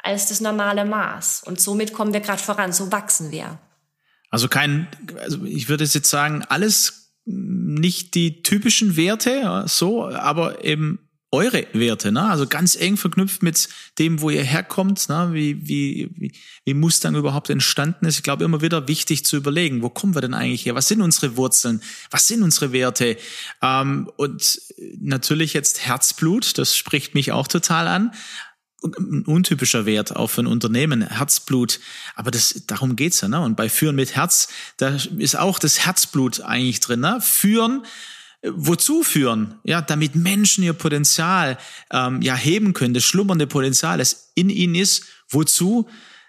als 0.00 0.28
das 0.28 0.40
normale 0.40 0.84
Maß. 0.84 1.42
Und 1.44 1.60
somit 1.60 1.92
kommen 1.92 2.12
wir 2.12 2.20
gerade 2.20 2.40
voran, 2.40 2.72
so 2.72 2.92
wachsen 2.92 3.32
wir. 3.32 3.58
Also 4.30 4.48
kein, 4.48 4.88
also 5.20 5.44
ich 5.44 5.68
würde 5.68 5.84
jetzt 5.84 6.10
sagen, 6.10 6.44
alles 6.48 7.12
nicht 7.24 8.14
die 8.14 8.42
typischen 8.42 8.96
Werte, 8.96 9.64
so, 9.66 10.06
aber 10.06 10.64
eben 10.64 10.98
eure 11.30 11.66
Werte, 11.74 12.10
ne? 12.10 12.22
Also 12.22 12.46
ganz 12.46 12.74
eng 12.74 12.96
verknüpft 12.96 13.42
mit 13.42 13.68
dem, 13.98 14.22
wo 14.22 14.30
ihr 14.30 14.42
herkommt, 14.42 15.10
ne? 15.10 15.28
wie, 15.32 15.68
wie, 15.68 16.10
wie, 16.16 16.32
wie 16.64 16.74
Mustang 16.74 17.14
überhaupt 17.16 17.50
entstanden 17.50 18.06
ist. 18.06 18.16
Ich 18.16 18.22
glaube, 18.22 18.44
immer 18.44 18.62
wieder 18.62 18.88
wichtig 18.88 19.26
zu 19.26 19.36
überlegen, 19.36 19.82
wo 19.82 19.90
kommen 19.90 20.14
wir 20.14 20.22
denn 20.22 20.32
eigentlich 20.32 20.64
her? 20.64 20.74
Was 20.74 20.88
sind 20.88 21.02
unsere 21.02 21.36
Wurzeln? 21.36 21.82
Was 22.10 22.28
sind 22.28 22.42
unsere 22.42 22.72
Werte? 22.72 23.18
Ähm, 23.60 24.10
und 24.16 24.58
natürlich 24.98 25.52
jetzt 25.52 25.86
Herzblut, 25.86 26.56
das 26.56 26.74
spricht 26.74 27.14
mich 27.14 27.30
auch 27.32 27.46
total 27.46 27.88
an 27.88 28.12
ein 28.82 29.24
untypischer 29.24 29.86
Wert 29.86 30.14
auch 30.14 30.28
für 30.28 30.42
ein 30.42 30.46
Unternehmen, 30.46 31.02
Herzblut. 31.02 31.80
Aber 32.14 32.30
das, 32.30 32.62
darum 32.66 32.96
geht's 32.96 33.20
ja, 33.20 33.28
ne? 33.28 33.40
Und 33.40 33.56
bei 33.56 33.68
Führen 33.68 33.96
mit 33.96 34.14
Herz, 34.14 34.48
da 34.76 34.96
ist 35.18 35.36
auch 35.36 35.58
das 35.58 35.84
Herzblut 35.84 36.40
eigentlich 36.40 36.80
drin, 36.80 37.00
ne? 37.00 37.20
Führen, 37.20 37.84
äh, 38.42 38.50
wozu 38.54 39.02
führen? 39.02 39.54
Ja, 39.64 39.80
damit 39.80 40.14
Menschen 40.14 40.62
ihr 40.62 40.74
Potenzial 40.74 41.58
ähm, 41.90 42.22
ja 42.22 42.36
heben 42.36 42.72
können, 42.72 42.94
das 42.94 43.04
schlummernde 43.04 43.46
Potenzial, 43.46 43.98
das 43.98 44.30
in 44.34 44.50
ihnen 44.50 44.74
ist. 44.74 45.04
Wozu? 45.28 45.88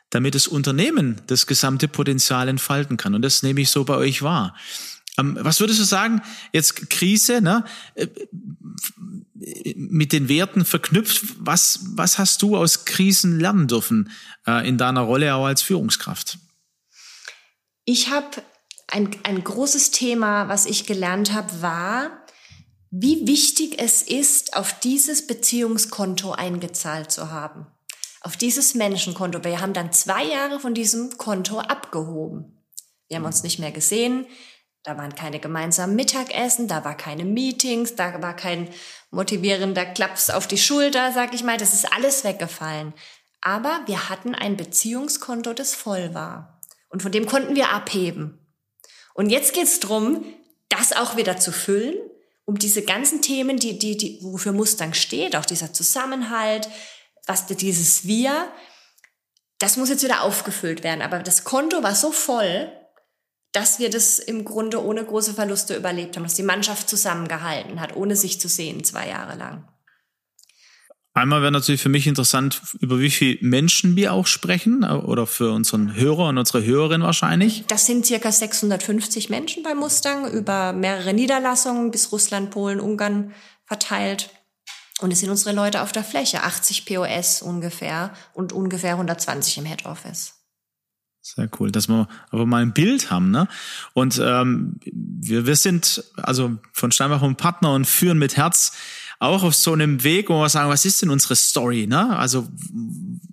Damit 0.10 0.34
das 0.34 0.47
Unternehmen 0.47 1.22
das 1.28 1.45
gesamte 1.45 1.88
Potenzial 1.88 2.47
entfalten 2.47 2.97
kann. 2.97 3.14
Und 3.14 3.22
das 3.22 3.43
nehme 3.43 3.62
ich 3.62 3.70
so 3.70 3.84
bei 3.84 3.95
euch 3.95 4.24
wahr. 4.24 4.56
Ähm, 5.20 5.38
was 5.41 5.59
würdest 5.59 5.80
du 5.80 5.84
sagen? 5.84 6.22
Jetzt 6.53 6.89
Krise, 6.89 7.41
ne? 7.41 7.65
Äh, 7.95 8.07
mit 9.76 10.11
den 10.11 10.30
Werten 10.30 10.65
verknüpft. 10.65 11.22
Was, 11.39 11.80
was 11.95 12.17
hast 12.17 12.41
du 12.41 12.57
aus 12.57 12.86
Krisen 12.86 13.39
lernen 13.39 13.67
dürfen 13.67 14.11
äh, 14.45 14.67
in 14.67 14.78
deiner 14.78 15.01
Rolle 15.01 15.34
auch 15.36 15.45
als 15.45 15.61
Führungskraft? 15.61 16.39
Ich 17.86 18.09
habe 18.09 18.43
ein, 18.88 19.09
ein 19.24 19.43
großes 19.43 19.91
Thema, 19.91 20.47
was 20.49 20.65
ich 20.65 20.86
gelernt 20.86 21.34
habe, 21.34 21.61
war, 21.61 22.26
wie 22.91 23.28
wichtig 23.28 23.80
es 23.80 24.01
ist, 24.01 24.55
auf 24.55 24.80
dieses 24.80 25.28
Beziehungskonto 25.28 26.32
eingezahlt 26.32 27.11
zu 27.11 27.32
haben. 27.32 27.67
Auf 28.22 28.36
dieses 28.36 28.76
Menschenkonto. 28.76 29.43
Wir 29.43 29.61
haben 29.61 29.74
dann 29.74 29.93
zwei 29.93 30.26
Jahre 30.26 30.59
von 30.59 30.74
diesem 30.74 31.17
Konto 31.17 31.59
abgehoben. 31.59 32.65
Wir 33.07 33.17
haben 33.17 33.26
uns 33.26 33.43
nicht 33.43 33.59
mehr 33.59 33.72
gesehen. 33.72 34.26
Da 34.90 34.98
waren 34.98 35.14
keine 35.14 35.40
gemeinsamen 35.40 35.96
Mittagessen, 35.96 36.68
da 36.68 36.84
war 36.84 36.98
keine 36.98 37.24
Meetings, 37.24 37.94
da 37.94 38.24
war 38.24 38.36
kein 38.36 38.68
motivierender 39.12 39.86
Klaps 39.86 40.32
auf 40.32 40.48
die 40.48 40.58
Schulter, 40.58 41.12
sag 41.14 41.36
ich 41.36 41.44
mal. 41.44 41.58
Das 41.58 41.76
ist 41.76 41.94
alles 41.94 42.24
weggefallen. 42.24 42.96
Aber 43.40 43.82
wir 43.86 44.10
hatten 44.10 44.34
ein 44.34 44.58
Beziehungskonto, 44.58 45.54
das 45.54 45.76
voll 45.76 46.16
war. 46.16 46.60
Und 46.90 47.04
von 47.04 47.12
dem 47.12 47.28
konnten 47.28 47.56
wir 47.56 47.70
abheben. 47.70 48.40
Und 49.14 49.30
jetzt 49.30 49.54
geht's 49.54 49.80
drum, 49.80 50.26
das 50.70 50.92
auch 50.92 51.16
wieder 51.16 51.38
zu 51.38 51.52
füllen, 51.52 51.94
um 52.46 52.58
diese 52.58 52.82
ganzen 52.82 53.22
Themen, 53.22 53.58
die, 53.58 53.78
die, 53.78 53.96
die, 53.96 54.18
wofür 54.24 54.54
Mustang 54.54 54.96
steht, 54.96 55.36
auch 55.36 55.46
dieser 55.46 55.72
Zusammenhalt, 55.72 56.68
was 57.28 57.46
dieses 57.46 58.08
Wir, 58.08 58.52
das 59.60 59.78
muss 59.78 59.90
jetzt 59.90 60.04
wieder 60.04 60.24
aufgefüllt 60.24 60.84
werden. 60.84 61.04
Aber 61.04 61.20
das 61.20 61.44
Konto 61.44 61.84
war 61.84 61.94
so 61.94 62.12
voll, 62.12 62.72
dass 63.52 63.80
wir 63.80 63.89
das 63.89 64.20
im 64.20 64.45
Grunde 64.45 64.84
ohne 64.84 65.04
große 65.04 65.34
Verluste 65.34 65.76
überlebt 65.76 66.16
haben, 66.16 66.24
dass 66.24 66.36
die 66.36 66.43
Mannschaft 66.43 66.89
zusammengehalten 66.89 67.80
hat, 67.80 67.95
ohne 67.95 68.16
sich 68.16 68.39
zu 68.39 68.47
sehen, 68.47 68.84
zwei 68.84 69.10
Jahre 69.10 69.38
lang. 69.38 69.68
Einmal 71.14 71.41
wäre 71.41 71.52
natürlich 71.52 71.82
für 71.82 71.89
mich 71.89 72.08
interessant, 72.08 72.62
über 72.80 73.00
wie 73.00 73.10
viele 73.10 73.39
Menschen 73.41 73.95
wir 73.95 74.14
auch 74.14 74.28
sprechen 74.28 74.84
oder 74.84 75.26
für 75.26 75.52
unseren 75.52 75.95
Hörer 75.95 76.30
und 76.30 76.38
unsere 76.38 76.64
Hörerin 76.64 77.02
wahrscheinlich. 77.02 77.66
Das 77.68 77.88
sind 77.88 78.06
circa 78.06 78.32
650 78.32 79.30
Menschen 79.30 79.64
bei 79.64 79.74
Mustang 79.74 80.32
über 80.32 80.72
mehrere 80.72 81.14
Niederlassungen 81.14 81.91
bis 81.91 82.12
Russland, 82.12 82.52
Polen, 82.52 82.80
Ungarn 82.80 83.34
verteilt. 83.66 84.30
Und 85.02 85.12
es 85.12 85.20
sind 85.20 85.30
unsere 85.30 85.54
Leute 85.54 85.82
auf 85.82 85.91
der 85.91 86.04
Fläche, 86.04 86.43
80 86.43 86.86
POS 86.86 87.41
ungefähr 87.41 88.14
und 88.34 88.54
ungefähr 88.54 88.91
120 88.91 89.58
im 89.58 89.66
Head 89.66 89.86
Office. 89.86 90.39
Sehr 91.36 91.50
cool, 91.60 91.72
dass 91.72 91.88
wir 91.88 92.08
aber 92.32 92.46
mal 92.46 92.62
ein 92.62 92.74
Bild 92.74 93.12
haben, 93.12 93.30
ne? 93.30 93.48
Und 93.94 94.20
ähm, 94.24 94.80
wir, 94.84 95.46
wir 95.46 95.56
sind 95.56 96.04
also 96.16 96.58
von 96.74 96.92
Steinbach 96.92 97.22
und 97.22 97.38
Partner 97.38 97.74
und 97.74 97.86
führen 97.86 98.18
mit 98.18 98.36
Herz 98.36 98.72
auch 99.20 99.44
auf 99.44 99.54
so 99.54 99.74
einem 99.74 100.04
Weg, 100.04 100.30
wo 100.30 100.40
wir 100.40 100.50
sagen, 100.50 100.70
was 100.70 100.86
ist 100.86 101.02
denn 101.02 101.10
unsere 101.10 101.36
Story, 101.36 101.88
ne? 101.88 102.18
Also 102.18 102.48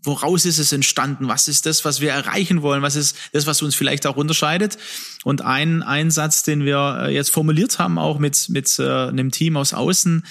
woraus 0.03 0.45
ist 0.45 0.59
es 0.59 0.73
entstanden? 0.73 1.29
Was 1.29 1.49
ist 1.49 1.65
das, 1.65 1.85
was 1.85 2.01
wir 2.01 2.11
erreichen 2.11 2.61
wollen? 2.61 2.83
Was 2.83 2.97
ist 2.97 3.17
das, 3.33 3.47
was 3.47 3.63
uns 3.63 3.75
vielleicht 3.75 4.07
auch 4.07 4.17
unterscheidet? 4.17 4.77
Und 5.25 5.43
ein 5.43 5.83
Einsatz, 5.83 6.43
den 6.43 6.65
wir 6.65 6.99
äh, 7.03 7.15
jetzt 7.15 7.31
formuliert 7.31 7.79
haben, 7.79 7.99
auch 7.99 8.19
mit 8.19 8.49
mit 8.49 8.79
äh, 8.79 9.09
einem 9.09 9.31
Team 9.31 9.57
aus 9.57 9.73
außen, 9.73 10.25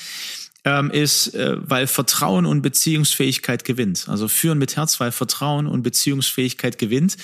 ähm, 0.65 0.89
ist, 0.89 1.33
äh, 1.35 1.55
weil 1.57 1.87
Vertrauen 1.87 2.45
und 2.45 2.61
Beziehungsfähigkeit 2.61 3.63
gewinnt. 3.63 4.09
Also 4.09 4.27
führen 4.27 4.57
mit 4.57 4.75
Herz, 4.75 4.99
weil 4.99 5.11
Vertrauen 5.11 5.67
und 5.67 5.83
Beziehungsfähigkeit 5.83 6.79
gewinnt. 6.79 7.17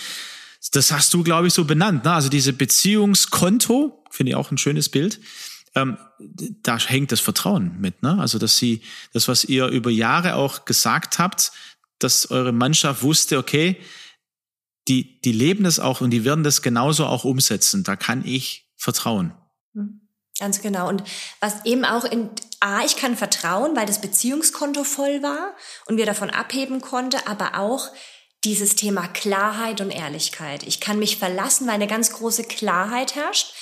Das 0.72 0.92
hast 0.92 1.14
du, 1.14 1.24
glaube 1.24 1.48
ich, 1.48 1.54
so 1.54 1.66
benannt. 1.66 2.06
Ne? 2.06 2.14
Also 2.14 2.30
diese 2.30 2.54
Beziehungskonto, 2.54 4.04
finde 4.12 4.32
ich 4.32 4.36
auch 4.36 4.52
ein 4.52 4.60
schönes 4.60 4.90
Bild. 4.90 5.20
Ähm, 5.74 5.98
da 6.62 6.78
hängt 6.78 7.12
das 7.12 7.20
Vertrauen 7.20 7.80
mit. 7.80 8.04
Ne? 8.04 8.20
Also 8.20 8.38
dass 8.38 8.58
sie, 8.58 8.82
das, 9.12 9.28
was 9.28 9.44
ihr 9.44 9.68
über 9.68 9.90
Jahre 9.90 10.36
auch 10.36 10.66
gesagt 10.66 11.18
habt, 11.18 11.52
dass 11.98 12.30
eure 12.30 12.52
Mannschaft 12.52 13.02
wusste, 13.02 13.40
okay, 13.40 13.78
die, 14.88 15.20
die 15.22 15.32
leben 15.32 15.64
das 15.64 15.80
auch 15.80 16.02
und 16.02 16.12
die 16.12 16.26
werden 16.26 16.44
das 16.44 16.62
genauso 16.62 17.06
auch 17.06 17.24
umsetzen. 17.24 17.84
Da 17.84 17.96
kann 17.96 18.24
ich 18.26 18.68
vertrauen. 18.76 19.34
Mhm. 19.74 20.01
Ganz 20.42 20.60
genau. 20.60 20.90
Und 20.90 21.04
was 21.40 21.66
eben 21.66 21.86
auch 21.86 22.04
in 22.04 22.32
A, 22.62 22.84
ich 22.84 22.96
kann 22.96 23.16
vertrauen, 23.16 23.76
weil 23.76 23.86
das 23.86 24.02
Beziehungskonto 24.02 24.84
voll 24.84 25.22
war 25.22 25.54
und 25.86 25.98
wir 25.98 26.08
davon 26.08 26.32
abheben 26.32 26.82
konnte, 26.82 27.28
aber 27.28 27.60
auch 27.60 27.90
dieses 28.44 28.76
Thema 28.76 29.08
Klarheit 29.08 29.82
und 29.82 29.92
Ehrlichkeit. 29.92 30.64
Ich 30.64 30.80
kann 30.80 30.98
mich 30.98 31.18
verlassen, 31.18 31.68
weil 31.68 31.76
eine 31.76 31.86
ganz 31.86 32.12
große 32.12 32.46
Klarheit 32.46 33.14
herrscht. 33.14 33.54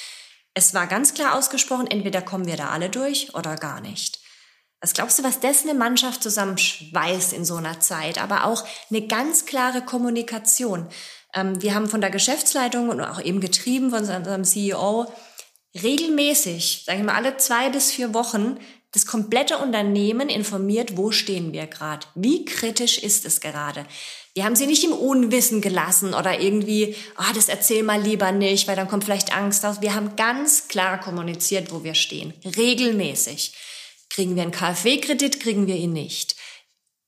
Es 0.53 0.73
war 0.73 0.87
ganz 0.87 1.13
klar 1.13 1.35
ausgesprochen, 1.35 1.85
entweder 1.85 2.21
kommen 2.21 2.45
wir 2.45 2.55
da 2.55 2.69
alle 2.69 2.89
durch 2.89 3.35
oder 3.35 3.57
gar 3.57 3.81
nicht. 3.81 4.19
Was 4.79 4.93
glaubst 4.93 5.19
du, 5.19 5.23
was 5.23 5.41
das 5.41 5.63
eine 5.63 5.73
Mannschaft 5.73 6.23
zusammenschweißt 6.23 7.33
in 7.33 7.43
so 7.43 7.57
einer 7.57 7.81
Zeit? 7.81 8.23
Aber 8.23 8.45
auch 8.45 8.65
eine 8.89 9.05
ganz 9.05 9.45
klare 9.45 9.81
Kommunikation. 9.81 10.87
Ähm, 11.33 11.61
wir 11.61 11.75
haben 11.75 11.89
von 11.89 11.99
der 11.99 12.09
Geschäftsleitung 12.09 12.87
und 12.87 13.01
auch 13.01 13.19
eben 13.19 13.41
getrieben 13.41 13.89
von 13.89 13.99
unserem 13.99 14.45
CEO 14.45 15.11
regelmäßig, 15.75 16.83
sage 16.85 16.99
ich 16.99 17.05
mal 17.05 17.15
alle 17.15 17.37
zwei 17.37 17.69
bis 17.69 17.91
vier 17.91 18.13
Wochen, 18.13 18.57
das 18.91 19.05
komplette 19.05 19.59
Unternehmen 19.59 20.29
informiert, 20.29 20.97
wo 20.97 21.11
stehen 21.11 21.53
wir 21.53 21.67
gerade, 21.67 22.07
wie 22.15 22.45
kritisch 22.45 22.97
ist 22.97 23.25
es 23.25 23.39
gerade. 23.39 23.85
Wir 24.33 24.45
haben 24.45 24.55
sie 24.55 24.67
nicht 24.67 24.83
im 24.83 24.93
Unwissen 24.93 25.61
gelassen 25.61 26.13
oder 26.13 26.39
irgendwie, 26.39 26.95
ah, 27.15 27.25
oh, 27.29 27.33
das 27.35 27.49
erzähl 27.49 27.83
mal 27.83 28.01
lieber 28.01 28.31
nicht, 28.31 28.67
weil 28.67 28.75
dann 28.75 28.87
kommt 28.87 29.03
vielleicht 29.03 29.35
Angst 29.35 29.65
aus. 29.65 29.81
Wir 29.81 29.93
haben 29.93 30.15
ganz 30.15 30.67
klar 30.67 30.99
kommuniziert, 30.99 31.71
wo 31.71 31.83
wir 31.83 31.93
stehen, 31.93 32.33
regelmäßig. 32.57 33.53
Kriegen 34.09 34.35
wir 34.35 34.43
einen 34.43 34.51
KfW-Kredit, 34.51 35.39
kriegen 35.39 35.67
wir 35.67 35.75
ihn 35.75 35.93
nicht. 35.93 36.35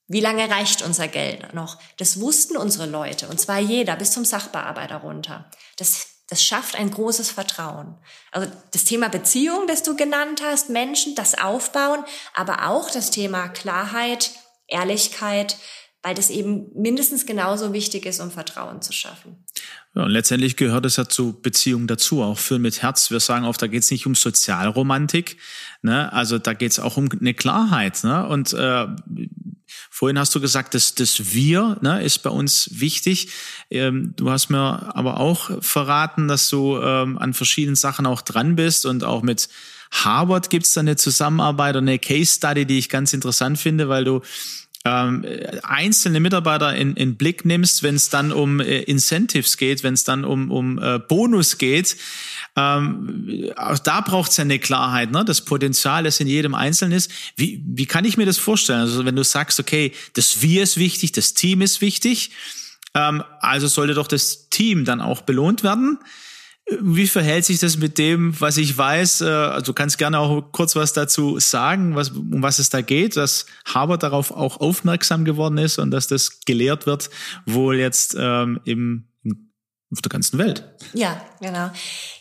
Wie 0.07 0.20
lange 0.20 0.49
reicht 0.49 0.82
unser 0.82 1.07
Geld 1.07 1.53
noch? 1.53 1.80
Das 1.97 2.20
wussten 2.20 2.57
unsere 2.57 2.86
Leute, 2.86 3.28
und 3.28 3.39
zwar 3.39 3.59
jeder, 3.59 3.95
bis 3.95 4.12
zum 4.12 4.26
Sachbearbeiter 4.26 4.97
runter. 4.97 5.49
Das 5.78 6.11
das 6.32 6.42
schafft 6.46 6.76
ein 6.78 6.90
großes 6.90 7.30
Vertrauen. 7.30 7.96
Also 8.32 8.50
das 8.72 8.86
Thema 8.86 9.10
Beziehung, 9.10 9.68
das 9.68 9.84
du 9.84 9.98
genannt 9.98 10.42
hast, 10.42 10.70
Menschen, 10.70 11.14
das 11.14 11.38
Aufbauen, 11.38 12.06
aber 12.34 12.70
auch 12.70 12.90
das 12.90 13.12
Thema 13.12 13.50
Klarheit, 13.50 14.32
Ehrlichkeit, 14.68 15.58
weil 16.04 16.16
das 16.16 16.30
eben 16.30 16.72
mindestens 16.74 17.26
genauso 17.26 17.74
wichtig 17.74 18.06
ist, 18.06 18.22
um 18.22 18.32
Vertrauen 18.32 18.82
zu 18.82 18.94
schaffen. 18.94 19.44
Ja, 19.94 20.04
und 20.04 20.12
letztendlich 20.12 20.56
gehört 20.56 20.86
es 20.86 20.96
ja 20.96 21.10
zu 21.10 21.42
Beziehungen 21.42 21.88
dazu, 21.88 22.24
auch 22.24 22.40
Führen 22.40 22.62
mit 22.62 22.82
Herz. 22.82 23.12
Wir 23.12 23.20
sagen 23.20 23.44
oft, 23.44 23.62
da 23.62 23.68
geht 23.68 23.84
es 23.84 23.92
nicht 23.92 24.08
um 24.08 24.16
Sozialromantik, 24.16 25.36
ne? 25.82 26.14
also 26.14 26.40
da 26.40 26.54
geht 26.54 26.72
es 26.72 26.80
auch 26.80 26.96
um 26.96 27.10
eine 27.12 27.34
Klarheit. 27.34 28.06
Ne? 28.06 28.26
Und 28.26 28.54
äh, 28.54 28.88
Vorhin 30.02 30.18
hast 30.18 30.34
du 30.34 30.41
gesagt, 30.41 30.74
dass 30.74 30.95
das 30.95 31.32
Wir 31.32 31.78
ne, 31.82 32.04
ist 32.04 32.24
bei 32.24 32.32
uns 32.32 32.72
wichtig. 32.72 33.28
Ähm, 33.70 34.16
du 34.16 34.32
hast 34.32 34.49
mir 34.49 34.95
aber 34.95 35.20
auch 35.20 35.52
verraten, 35.62 36.28
dass 36.28 36.49
du 36.49 36.80
ähm, 36.82 37.20
an 37.20 37.36
verschiedenen 37.36 37.76
Sachen 37.76 38.08
auch 38.08 38.22
dran 38.22 38.56
bist 38.56 38.88
und 38.88 39.04
auch 39.04 39.22
mit 39.22 39.47
Harvard 39.91 40.49
gibt 40.49 40.66
es 40.66 40.74
da 40.74 40.80
eine 40.80 40.95
Zusammenarbeit 40.95 41.76
oder 41.76 41.82
eine 41.82 41.99
Case 41.99 42.34
Study, 42.34 42.66
die 42.66 42.80
ich 42.80 42.89
ganz 42.89 43.14
interessant 43.14 43.60
finde, 43.60 43.89
weil 43.89 44.04
du 44.04 44.22
ähm, 44.84 45.26
einzelne 45.62 46.20
Mitarbeiter 46.20 46.76
in, 46.76 46.96
in 46.96 47.16
Blick 47.16 47.46
nimmst, 47.46 47.84
wenn 47.84 47.96
es 47.96 48.10
dann 48.10 48.32
um 48.32 48.60
äh, 48.60 48.82
Incentives 48.82 49.58
geht, 49.58 49.84
wenn 49.84 49.94
es 49.94 50.04
dann 50.04 50.26
um, 50.26 50.50
um 50.50 50.80
äh, 50.80 50.98
Bonus 50.98 51.60
geht. 51.60 51.98
Ähm, 52.56 53.52
auch 53.56 53.78
da 53.78 54.02
braucht 54.02 54.32
es 54.32 54.38
ja 54.38 54.44
eine 54.44 54.58
Klarheit, 54.58 55.12
ne? 55.12 55.24
das 55.24 55.42
Potenzial, 55.46 56.04
das 56.04 56.20
in 56.20 56.28
jedem 56.28 56.56
Einzelnen 56.56 56.94
ist. 56.94 57.12
Wie, 57.36 57.64
wie 57.66 57.86
kann 57.86 58.06
ich 58.06 58.18
mir 58.18 58.26
das 58.26 58.40
vorstellen? 58.40 58.82
Also 58.82 59.06
wenn 59.06 59.16
du 59.16 59.24
sagst, 59.24 59.60
okay, 59.60 59.94
das 60.14 60.42
Wir 60.42 60.64
ist 60.64 60.78
wichtig, 60.78 61.12
das 61.12 61.36
Team 61.36 61.62
ist 61.62 61.82
wichtig, 61.82 62.32
ähm, 62.96 63.24
also 63.40 63.68
sollte 63.68 63.94
doch 63.94 64.08
das 64.08 64.50
Team 64.50 64.84
dann 64.84 65.00
auch 65.00 65.22
belohnt 65.22 65.64
werden. 65.64 66.00
Wie 66.80 67.07
verhält 67.07 67.43
sich 67.45 67.59
das 67.59 67.78
mit 67.78 67.97
dem, 67.97 68.39
was 68.39 68.57
ich 68.57 68.78
weiß? 68.78 69.22
Äh, 69.22 69.26
also 69.26 69.66
du 69.68 69.74
kannst 69.74 69.97
gerne 69.97 70.20
auch 70.20 70.51
kurz 70.51 70.76
was 70.76 70.93
dazu 70.93 71.39
sagen, 71.39 71.95
was, 71.95 72.12
um 72.12 72.41
was 72.41 72.59
es 72.59 72.70
da 72.70 72.82
geht, 72.82 73.18
dass 73.18 73.45
Harvard 73.66 74.03
darauf 74.03 74.32
auch 74.32 74.62
aufmerksam 74.62 75.26
geworden 75.26 75.57
ist 75.57 75.80
und 75.80 75.91
dass 75.91 76.07
das 76.07 76.41
gelehrt 76.45 76.86
wird, 76.86 77.09
wohl 77.45 77.78
jetzt 77.78 78.16
ähm, 78.18 78.62
im 78.64 79.07
auf 79.93 80.01
der 80.01 80.09
ganzen 80.09 80.39
Welt. 80.39 80.64
Ja, 80.93 81.22
genau. 81.41 81.70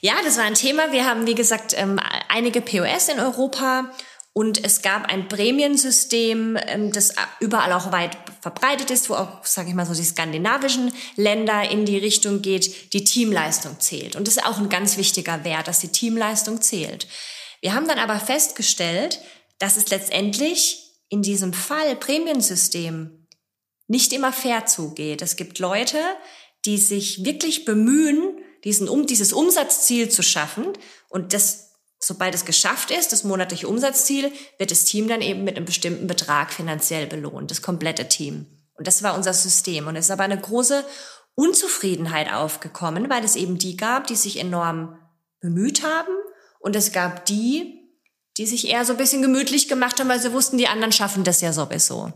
Ja, 0.00 0.14
das 0.24 0.36
war 0.36 0.44
ein 0.44 0.54
Thema. 0.54 0.90
Wir 0.90 1.06
haben, 1.06 1.26
wie 1.26 1.36
gesagt, 1.36 1.72
ähm, 1.76 2.00
einige 2.28 2.60
POS 2.60 3.08
in 3.08 3.20
Europa 3.20 3.92
und 4.40 4.64
es 4.64 4.80
gab 4.80 5.04
ein 5.12 5.28
Prämiensystem, 5.28 6.56
ähm, 6.66 6.92
das 6.92 7.12
überall 7.40 7.74
auch 7.74 7.92
weit 7.92 8.16
verbreitet 8.40 8.90
ist, 8.90 9.10
wo 9.10 9.14
auch, 9.14 9.44
sage 9.44 9.68
ich 9.68 9.74
mal 9.74 9.84
so, 9.84 9.92
die 9.92 10.02
skandinavischen 10.02 10.94
Länder 11.16 11.70
in 11.70 11.84
die 11.84 11.98
Richtung 11.98 12.40
geht, 12.40 12.94
die 12.94 13.04
Teamleistung 13.04 13.78
zählt. 13.80 14.16
Und 14.16 14.26
das 14.26 14.38
ist 14.38 14.46
auch 14.46 14.56
ein 14.56 14.70
ganz 14.70 14.96
wichtiger 14.96 15.44
Wert, 15.44 15.68
dass 15.68 15.80
die 15.80 15.88
Teamleistung 15.88 16.62
zählt. 16.62 17.06
Wir 17.60 17.74
haben 17.74 17.86
dann 17.86 17.98
aber 17.98 18.18
festgestellt, 18.18 19.20
dass 19.58 19.76
es 19.76 19.90
letztendlich 19.90 20.90
in 21.10 21.20
diesem 21.20 21.52
Fall 21.52 21.94
Prämiensystem 21.96 23.26
nicht 23.88 24.10
immer 24.14 24.32
fair 24.32 24.64
zugeht. 24.64 25.20
Es 25.20 25.36
gibt 25.36 25.58
Leute, 25.58 25.98
die 26.64 26.78
sich 26.78 27.26
wirklich 27.26 27.66
bemühen, 27.66 28.38
diesen, 28.64 28.88
um, 28.88 29.06
dieses 29.06 29.34
Umsatzziel 29.34 30.08
zu 30.08 30.22
schaffen 30.22 30.72
und 31.10 31.34
das 31.34 31.69
Sobald 32.02 32.34
es 32.34 32.46
geschafft 32.46 32.90
ist, 32.90 33.12
das 33.12 33.24
monatliche 33.24 33.68
Umsatzziel, 33.68 34.32
wird 34.58 34.70
das 34.70 34.84
Team 34.84 35.06
dann 35.06 35.20
eben 35.20 35.44
mit 35.44 35.56
einem 35.56 35.66
bestimmten 35.66 36.06
Betrag 36.06 36.52
finanziell 36.52 37.06
belohnt, 37.06 37.50
das 37.50 37.60
komplette 37.60 38.08
Team. 38.08 38.46
Und 38.74 38.86
das 38.86 39.02
war 39.02 39.14
unser 39.14 39.34
System. 39.34 39.86
Und 39.86 39.96
es 39.96 40.06
ist 40.06 40.10
aber 40.10 40.22
eine 40.22 40.40
große 40.40 40.82
Unzufriedenheit 41.34 42.32
aufgekommen, 42.32 43.10
weil 43.10 43.22
es 43.22 43.36
eben 43.36 43.58
die 43.58 43.76
gab, 43.76 44.06
die 44.06 44.16
sich 44.16 44.38
enorm 44.38 44.98
bemüht 45.40 45.82
haben. 45.84 46.14
Und 46.58 46.74
es 46.74 46.92
gab 46.92 47.26
die, 47.26 47.80
die 48.38 48.46
sich 48.46 48.68
eher 48.68 48.86
so 48.86 48.94
ein 48.94 48.98
bisschen 48.98 49.20
gemütlich 49.20 49.68
gemacht 49.68 50.00
haben, 50.00 50.08
weil 50.08 50.20
sie 50.20 50.32
wussten, 50.32 50.56
die 50.56 50.68
anderen 50.68 50.92
schaffen 50.92 51.24
das 51.24 51.42
ja 51.42 51.52
sowieso. 51.52 52.12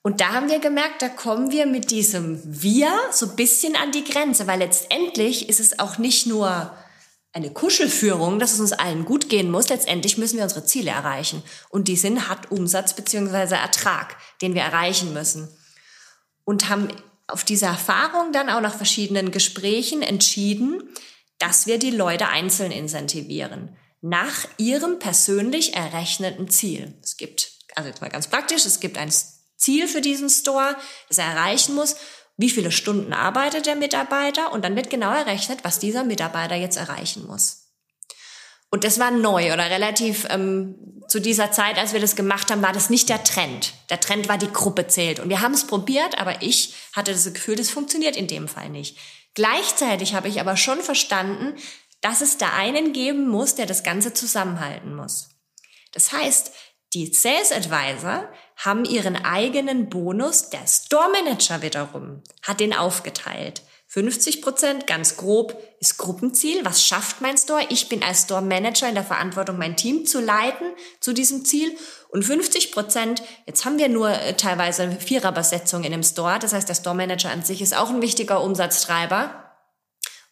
Und 0.00 0.20
da 0.20 0.32
haben 0.32 0.50
wir 0.50 0.58
gemerkt, 0.58 1.02
da 1.02 1.08
kommen 1.08 1.50
wir 1.50 1.66
mit 1.66 1.90
diesem 1.90 2.40
Wir 2.44 2.90
so 3.10 3.26
ein 3.26 3.36
bisschen 3.36 3.76
an 3.76 3.92
die 3.92 4.04
Grenze, 4.04 4.46
weil 4.46 4.58
letztendlich 4.58 5.48
ist 5.48 5.60
es 5.60 5.78
auch 5.78 5.98
nicht 5.98 6.26
nur 6.26 6.74
eine 7.34 7.50
Kuschelführung, 7.50 8.38
dass 8.38 8.52
es 8.52 8.60
uns 8.60 8.72
allen 8.72 9.04
gut 9.04 9.28
gehen 9.28 9.50
muss. 9.50 9.68
Letztendlich 9.68 10.16
müssen 10.16 10.36
wir 10.36 10.44
unsere 10.44 10.64
Ziele 10.64 10.92
erreichen. 10.92 11.42
Und 11.68 11.88
die 11.88 11.96
sind 11.96 12.28
hat 12.28 12.52
Umsatz 12.52 12.94
beziehungsweise 12.94 13.56
Ertrag, 13.56 14.16
den 14.40 14.54
wir 14.54 14.62
erreichen 14.62 15.12
müssen. 15.12 15.48
Und 16.44 16.68
haben 16.68 16.88
auf 17.26 17.42
diese 17.42 17.66
Erfahrung 17.66 18.32
dann 18.32 18.48
auch 18.48 18.60
nach 18.60 18.76
verschiedenen 18.76 19.32
Gesprächen 19.32 20.02
entschieden, 20.02 20.82
dass 21.38 21.66
wir 21.66 21.78
die 21.78 21.90
Leute 21.90 22.28
einzeln 22.28 22.70
incentivieren. 22.70 23.76
Nach 24.00 24.46
ihrem 24.56 25.00
persönlich 25.00 25.74
errechneten 25.74 26.48
Ziel. 26.48 26.94
Es 27.02 27.16
gibt, 27.16 27.50
also 27.74 27.88
jetzt 27.88 28.00
mal 28.00 28.10
ganz 28.10 28.28
praktisch, 28.28 28.64
es 28.64 28.78
gibt 28.78 28.96
ein 28.96 29.12
Ziel 29.56 29.88
für 29.88 30.02
diesen 30.02 30.30
Store, 30.30 30.76
das 31.08 31.18
er 31.18 31.24
erreichen 31.24 31.74
muss 31.74 31.96
wie 32.36 32.50
viele 32.50 32.72
Stunden 32.72 33.12
arbeitet 33.12 33.66
der 33.66 33.76
Mitarbeiter 33.76 34.52
und 34.52 34.64
dann 34.64 34.76
wird 34.76 34.90
genau 34.90 35.12
errechnet, 35.12 35.60
was 35.62 35.78
dieser 35.78 36.04
Mitarbeiter 36.04 36.56
jetzt 36.56 36.76
erreichen 36.76 37.26
muss. 37.26 37.64
Und 38.70 38.82
das 38.82 38.98
war 38.98 39.12
neu 39.12 39.52
oder 39.52 39.70
relativ 39.70 40.26
ähm, 40.30 40.74
zu 41.06 41.20
dieser 41.20 41.52
Zeit, 41.52 41.78
als 41.78 41.92
wir 41.92 42.00
das 42.00 42.16
gemacht 42.16 42.50
haben, 42.50 42.62
war 42.62 42.72
das 42.72 42.90
nicht 42.90 43.08
der 43.08 43.22
Trend. 43.22 43.72
Der 43.88 44.00
Trend 44.00 44.28
war, 44.28 44.36
die 44.36 44.52
Gruppe 44.52 44.88
zählt. 44.88 45.20
Und 45.20 45.28
wir 45.28 45.40
haben 45.40 45.54
es 45.54 45.66
probiert, 45.66 46.18
aber 46.18 46.42
ich 46.42 46.74
hatte 46.92 47.12
das 47.12 47.32
Gefühl, 47.32 47.54
das 47.54 47.70
funktioniert 47.70 48.16
in 48.16 48.26
dem 48.26 48.48
Fall 48.48 48.70
nicht. 48.70 48.98
Gleichzeitig 49.34 50.14
habe 50.14 50.28
ich 50.28 50.40
aber 50.40 50.56
schon 50.56 50.80
verstanden, 50.80 51.54
dass 52.00 52.20
es 52.20 52.36
da 52.36 52.52
einen 52.54 52.92
geben 52.92 53.28
muss, 53.28 53.54
der 53.54 53.66
das 53.66 53.84
Ganze 53.84 54.12
zusammenhalten 54.12 54.94
muss. 54.96 55.28
Das 55.92 56.12
heißt, 56.12 56.52
die 56.94 57.06
Sales 57.12 57.52
Advisor 57.52 58.28
haben 58.56 58.84
ihren 58.84 59.16
eigenen 59.16 59.88
Bonus, 59.88 60.50
der 60.50 60.66
Store 60.66 61.10
Manager 61.10 61.62
wiederum 61.62 62.22
hat 62.42 62.60
den 62.60 62.72
aufgeteilt. 62.72 63.62
50 63.88 64.42
Prozent, 64.42 64.86
ganz 64.88 65.16
grob, 65.16 65.56
ist 65.78 65.98
Gruppenziel. 65.98 66.64
Was 66.64 66.84
schafft 66.84 67.20
mein 67.20 67.38
Store? 67.38 67.64
Ich 67.68 67.88
bin 67.88 68.02
als 68.02 68.22
Store 68.22 68.42
Manager 68.42 68.88
in 68.88 68.96
der 68.96 69.04
Verantwortung, 69.04 69.56
mein 69.56 69.76
Team 69.76 70.04
zu 70.04 70.20
leiten 70.20 70.66
zu 70.98 71.12
diesem 71.12 71.44
Ziel. 71.44 71.76
Und 72.08 72.24
50 72.24 72.72
Prozent, 72.72 73.22
jetzt 73.46 73.64
haben 73.64 73.78
wir 73.78 73.88
nur 73.88 74.10
äh, 74.10 74.36
teilweise 74.36 74.90
Viererbesetzung 74.90 75.84
in 75.84 75.92
dem 75.92 76.02
Store. 76.02 76.40
Das 76.40 76.52
heißt, 76.52 76.68
der 76.68 76.74
Store 76.74 76.96
Manager 76.96 77.30
an 77.30 77.44
sich 77.44 77.62
ist 77.62 77.76
auch 77.76 77.90
ein 77.90 78.02
wichtiger 78.02 78.42
Umsatztreiber 78.42 79.43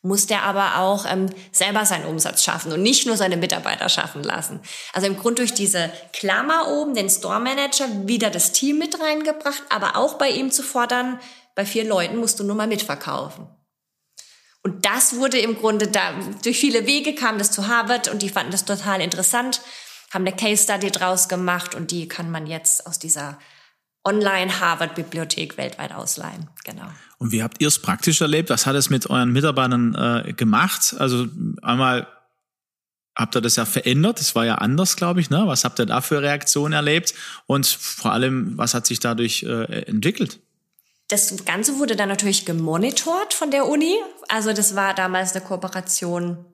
muss 0.02 0.26
der 0.26 0.42
aber 0.42 0.78
auch 0.78 1.06
ähm, 1.08 1.26
selber 1.52 1.86
seinen 1.86 2.06
Umsatz 2.06 2.42
schaffen 2.42 2.72
und 2.72 2.82
nicht 2.82 3.06
nur 3.06 3.16
seine 3.16 3.36
Mitarbeiter 3.36 3.88
schaffen 3.88 4.22
lassen. 4.22 4.60
Also 4.92 5.06
im 5.06 5.16
Grund 5.16 5.38
durch 5.38 5.54
diese 5.54 5.90
Klammer 6.12 6.68
oben, 6.68 6.94
den 6.94 7.08
Store 7.08 7.38
Manager, 7.38 7.86
wieder 8.06 8.30
das 8.30 8.50
Team 8.52 8.78
mit 8.78 9.00
reingebracht, 9.00 9.62
aber 9.70 9.96
auch 9.96 10.14
bei 10.14 10.28
ihm 10.28 10.50
zu 10.50 10.62
fordern, 10.64 11.20
bei 11.54 11.64
vier 11.64 11.84
Leuten 11.84 12.16
musst 12.16 12.40
du 12.40 12.44
nur 12.44 12.56
mal 12.56 12.66
mitverkaufen. 12.66 13.46
Und 14.64 14.84
das 14.84 15.16
wurde 15.16 15.38
im 15.38 15.56
Grunde 15.56 15.88
da, 15.88 16.12
durch 16.42 16.58
viele 16.58 16.86
Wege 16.86 17.14
kam 17.14 17.38
das 17.38 17.50
zu 17.50 17.68
Harvard 17.68 18.08
und 18.08 18.22
die 18.22 18.28
fanden 18.28 18.52
das 18.52 18.64
total 18.64 19.00
interessant, 19.00 19.60
haben 20.12 20.26
eine 20.26 20.36
Case 20.36 20.64
Study 20.64 20.90
draus 20.90 21.28
gemacht 21.28 21.74
und 21.74 21.90
die 21.90 22.06
kann 22.08 22.30
man 22.30 22.46
jetzt 22.46 22.86
aus 22.86 22.98
dieser 22.98 23.38
Online-Harvard-Bibliothek 24.04 25.56
weltweit 25.56 25.92
ausleihen. 25.92 26.50
Genau. 26.64 26.88
Und 27.22 27.30
wie 27.30 27.44
habt 27.44 27.62
ihr 27.62 27.68
es 27.68 27.78
praktisch 27.78 28.20
erlebt? 28.20 28.50
Was 28.50 28.66
hat 28.66 28.74
es 28.74 28.90
mit 28.90 29.08
euren 29.08 29.32
Mitarbeitern 29.32 29.94
äh, 29.94 30.32
gemacht? 30.32 30.96
Also 30.98 31.28
einmal 31.62 32.08
habt 33.14 33.36
ihr 33.36 33.40
das 33.40 33.54
ja 33.54 33.64
verändert, 33.64 34.18
das 34.18 34.34
war 34.34 34.44
ja 34.44 34.56
anders, 34.56 34.96
glaube 34.96 35.20
ich. 35.20 35.30
Ne? 35.30 35.44
Was 35.46 35.62
habt 35.62 35.78
ihr 35.78 35.86
da 35.86 36.00
für 36.00 36.20
Reaktionen 36.20 36.72
erlebt? 36.72 37.14
Und 37.46 37.64
vor 37.68 38.10
allem, 38.10 38.58
was 38.58 38.74
hat 38.74 38.88
sich 38.88 38.98
dadurch 38.98 39.44
äh, 39.44 39.82
entwickelt? 39.84 40.40
Das 41.06 41.44
Ganze 41.44 41.78
wurde 41.78 41.94
dann 41.94 42.08
natürlich 42.08 42.44
gemonitort 42.44 43.34
von 43.34 43.52
der 43.52 43.68
Uni. 43.68 43.94
Also 44.26 44.52
das 44.52 44.74
war 44.74 44.92
damals 44.92 45.32
eine 45.36 45.44
Kooperation 45.44 46.44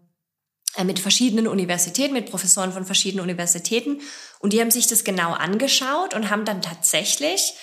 äh, 0.77 0.85
mit 0.85 0.99
verschiedenen 0.99 1.47
Universitäten, 1.47 2.13
mit 2.13 2.29
Professoren 2.29 2.73
von 2.73 2.85
verschiedenen 2.85 3.23
Universitäten. 3.23 4.03
Und 4.39 4.53
die 4.53 4.61
haben 4.61 4.71
sich 4.71 4.87
das 4.87 5.03
genau 5.03 5.33
angeschaut 5.33 6.13
und 6.13 6.29
haben 6.29 6.45
dann 6.45 6.61
tatsächlich 6.61 7.55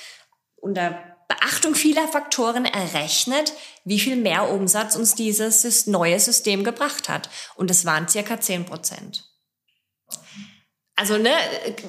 unter 0.56 1.15
Beachtung 1.28 1.76
vieler 1.76 2.08
Faktoren 2.08 2.66
errechnet, 2.66 3.54
wie 3.84 4.00
viel 4.00 4.16
mehr 4.16 4.50
Umsatz 4.50 4.96
uns 4.96 5.16
dieses 5.16 5.88
neue 5.88 6.20
System 6.20 6.64
gebracht 6.64 7.10
hat. 7.10 7.30
Und 7.56 7.72
es 7.72 7.86
waren 7.86 8.08
circa 8.08 8.40
10 8.40 8.66
Prozent. 8.66 9.24
Also, 10.98 11.18
ne, 11.18 11.32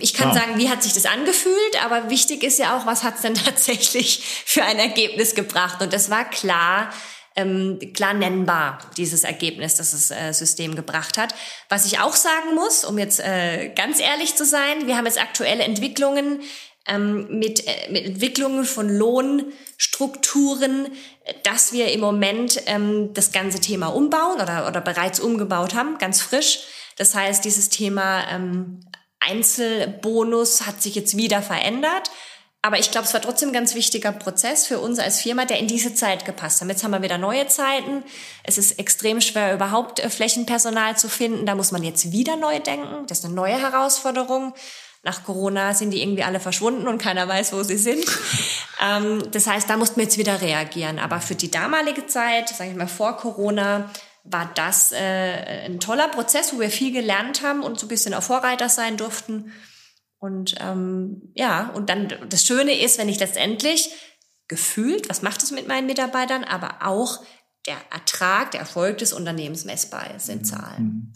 ich 0.00 0.14
kann 0.14 0.30
wow. 0.30 0.36
sagen, 0.36 0.58
wie 0.58 0.68
hat 0.68 0.82
sich 0.82 0.92
das 0.92 1.06
angefühlt, 1.06 1.84
aber 1.84 2.10
wichtig 2.10 2.42
ist 2.42 2.58
ja 2.58 2.76
auch, 2.76 2.86
was 2.86 3.04
hat 3.04 3.16
es 3.16 3.22
denn 3.22 3.34
tatsächlich 3.44 4.24
für 4.44 4.64
ein 4.64 4.78
Ergebnis 4.78 5.34
gebracht? 5.34 5.80
Und 5.80 5.92
das 5.92 6.10
war 6.10 6.28
klar, 6.28 6.90
ähm, 7.36 7.78
klar 7.94 8.14
nennbar, 8.14 8.78
dieses 8.96 9.22
Ergebnis, 9.22 9.76
das 9.76 9.92
das 9.92 10.10
äh, 10.10 10.32
System 10.32 10.74
gebracht 10.74 11.18
hat. 11.18 11.34
Was 11.68 11.86
ich 11.86 12.00
auch 12.00 12.14
sagen 12.14 12.54
muss, 12.54 12.84
um 12.84 12.98
jetzt 12.98 13.20
äh, 13.20 13.68
ganz 13.76 14.00
ehrlich 14.00 14.34
zu 14.34 14.44
sein, 14.44 14.86
wir 14.86 14.96
haben 14.96 15.06
jetzt 15.06 15.20
aktuelle 15.20 15.62
Entwicklungen 15.62 16.40
ähm, 16.86 17.38
mit, 17.38 17.66
äh, 17.66 17.90
mit 17.90 18.06
Entwicklungen 18.06 18.64
von 18.64 18.88
Lohnstrukturen, 18.88 20.88
dass 21.42 21.72
wir 21.72 21.92
im 21.92 22.00
Moment 22.00 22.62
ähm, 22.66 23.12
das 23.14 23.32
ganze 23.32 23.60
Thema 23.60 23.88
umbauen 23.88 24.40
oder, 24.40 24.68
oder 24.68 24.80
bereits 24.80 25.20
umgebaut 25.20 25.74
haben, 25.74 25.98
ganz 25.98 26.22
frisch. 26.22 26.60
Das 26.96 27.14
heißt, 27.14 27.44
dieses 27.44 27.68
Thema 27.68 28.26
ähm, 28.30 28.80
Einzelbonus 29.20 30.66
hat 30.66 30.82
sich 30.82 30.94
jetzt 30.94 31.16
wieder 31.16 31.42
verändert. 31.42 32.10
Aber 32.62 32.80
ich 32.80 32.90
glaube, 32.90 33.06
es 33.06 33.14
war 33.14 33.20
trotzdem 33.20 33.50
ein 33.50 33.52
ganz 33.52 33.76
wichtiger 33.76 34.10
Prozess 34.10 34.66
für 34.66 34.80
uns 34.80 34.98
als 34.98 35.20
Firma, 35.20 35.44
der 35.44 35.60
in 35.60 35.68
diese 35.68 35.94
Zeit 35.94 36.24
gepasst 36.24 36.60
hat. 36.60 36.68
Jetzt 36.68 36.82
haben 36.82 36.90
wir 36.90 37.02
wieder 37.02 37.16
neue 37.16 37.46
Zeiten. 37.46 38.02
Es 38.42 38.58
ist 38.58 38.80
extrem 38.80 39.20
schwer, 39.20 39.54
überhaupt 39.54 40.00
äh, 40.00 40.10
Flächenpersonal 40.10 40.96
zu 40.96 41.08
finden. 41.08 41.46
Da 41.46 41.54
muss 41.54 41.70
man 41.70 41.84
jetzt 41.84 42.10
wieder 42.10 42.34
neu 42.34 42.58
denken. 42.58 43.06
Das 43.06 43.20
ist 43.20 43.24
eine 43.24 43.34
neue 43.34 43.56
Herausforderung. 43.56 44.52
Nach 45.06 45.22
Corona 45.22 45.72
sind 45.72 45.92
die 45.92 46.02
irgendwie 46.02 46.24
alle 46.24 46.40
verschwunden 46.40 46.88
und 46.88 47.00
keiner 47.00 47.28
weiß, 47.28 47.52
wo 47.52 47.62
sie 47.62 47.78
sind. 47.78 48.04
ähm, 48.84 49.22
das 49.30 49.46
heißt, 49.46 49.70
da 49.70 49.76
mussten 49.76 49.98
wir 49.98 50.02
jetzt 50.02 50.18
wieder 50.18 50.42
reagieren. 50.42 50.98
Aber 50.98 51.20
für 51.20 51.36
die 51.36 51.48
damalige 51.48 52.08
Zeit, 52.08 52.48
sage 52.48 52.70
ich 52.70 52.76
mal 52.76 52.88
vor 52.88 53.16
Corona, 53.16 53.88
war 54.24 54.50
das 54.56 54.90
äh, 54.90 55.66
ein 55.66 55.78
toller 55.78 56.08
Prozess, 56.08 56.52
wo 56.52 56.58
wir 56.58 56.70
viel 56.70 56.92
gelernt 56.92 57.42
haben 57.44 57.62
und 57.62 57.78
so 57.78 57.86
ein 57.86 57.88
bisschen 57.88 58.14
auch 58.14 58.22
Vorreiter 58.24 58.68
sein 58.68 58.96
durften. 58.96 59.52
Und 60.18 60.56
ähm, 60.58 61.30
ja, 61.34 61.70
und 61.74 61.88
dann 61.88 62.12
das 62.28 62.44
Schöne 62.44 62.76
ist, 62.76 62.98
wenn 62.98 63.08
ich 63.08 63.20
letztendlich 63.20 63.92
gefühlt, 64.48 65.08
was 65.08 65.22
macht 65.22 65.40
es 65.40 65.52
mit 65.52 65.68
meinen 65.68 65.86
Mitarbeitern, 65.86 66.42
aber 66.42 66.78
auch 66.84 67.24
der 67.68 67.76
Ertrag, 67.92 68.50
der 68.50 68.60
Erfolg 68.60 68.98
des 68.98 69.12
Unternehmens 69.12 69.64
messbar 69.64 70.12
ist 70.16 70.28
in 70.28 70.44
Zahlen. 70.44 70.82
Mhm. 70.82 71.12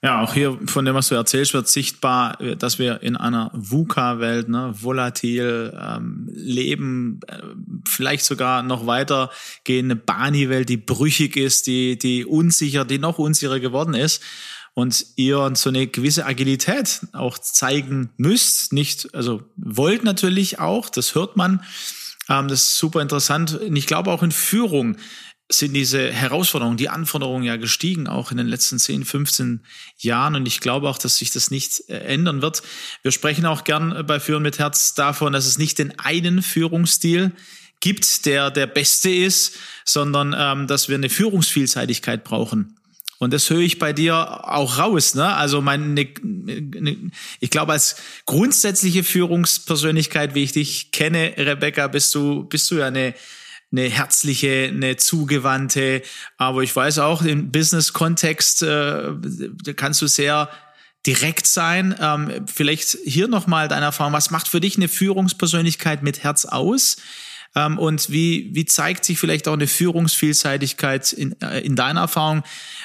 Ja, 0.00 0.22
auch 0.22 0.32
hier 0.32 0.56
von 0.66 0.84
dem, 0.84 0.94
was 0.94 1.08
du 1.08 1.16
erzählst, 1.16 1.54
wird 1.54 1.66
sichtbar, 1.66 2.36
dass 2.36 2.78
wir 2.78 3.02
in 3.02 3.16
einer 3.16 3.50
VUCA-Welt, 3.52 4.48
ne, 4.48 4.72
volatil 4.80 5.76
ähm, 5.76 6.28
leben, 6.32 7.18
äh, 7.26 7.38
vielleicht 7.84 8.24
sogar 8.24 8.62
noch 8.62 8.86
weiter 8.86 9.30
gehende 9.64 9.96
Bani-Welt, 9.96 10.68
die 10.68 10.76
brüchig 10.76 11.36
ist, 11.36 11.66
die, 11.66 11.98
die 11.98 12.24
unsicher, 12.24 12.84
die 12.84 12.98
noch 12.98 13.18
unsicherer 13.18 13.58
geworden 13.58 13.94
ist 13.94 14.22
und 14.74 15.04
ihr 15.16 15.50
so 15.54 15.70
eine 15.70 15.88
gewisse 15.88 16.24
Agilität 16.24 17.00
auch 17.12 17.36
zeigen 17.36 18.10
müsst, 18.18 18.72
nicht, 18.72 19.12
also 19.16 19.42
wollt 19.56 20.04
natürlich 20.04 20.60
auch, 20.60 20.90
das 20.90 21.16
hört 21.16 21.36
man, 21.36 21.64
ähm, 22.28 22.46
das 22.46 22.60
ist 22.60 22.78
super 22.78 23.02
interessant. 23.02 23.58
Und 23.58 23.74
ich 23.74 23.88
glaube 23.88 24.12
auch 24.12 24.22
in 24.22 24.30
Führung 24.30 24.96
sind 25.50 25.72
diese 25.72 26.12
Herausforderungen, 26.12 26.76
die 26.76 26.90
Anforderungen 26.90 27.44
ja 27.44 27.56
gestiegen, 27.56 28.06
auch 28.06 28.30
in 28.30 28.36
den 28.36 28.46
letzten 28.46 28.78
10, 28.78 29.04
15 29.04 29.60
Jahren. 29.96 30.34
Und 30.36 30.46
ich 30.46 30.60
glaube 30.60 30.88
auch, 30.88 30.98
dass 30.98 31.16
sich 31.16 31.30
das 31.30 31.50
nicht 31.50 31.88
äh, 31.88 31.98
ändern 32.00 32.42
wird. 32.42 32.62
Wir 33.02 33.12
sprechen 33.12 33.46
auch 33.46 33.64
gern 33.64 34.06
bei 34.06 34.20
Führen 34.20 34.42
mit 34.42 34.58
Herz 34.58 34.94
davon, 34.94 35.32
dass 35.32 35.46
es 35.46 35.58
nicht 35.58 35.78
den 35.78 35.98
einen 35.98 36.42
Führungsstil 36.42 37.32
gibt, 37.80 38.26
der 38.26 38.50
der 38.50 38.66
beste 38.66 39.10
ist, 39.10 39.56
sondern 39.84 40.34
ähm, 40.36 40.66
dass 40.66 40.88
wir 40.88 40.96
eine 40.96 41.08
Führungsvielseitigkeit 41.08 42.24
brauchen. 42.24 42.74
Und 43.18 43.32
das 43.32 43.50
höre 43.50 43.60
ich 43.60 43.78
bei 43.78 43.92
dir 43.92 44.48
auch 44.48 44.78
raus. 44.78 45.14
Ne? 45.14 45.26
Also 45.34 45.60
meine, 45.60 45.86
ne, 45.86 46.08
ne, 46.22 47.10
ich 47.40 47.50
glaube, 47.50 47.72
als 47.72 47.96
grundsätzliche 48.26 49.02
Führungspersönlichkeit, 49.02 50.34
wie 50.34 50.44
ich 50.44 50.52
dich 50.52 50.92
kenne, 50.92 51.34
Rebecca, 51.36 51.88
bist 51.88 52.14
du, 52.14 52.44
bist 52.44 52.70
du 52.70 52.76
ja 52.76 52.86
eine, 52.86 53.14
eine 53.70 53.82
herzliche, 53.82 54.70
eine 54.72 54.96
zugewandte. 54.96 56.02
Aber 56.36 56.62
ich 56.62 56.74
weiß 56.74 56.98
auch, 57.00 57.22
im 57.22 57.50
Business-Kontext 57.50 58.62
äh, 58.62 59.12
kannst 59.76 60.02
du 60.02 60.06
sehr 60.06 60.48
direkt 61.06 61.46
sein. 61.46 61.94
Ähm, 62.00 62.46
vielleicht 62.46 62.98
hier 63.04 63.28
nochmal 63.28 63.68
deine 63.68 63.86
Erfahrung. 63.86 64.12
Was 64.12 64.30
macht 64.30 64.48
für 64.48 64.60
dich 64.60 64.76
eine 64.76 64.88
Führungspersönlichkeit 64.88 66.02
mit 66.02 66.22
Herz 66.22 66.44
aus? 66.44 66.96
Ähm, 67.54 67.78
und 67.78 68.10
wie, 68.10 68.50
wie 68.54 68.64
zeigt 68.64 69.04
sich 69.04 69.18
vielleicht 69.18 69.48
auch 69.48 69.54
eine 69.54 69.66
Führungsvielseitigkeit 69.66 71.12
in, 71.12 71.40
äh, 71.40 71.60
in 71.60 71.76
deiner 71.76 72.02
Erfahrung? 72.02 72.42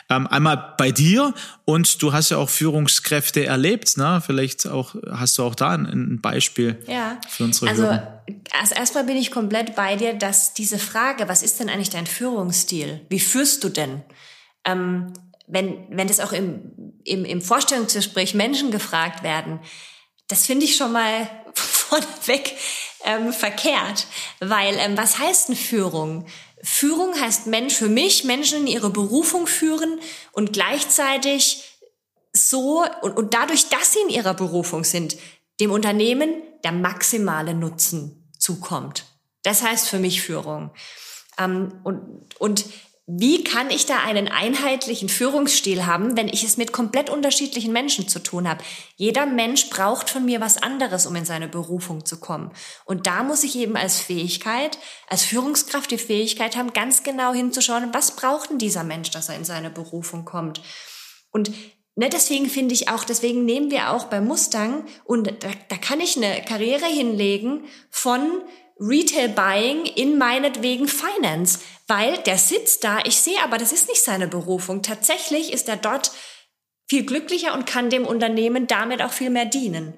Ähm, 0.09 0.28
einmal 0.28 0.76
bei 0.78 0.91
dir 0.91 1.34
und 1.66 2.01
du 2.01 2.14
hast 2.14 2.30
ja 2.30 2.38
auch 2.38 2.49
Führungskräfte 2.49 3.45
erlebt, 3.45 3.97
ne? 3.97 4.22
Vielleicht 4.26 4.68
auch 4.68 4.95
hast 5.11 5.38
du 5.38 5.43
auch 5.43 5.55
da 5.55 5.72
ein, 5.72 5.86
ein 5.86 6.22
Beispiel 6.22 6.78
ja. 6.88 7.20
für 7.30 7.45
unsere 7.45 7.70
also, 7.70 7.84
Hörer. 7.84 8.24
Also 8.59 8.76
erstmal 8.76 9.03
bin 9.03 9.18
ich 9.18 9.32
komplett 9.32 9.76
bei 9.76 9.95
dir, 9.95 10.14
dass 10.14 10.53
diese 10.53 10.80
Frage, 10.80 11.28
was 11.28 11.43
ist 11.43 11.59
denn 11.59 11.70
eigentlich 11.70 11.89
dein 11.89 12.07
Führungsstil? 12.07 13.01
Wie 13.09 13.20
führst 13.20 13.64
du 13.64 13.70
denn? 13.70 14.01
Ähm, 14.66 15.14
wenn, 15.47 15.86
wenn 15.89 16.07
das 16.07 16.20
auch 16.20 16.32
im, 16.32 16.61
im, 17.03 17.26
im 17.26 17.41
Vorstellungsgespräch 17.41 18.34
Menschen 18.34 18.72
gefragt 18.72 19.24
werden, 19.24 19.59
das 20.28 20.45
finde 20.45 20.66
ich 20.66 20.76
schon 20.76 20.93
mal 20.93 21.30
vorneweg 21.93 22.55
ähm, 23.05 23.33
verkehrt. 23.33 24.07
Weil 24.39 24.75
ähm, 24.79 24.97
was 24.97 25.19
heißt 25.19 25.49
denn 25.49 25.55
Führung? 25.55 26.25
Führung 26.63 27.19
heißt 27.19 27.47
Mensch 27.47 27.75
für 27.75 27.89
mich, 27.89 28.23
Menschen 28.23 28.61
in 28.61 28.67
ihre 28.67 28.89
Berufung 28.89 29.47
führen 29.47 29.99
und 30.31 30.53
gleichzeitig 30.53 31.63
so 32.31 32.85
und, 33.01 33.17
und 33.17 33.33
dadurch, 33.33 33.69
dass 33.69 33.93
sie 33.93 33.99
in 33.99 34.09
ihrer 34.09 34.33
Berufung 34.33 34.83
sind, 34.83 35.17
dem 35.59 35.71
Unternehmen 35.71 36.41
der 36.63 36.71
maximale 36.71 37.53
Nutzen 37.53 38.31
zukommt. 38.39 39.05
Das 39.43 39.61
heißt 39.61 39.89
für 39.89 39.99
mich 39.99 40.21
Führung. 40.21 40.71
Ähm, 41.37 41.79
und, 41.83 42.33
und 42.39 42.65
wie 43.06 43.43
kann 43.43 43.70
ich 43.70 43.86
da 43.86 43.97
einen 43.99 44.30
einheitlichen 44.30 45.10
Führungsstil 45.10 45.86
haben, 45.86 46.16
wenn 46.16 46.30
ich 46.30 46.45
es 46.45 46.56
mit 46.56 46.72
komplett 46.72 47.10
unterschiedlichen 47.10 47.74
Menschen 47.74 48.08
zu 48.08 48.20
tun 48.20 48.47
habe? 48.47 48.64
Jeder 48.95 49.26
Mensch 49.26 49.70
braucht 49.70 50.10
von 50.10 50.24
mir 50.24 50.39
was 50.39 50.56
anderes, 50.56 51.06
um 51.06 51.16
in 51.18 51.26
seine 51.26 51.49
Berufung 51.49 52.06
zu 52.06 52.22
kommen. 52.22 52.51
Und 52.86 53.06
da 53.06 53.24
muss 53.24 53.43
ich 53.43 53.58
eben 53.58 53.76
als 53.76 53.99
Fähigkeit, 53.99 54.78
als 55.10 55.24
Führungskraft 55.24 55.91
die 55.91 55.97
Fähigkeit 55.97 56.56
haben, 56.56 56.72
ganz 56.72 57.04
genau 57.04 57.34
hinzuschauen, 57.34 57.93
was 57.93 58.16
braucht 58.16 58.51
denn 58.51 58.58
dieser 58.58 58.86
Mensch, 58.86 59.12
dass 59.12 59.28
er 59.28 59.36
in 59.36 59.45
seine 59.45 59.70
Berufung 59.70 60.24
kommt? 60.24 60.62
Und 61.32 61.51
Ne, 61.95 62.10
deswegen 62.10 62.49
finde 62.49 62.74
ich 62.74 62.89
auch, 62.89 63.04
deswegen 63.04 63.45
nehmen 63.45 63.70
wir 63.70 63.91
auch 63.91 64.06
bei 64.06 64.20
Mustang 64.20 64.84
und 65.04 65.28
da, 65.28 65.49
da 65.70 65.78
kann 65.78 65.99
ich 65.99 66.18
eine 66.18 66.41
Karriere 66.41 66.88
hinlegen 66.88 67.66
von 67.91 68.41
Retail 68.80 69.30
Buying 69.30 69.86
in 69.86 70.17
meinetwegen 70.17 70.88
Finance, 70.88 71.59
weil 71.88 72.17
der 72.24 72.38
sitzt 72.38 72.84
da, 72.84 72.99
ich 73.05 73.17
sehe 73.17 73.41
aber, 73.43 73.57
das 73.57 73.71
ist 73.71 73.88
nicht 73.88 74.03
seine 74.03 74.28
Berufung. 74.28 74.82
Tatsächlich 74.82 75.53
ist 75.53 75.69
er 75.69 75.78
dort 75.78 76.11
viel 76.88 77.05
glücklicher 77.05 77.53
und 77.53 77.65
kann 77.65 77.89
dem 77.89 78.05
Unternehmen 78.05 78.67
damit 78.67 79.01
auch 79.01 79.13
viel 79.13 79.30
mehr 79.30 79.45
dienen. 79.45 79.93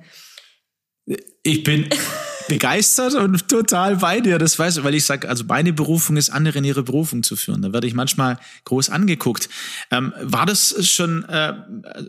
Ich 1.43 1.63
bin 1.63 1.89
begeistert 2.47 3.15
und 3.15 3.47
total 3.47 3.97
bei 3.97 4.19
dir. 4.19 4.37
Das 4.37 4.57
weiß 4.57 4.77
ich, 4.77 4.83
weil 4.83 4.95
ich 4.95 5.05
sage, 5.05 5.27
also 5.27 5.43
meine 5.45 5.73
Berufung 5.73 6.17
ist, 6.17 6.29
andere 6.29 6.59
in 6.59 6.63
ihre 6.63 6.83
Berufung 6.83 7.23
zu 7.23 7.35
führen. 7.35 7.61
Da 7.61 7.73
werde 7.73 7.87
ich 7.87 7.93
manchmal 7.93 8.39
groß 8.65 8.89
angeguckt. 8.89 9.49
Ähm, 9.91 10.13
war 10.21 10.45
das 10.45 10.75
schon, 10.87 11.23
äh, 11.25 11.53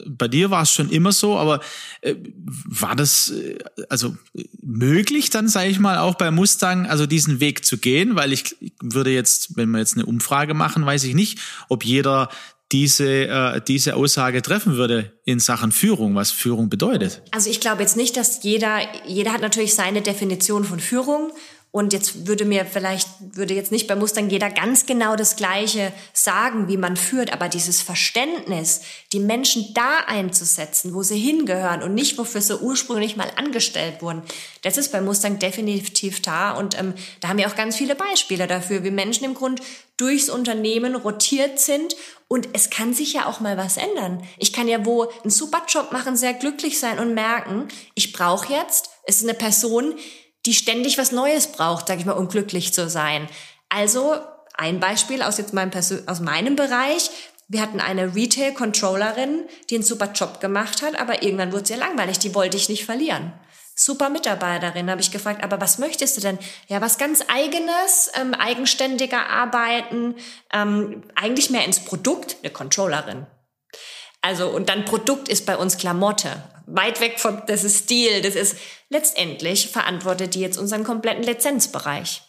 bei 0.06 0.28
dir 0.28 0.50
war 0.50 0.62
es 0.62 0.72
schon 0.72 0.90
immer 0.90 1.12
so, 1.12 1.38
aber 1.38 1.60
äh, 2.02 2.14
war 2.44 2.96
das 2.96 3.30
äh, 3.30 3.58
also 3.88 4.16
möglich 4.62 5.30
dann, 5.30 5.48
sage 5.48 5.68
ich 5.68 5.78
mal, 5.78 5.98
auch 5.98 6.14
bei 6.16 6.30
Mustang, 6.30 6.86
also 6.86 7.06
diesen 7.06 7.40
Weg 7.40 7.64
zu 7.64 7.78
gehen? 7.78 8.16
Weil 8.16 8.32
ich 8.32 8.56
würde 8.82 9.10
jetzt, 9.10 9.56
wenn 9.56 9.70
wir 9.70 9.78
jetzt 9.78 9.96
eine 9.96 10.06
Umfrage 10.06 10.54
machen, 10.54 10.84
weiß 10.84 11.04
ich 11.04 11.14
nicht, 11.14 11.38
ob 11.68 11.84
jeder 11.84 12.28
diese, 12.72 13.26
äh, 13.26 13.60
diese 13.66 13.94
Aussage 13.96 14.42
treffen 14.42 14.76
würde 14.76 15.12
in 15.24 15.38
Sachen 15.38 15.70
Führung, 15.70 16.14
was 16.14 16.30
Führung 16.32 16.68
bedeutet. 16.68 17.22
Also 17.30 17.48
ich 17.48 17.60
glaube 17.60 17.82
jetzt 17.82 17.96
nicht, 17.96 18.16
dass 18.16 18.42
jeder, 18.42 18.80
jeder 19.06 19.32
hat 19.32 19.40
natürlich 19.40 19.74
seine 19.74 20.02
Definition 20.02 20.64
von 20.64 20.80
Führung 20.80 21.30
und 21.76 21.92
jetzt 21.92 22.26
würde 22.26 22.46
mir 22.46 22.64
vielleicht, 22.64 23.06
würde 23.20 23.52
jetzt 23.52 23.70
nicht 23.70 23.86
bei 23.86 23.96
Mustang 23.96 24.30
jeder 24.30 24.48
ganz 24.48 24.86
genau 24.86 25.14
das 25.14 25.36
Gleiche 25.36 25.92
sagen, 26.14 26.68
wie 26.68 26.78
man 26.78 26.96
führt, 26.96 27.34
aber 27.34 27.50
dieses 27.50 27.82
Verständnis, 27.82 28.80
die 29.12 29.20
Menschen 29.20 29.74
da 29.74 29.98
einzusetzen, 30.06 30.94
wo 30.94 31.02
sie 31.02 31.18
hingehören 31.18 31.82
und 31.82 31.92
nicht, 31.92 32.16
wofür 32.16 32.40
sie 32.40 32.58
ursprünglich 32.58 33.18
mal 33.18 33.30
angestellt 33.36 34.00
wurden, 34.00 34.22
das 34.62 34.78
ist 34.78 34.90
bei 34.90 35.02
Mustang 35.02 35.38
definitiv 35.38 36.22
da. 36.22 36.52
Und 36.52 36.78
ähm, 36.80 36.94
da 37.20 37.28
haben 37.28 37.36
wir 37.36 37.46
auch 37.46 37.56
ganz 37.56 37.76
viele 37.76 37.94
Beispiele 37.94 38.46
dafür, 38.46 38.82
wie 38.82 38.90
Menschen 38.90 39.26
im 39.26 39.34
Grund 39.34 39.60
durchs 39.98 40.30
Unternehmen 40.30 40.96
rotiert 40.96 41.60
sind 41.60 41.94
und 42.26 42.48
es 42.54 42.70
kann 42.70 42.94
sich 42.94 43.12
ja 43.12 43.26
auch 43.26 43.40
mal 43.40 43.58
was 43.58 43.76
ändern. 43.76 44.22
Ich 44.38 44.54
kann 44.54 44.66
ja 44.66 44.86
wo 44.86 45.10
einen 45.22 45.30
super 45.30 45.62
Job 45.68 45.92
machen, 45.92 46.16
sehr 46.16 46.32
glücklich 46.32 46.80
sein 46.80 46.98
und 46.98 47.12
merken, 47.12 47.68
ich 47.94 48.14
brauche 48.14 48.50
jetzt, 48.50 48.88
es 49.04 49.18
ist 49.18 49.24
eine 49.24 49.34
Person, 49.34 49.94
die 50.46 50.54
ständig 50.54 50.96
was 50.96 51.12
Neues 51.12 51.48
braucht, 51.48 51.88
sag 51.88 51.98
ich 51.98 52.06
mal, 52.06 52.12
um 52.12 52.28
glücklich 52.28 52.72
zu 52.72 52.88
sein. 52.88 53.28
Also 53.68 54.14
ein 54.54 54.80
Beispiel 54.80 55.22
aus 55.22 55.38
jetzt 55.38 55.52
meinem, 55.52 55.70
aus 56.06 56.20
meinem 56.20 56.56
Bereich. 56.56 57.10
Wir 57.48 57.60
hatten 57.60 57.80
eine 57.80 58.14
Retail-Controllerin, 58.14 59.44
die 59.70 59.76
einen 59.76 59.84
super 59.84 60.10
Job 60.12 60.40
gemacht 60.40 60.82
hat, 60.82 60.98
aber 60.98 61.22
irgendwann 61.22 61.52
wurde 61.52 61.66
sie 61.66 61.74
langweilig, 61.74 62.18
die 62.18 62.34
wollte 62.34 62.56
ich 62.56 62.68
nicht 62.68 62.84
verlieren. 62.84 63.32
Super 63.78 64.08
Mitarbeiterin, 64.08 64.90
habe 64.90 65.02
ich 65.02 65.10
gefragt, 65.10 65.44
aber 65.44 65.60
was 65.60 65.78
möchtest 65.78 66.16
du 66.16 66.22
denn? 66.22 66.38
Ja, 66.66 66.80
was 66.80 66.96
ganz 66.96 67.22
eigenes, 67.28 68.10
ähm, 68.18 68.32
eigenständiger 68.32 69.28
arbeiten, 69.28 70.14
ähm, 70.52 71.04
eigentlich 71.14 71.50
mehr 71.50 71.64
ins 71.64 71.80
Produkt, 71.80 72.36
eine 72.42 72.50
Controllerin. 72.52 73.26
Also, 74.22 74.48
und 74.48 74.70
dann 74.70 74.86
Produkt 74.86 75.28
ist 75.28 75.44
bei 75.44 75.56
uns 75.56 75.76
Klamotte. 75.76 76.42
Weit 76.66 77.00
weg 77.00 77.20
von, 77.20 77.42
das 77.46 77.64
ist 77.64 77.84
Stil, 77.84 78.22
das 78.22 78.34
ist 78.34 78.56
letztendlich 78.88 79.68
verantwortet 79.68 80.34
die 80.34 80.40
jetzt 80.40 80.58
unseren 80.58 80.84
kompletten 80.84 81.24
Lizenzbereich. 81.24 82.22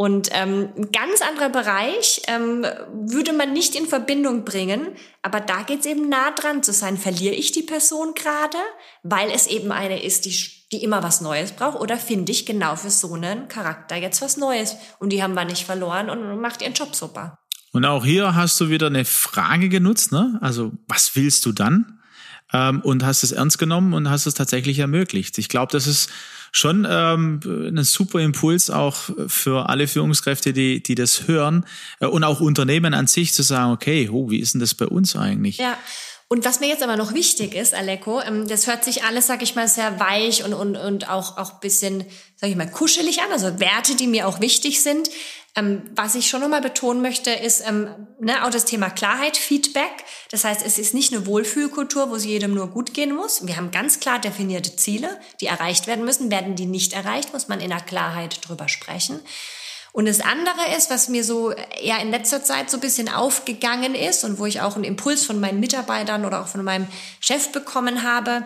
Und 0.00 0.28
ähm, 0.30 0.68
ein 0.76 0.92
ganz 0.92 1.22
anderer 1.22 1.48
Bereich 1.48 2.22
ähm, 2.28 2.64
würde 2.92 3.32
man 3.32 3.52
nicht 3.52 3.74
in 3.74 3.86
Verbindung 3.86 4.44
bringen, 4.44 4.94
aber 5.22 5.40
da 5.40 5.62
geht's 5.62 5.86
eben 5.86 6.08
nah 6.08 6.30
dran 6.30 6.62
zu 6.62 6.72
sein. 6.72 6.96
Verliere 6.96 7.34
ich 7.34 7.50
die 7.50 7.64
Person 7.64 8.14
gerade, 8.14 8.58
weil 9.02 9.28
es 9.32 9.48
eben 9.48 9.72
eine 9.72 10.00
ist, 10.00 10.24
die, 10.24 10.36
die 10.70 10.84
immer 10.84 11.02
was 11.02 11.20
Neues 11.20 11.50
braucht, 11.50 11.80
oder 11.80 11.96
finde 11.96 12.30
ich 12.30 12.46
genau 12.46 12.76
für 12.76 12.90
so 12.90 13.12
einen 13.14 13.48
Charakter 13.48 13.96
jetzt 13.96 14.22
was 14.22 14.36
Neues 14.36 14.76
und 15.00 15.10
die 15.10 15.20
haben 15.20 15.34
wir 15.34 15.44
nicht 15.44 15.66
verloren 15.66 16.10
und 16.10 16.40
macht 16.40 16.62
ihren 16.62 16.74
Job 16.74 16.94
super. 16.94 17.40
Und 17.72 17.84
auch 17.84 18.04
hier 18.04 18.36
hast 18.36 18.60
du 18.60 18.68
wieder 18.68 18.86
eine 18.86 19.04
Frage 19.04 19.68
genutzt, 19.68 20.12
ne? 20.12 20.38
Also 20.40 20.70
was 20.86 21.16
willst 21.16 21.44
du 21.44 21.50
dann? 21.50 21.97
Ähm, 22.52 22.80
und 22.80 23.04
hast 23.04 23.22
es 23.24 23.32
ernst 23.32 23.58
genommen 23.58 23.92
und 23.92 24.08
hast 24.08 24.26
es 24.26 24.34
tatsächlich 24.34 24.78
ermöglicht. 24.78 25.36
Ich 25.38 25.48
glaube, 25.48 25.70
das 25.72 25.86
ist 25.86 26.10
schon 26.50 26.86
ähm, 26.88 27.40
ein 27.44 27.84
super 27.84 28.20
Impuls 28.20 28.70
auch 28.70 28.96
für 29.26 29.68
alle 29.68 29.86
Führungskräfte, 29.86 30.52
die, 30.52 30.82
die 30.82 30.94
das 30.94 31.28
hören 31.28 31.66
äh, 32.00 32.06
und 32.06 32.24
auch 32.24 32.40
Unternehmen 32.40 32.94
an 32.94 33.06
sich 33.06 33.34
zu 33.34 33.42
sagen, 33.42 33.72
okay, 33.72 34.08
oh, 34.10 34.30
wie 34.30 34.38
ist 34.38 34.54
denn 34.54 34.60
das 34.60 34.74
bei 34.74 34.86
uns 34.86 35.14
eigentlich? 35.14 35.58
Ja. 35.58 35.76
Und 36.30 36.44
was 36.44 36.60
mir 36.60 36.68
jetzt 36.68 36.82
aber 36.82 36.96
noch 36.96 37.14
wichtig 37.14 37.54
ist, 37.54 37.74
Aleko, 37.74 38.20
ähm, 38.20 38.46
das 38.46 38.66
hört 38.66 38.84
sich 38.84 39.02
alles, 39.04 39.26
sag 39.26 39.42
ich 39.42 39.54
mal, 39.54 39.66
sehr 39.66 39.98
weich 39.98 40.44
und, 40.44 40.52
und, 40.52 40.76
und 40.76 41.08
auch, 41.08 41.38
auch 41.38 41.52
bisschen, 41.52 42.04
sag 42.36 42.50
ich 42.50 42.56
mal, 42.56 42.70
kuschelig 42.70 43.22
an, 43.22 43.32
also 43.32 43.60
Werte, 43.60 43.96
die 43.96 44.06
mir 44.06 44.28
auch 44.28 44.40
wichtig 44.40 44.82
sind. 44.82 45.08
Ähm, 45.56 45.82
was 45.94 46.14
ich 46.14 46.28
schon 46.28 46.42
nochmal 46.42 46.60
betonen 46.60 47.00
möchte, 47.00 47.30
ist 47.30 47.66
ähm, 47.66 47.88
ne, 48.20 48.44
auch 48.44 48.50
das 48.50 48.66
Thema 48.66 48.90
Klarheit, 48.90 49.38
Feedback. 49.38 50.04
Das 50.30 50.44
heißt, 50.44 50.64
es 50.64 50.78
ist 50.78 50.92
nicht 50.92 51.14
eine 51.14 51.24
Wohlfühlkultur, 51.24 52.10
wo 52.10 52.16
es 52.16 52.26
jedem 52.26 52.52
nur 52.52 52.68
gut 52.68 52.92
gehen 52.92 53.14
muss. 53.14 53.46
Wir 53.46 53.56
haben 53.56 53.70
ganz 53.70 53.98
klar 53.98 54.18
definierte 54.18 54.76
Ziele, 54.76 55.18
die 55.40 55.46
erreicht 55.46 55.86
werden 55.86 56.04
müssen. 56.04 56.30
Werden 56.30 56.56
die 56.56 56.66
nicht 56.66 56.92
erreicht, 56.92 57.32
muss 57.32 57.48
man 57.48 57.60
in 57.60 57.70
der 57.70 57.80
Klarheit 57.80 58.46
drüber 58.46 58.68
sprechen. 58.68 59.20
Und 59.92 60.06
das 60.06 60.20
andere 60.20 60.76
ist, 60.76 60.90
was 60.90 61.08
mir 61.08 61.24
so 61.24 61.50
eher 61.50 62.00
in 62.00 62.10
letzter 62.10 62.44
Zeit 62.44 62.70
so 62.70 62.76
ein 62.76 62.80
bisschen 62.80 63.08
aufgegangen 63.08 63.94
ist 63.94 64.24
und 64.24 64.38
wo 64.38 64.46
ich 64.46 64.60
auch 64.60 64.74
einen 64.74 64.84
Impuls 64.84 65.24
von 65.24 65.40
meinen 65.40 65.60
Mitarbeitern 65.60 66.24
oder 66.24 66.42
auch 66.42 66.48
von 66.48 66.62
meinem 66.62 66.86
Chef 67.20 67.52
bekommen 67.52 68.02
habe, 68.02 68.44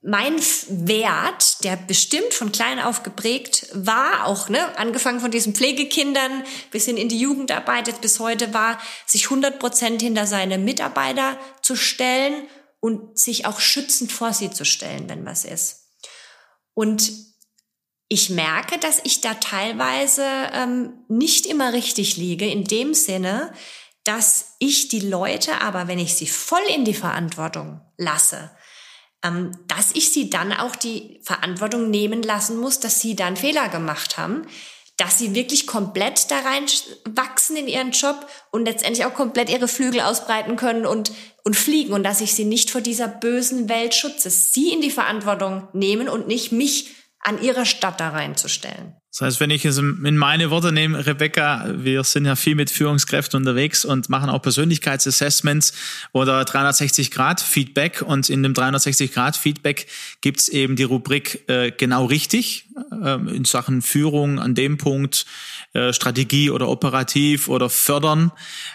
mein 0.00 0.38
Wert, 0.68 1.64
der 1.64 1.76
bestimmt 1.76 2.32
von 2.32 2.52
klein 2.52 2.78
auf 2.78 3.02
geprägt 3.02 3.66
war, 3.72 4.26
auch 4.26 4.48
ne, 4.48 4.78
angefangen 4.78 5.20
von 5.20 5.32
diesen 5.32 5.54
Pflegekindern 5.54 6.44
bis 6.70 6.84
hin 6.84 6.96
in 6.96 7.08
die 7.08 7.18
Jugendarbeit 7.18 7.88
jetzt 7.88 8.00
bis 8.00 8.20
heute 8.20 8.54
war, 8.54 8.80
sich 9.06 9.24
100 9.24 9.58
Prozent 9.58 10.00
hinter 10.00 10.26
seine 10.26 10.56
Mitarbeiter 10.56 11.36
zu 11.62 11.74
stellen 11.74 12.46
und 12.80 13.18
sich 13.18 13.44
auch 13.44 13.58
schützend 13.58 14.12
vor 14.12 14.32
sie 14.32 14.50
zu 14.50 14.64
stellen, 14.64 15.08
wenn 15.08 15.26
was 15.26 15.44
ist. 15.44 15.88
Und 16.74 17.27
ich 18.08 18.30
merke, 18.30 18.78
dass 18.78 19.00
ich 19.04 19.20
da 19.20 19.34
teilweise 19.34 20.24
ähm, 20.52 20.92
nicht 21.08 21.46
immer 21.46 21.72
richtig 21.72 22.16
liege, 22.16 22.46
in 22.46 22.64
dem 22.64 22.94
Sinne, 22.94 23.52
dass 24.04 24.54
ich 24.58 24.88
die 24.88 25.00
Leute 25.00 25.60
aber, 25.60 25.88
wenn 25.88 25.98
ich 25.98 26.14
sie 26.14 26.26
voll 26.26 26.62
in 26.74 26.86
die 26.86 26.94
Verantwortung 26.94 27.82
lasse, 27.98 28.50
ähm, 29.22 29.52
dass 29.66 29.90
ich 29.94 30.10
sie 30.12 30.30
dann 30.30 30.52
auch 30.52 30.74
die 30.74 31.20
Verantwortung 31.22 31.90
nehmen 31.90 32.22
lassen 32.22 32.58
muss, 32.58 32.80
dass 32.80 33.00
sie 33.00 33.14
dann 33.14 33.36
Fehler 33.36 33.68
gemacht 33.68 34.16
haben, 34.16 34.46
dass 34.96 35.18
sie 35.18 35.34
wirklich 35.34 35.66
komplett 35.66 36.30
da 36.30 36.40
rein 36.40 36.64
wachsen 37.04 37.56
in 37.56 37.68
ihren 37.68 37.92
Job 37.92 38.26
und 38.50 38.64
letztendlich 38.64 39.04
auch 39.04 39.14
komplett 39.14 39.50
ihre 39.50 39.68
Flügel 39.68 40.00
ausbreiten 40.00 40.56
können 40.56 40.86
und, 40.86 41.12
und 41.44 41.54
fliegen 41.54 41.92
und 41.92 42.02
dass 42.02 42.22
ich 42.22 42.34
sie 42.34 42.46
nicht 42.46 42.70
vor 42.70 42.80
dieser 42.80 43.06
bösen 43.06 43.68
Welt 43.68 43.94
schütze, 43.94 44.30
sie 44.30 44.72
in 44.72 44.80
die 44.80 44.90
Verantwortung 44.90 45.68
nehmen 45.72 46.08
und 46.08 46.26
nicht 46.26 46.50
mich 46.50 46.94
an 47.20 47.42
ihre 47.42 47.66
Stadt 47.66 48.00
da 48.00 48.10
reinzustellen. 48.10 48.94
Das 49.10 49.22
heißt, 49.22 49.40
wenn 49.40 49.50
ich 49.50 49.64
es 49.64 49.78
in 49.78 50.16
meine 50.16 50.50
Worte 50.50 50.70
nehme, 50.70 51.04
Rebecca, 51.04 51.64
wir 51.74 52.04
sind 52.04 52.26
ja 52.26 52.36
viel 52.36 52.54
mit 52.54 52.70
Führungskräften 52.70 53.38
unterwegs 53.38 53.84
und 53.84 54.08
machen 54.08 54.30
auch 54.30 54.40
Persönlichkeitsassessments 54.42 55.72
oder 56.12 56.42
360-Grad-Feedback. 56.42 58.02
Und 58.02 58.28
in 58.28 58.42
dem 58.42 58.52
360-Grad-Feedback 58.52 59.88
gibt's 60.20 60.48
eben 60.48 60.76
die 60.76 60.84
Rubrik 60.84 61.48
äh, 61.48 61.72
genau 61.72 62.04
richtig 62.04 62.66
äh, 62.92 63.14
in 63.14 63.44
Sachen 63.44 63.82
Führung 63.82 64.38
an 64.38 64.54
dem 64.54 64.76
Punkt, 64.76 65.26
äh, 65.72 65.92
Strategie 65.92 66.50
oder 66.50 66.68
operativ 66.68 67.48
oder 67.48 67.70
fördern, 67.70 68.30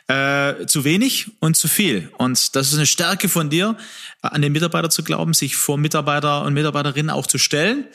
äh, 0.08 0.66
zu 0.66 0.84
wenig 0.84 1.32
und 1.40 1.56
zu 1.56 1.70
viel. 1.70 2.12
Und 2.18 2.56
das 2.56 2.70
ist 2.70 2.76
eine 2.76 2.88
Stärke 2.88 3.30
von 3.30 3.50
dir, 3.50 3.78
an 4.22 4.42
den 4.42 4.52
Mitarbeiter 4.52 4.90
zu 4.90 5.04
glauben, 5.04 5.34
sich 5.34 5.56
vor 5.56 5.78
Mitarbeiter 5.78 6.44
und 6.44 6.54
Mitarbeiterinnen 6.54 7.12
auch 7.12 7.28
zu 7.28 7.38
stellen 7.38 7.86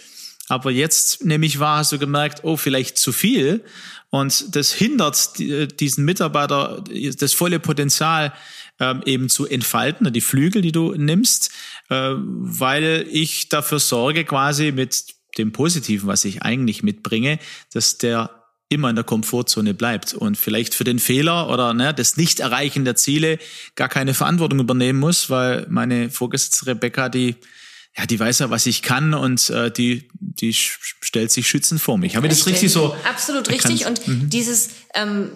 aber 0.48 0.70
jetzt 0.70 1.24
nämlich 1.24 1.58
war, 1.58 1.78
hast 1.78 1.92
du 1.92 1.98
gemerkt, 1.98 2.40
oh, 2.42 2.56
vielleicht 2.56 2.98
zu 2.98 3.12
viel. 3.12 3.64
Und 4.10 4.56
das 4.56 4.72
hindert 4.72 5.38
diesen 5.80 6.04
Mitarbeiter, 6.04 6.82
das 7.18 7.32
volle 7.34 7.60
Potenzial 7.60 8.32
ähm, 8.80 9.02
eben 9.04 9.28
zu 9.28 9.46
entfalten, 9.46 10.10
die 10.12 10.20
Flügel, 10.20 10.62
die 10.62 10.72
du 10.72 10.94
nimmst, 10.94 11.50
äh, 11.90 12.12
weil 12.14 13.06
ich 13.10 13.48
dafür 13.48 13.80
sorge, 13.80 14.24
quasi 14.24 14.72
mit 14.72 15.14
dem 15.36 15.52
Positiven, 15.52 16.08
was 16.08 16.24
ich 16.24 16.42
eigentlich 16.42 16.82
mitbringe, 16.82 17.38
dass 17.72 17.98
der 17.98 18.30
immer 18.70 18.90
in 18.90 18.96
der 18.96 19.04
Komfortzone 19.04 19.72
bleibt 19.74 20.14
und 20.14 20.36
vielleicht 20.36 20.74
für 20.74 20.84
den 20.84 20.98
Fehler 20.98 21.48
oder 21.48 21.72
ne, 21.72 21.94
das 21.94 22.16
Nicht-Erreichen 22.16 22.84
der 22.84 22.96
Ziele 22.96 23.38
gar 23.76 23.88
keine 23.88 24.14
Verantwortung 24.14 24.60
übernehmen 24.60 25.00
muss, 25.00 25.30
weil 25.30 25.66
meine 25.70 26.10
Vorgesetzte 26.10 26.66
Rebecca, 26.66 27.08
die 27.08 27.36
ja, 27.98 28.06
die 28.06 28.20
weiß 28.20 28.38
ja, 28.38 28.50
was 28.50 28.66
ich 28.66 28.82
kann 28.82 29.12
und 29.12 29.50
äh, 29.50 29.72
die, 29.72 30.08
die 30.20 30.54
stellt 30.54 31.32
sich 31.32 31.48
schützend 31.48 31.80
vor 31.80 31.98
mich. 31.98 32.14
Habe 32.14 32.28
ich 32.28 32.32
das 32.32 32.46
richtig 32.46 32.70
so? 32.70 32.94
Absolut 33.04 33.48
richtig. 33.48 33.86
Und 33.86 34.06
mhm. 34.06 34.30
dieses 34.30 34.70
ähm, 34.94 35.32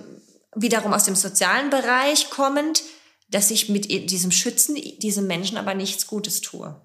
wiederum 0.54 0.92
aus 0.92 1.04
dem 1.04 1.16
sozialen 1.16 1.70
Bereich 1.70 2.30
kommend, 2.30 2.84
dass 3.30 3.50
ich 3.50 3.68
mit 3.68 3.90
diesem 4.10 4.30
Schützen 4.30 4.76
diesem 4.98 5.26
Menschen 5.26 5.56
aber 5.56 5.74
nichts 5.74 6.06
Gutes 6.06 6.40
tue. 6.40 6.80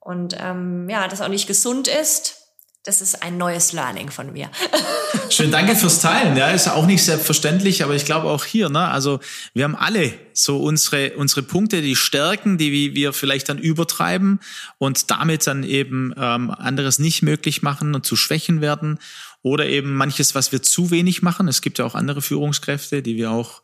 Und 0.00 0.36
ähm, 0.40 0.88
ja, 0.90 1.06
das 1.06 1.20
auch 1.20 1.28
nicht 1.28 1.46
gesund 1.46 1.86
ist 1.86 2.41
das 2.84 3.00
ist 3.00 3.22
ein 3.22 3.38
neues 3.38 3.72
Learning 3.72 4.10
von 4.10 4.32
mir. 4.32 4.50
Schön, 5.30 5.52
danke 5.52 5.76
fürs 5.76 6.00
Teilen. 6.00 6.36
Ja, 6.36 6.50
ist 6.50 6.68
auch 6.68 6.84
nicht 6.84 7.04
selbstverständlich, 7.04 7.84
aber 7.84 7.94
ich 7.94 8.04
glaube 8.04 8.28
auch 8.28 8.44
hier, 8.44 8.70
ne, 8.70 8.88
also 8.88 9.20
wir 9.54 9.64
haben 9.64 9.76
alle 9.76 10.12
so 10.32 10.60
unsere 10.60 11.12
unsere 11.12 11.42
Punkte, 11.42 11.80
die 11.80 11.94
Stärken, 11.94 12.58
die 12.58 12.94
wir 12.94 13.12
vielleicht 13.12 13.48
dann 13.48 13.58
übertreiben 13.58 14.40
und 14.78 15.12
damit 15.12 15.46
dann 15.46 15.62
eben 15.62 16.12
ähm, 16.16 16.50
anderes 16.50 16.98
nicht 16.98 17.22
möglich 17.22 17.62
machen 17.62 17.94
und 17.94 18.04
zu 18.04 18.16
Schwächen 18.16 18.60
werden 18.60 18.98
oder 19.42 19.66
eben 19.66 19.94
manches, 19.94 20.34
was 20.34 20.50
wir 20.50 20.62
zu 20.62 20.90
wenig 20.90 21.22
machen. 21.22 21.46
Es 21.46 21.62
gibt 21.62 21.78
ja 21.78 21.84
auch 21.84 21.94
andere 21.94 22.20
Führungskräfte, 22.20 23.02
die 23.02 23.16
wir 23.16 23.30
auch 23.30 23.62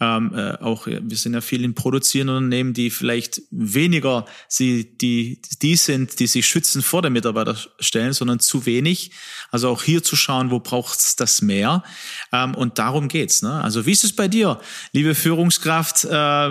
ähm, 0.00 0.32
äh, 0.34 0.52
auch 0.62 0.86
wir 0.86 1.16
sind 1.16 1.34
ja 1.34 1.42
viel 1.42 1.62
in 1.62 1.74
produzierenden 1.74 2.36
Unternehmen, 2.36 2.72
die 2.72 2.90
vielleicht 2.90 3.42
weniger 3.50 4.24
sie 4.48 4.96
die 4.96 5.40
die 5.60 5.76
sind, 5.76 6.18
die 6.20 6.26
sich 6.26 6.46
schützen 6.46 6.80
vor 6.80 7.02
der 7.02 7.10
Mitarbeiter 7.10 7.56
stellen, 7.78 8.14
sondern 8.14 8.40
zu 8.40 8.64
wenig. 8.64 9.10
Also 9.50 9.68
auch 9.68 9.82
hier 9.82 10.02
zu 10.02 10.16
schauen, 10.16 10.50
wo 10.50 10.58
braucht's 10.58 11.16
das 11.16 11.42
mehr? 11.42 11.84
Ähm, 12.32 12.54
und 12.54 12.78
darum 12.78 13.08
geht's. 13.08 13.42
Ne? 13.42 13.52
Also 13.52 13.84
wie 13.84 13.92
ist 13.92 14.04
es 14.04 14.14
bei 14.14 14.26
dir, 14.26 14.58
liebe 14.92 15.14
Führungskraft, 15.14 16.04
äh, 16.06 16.50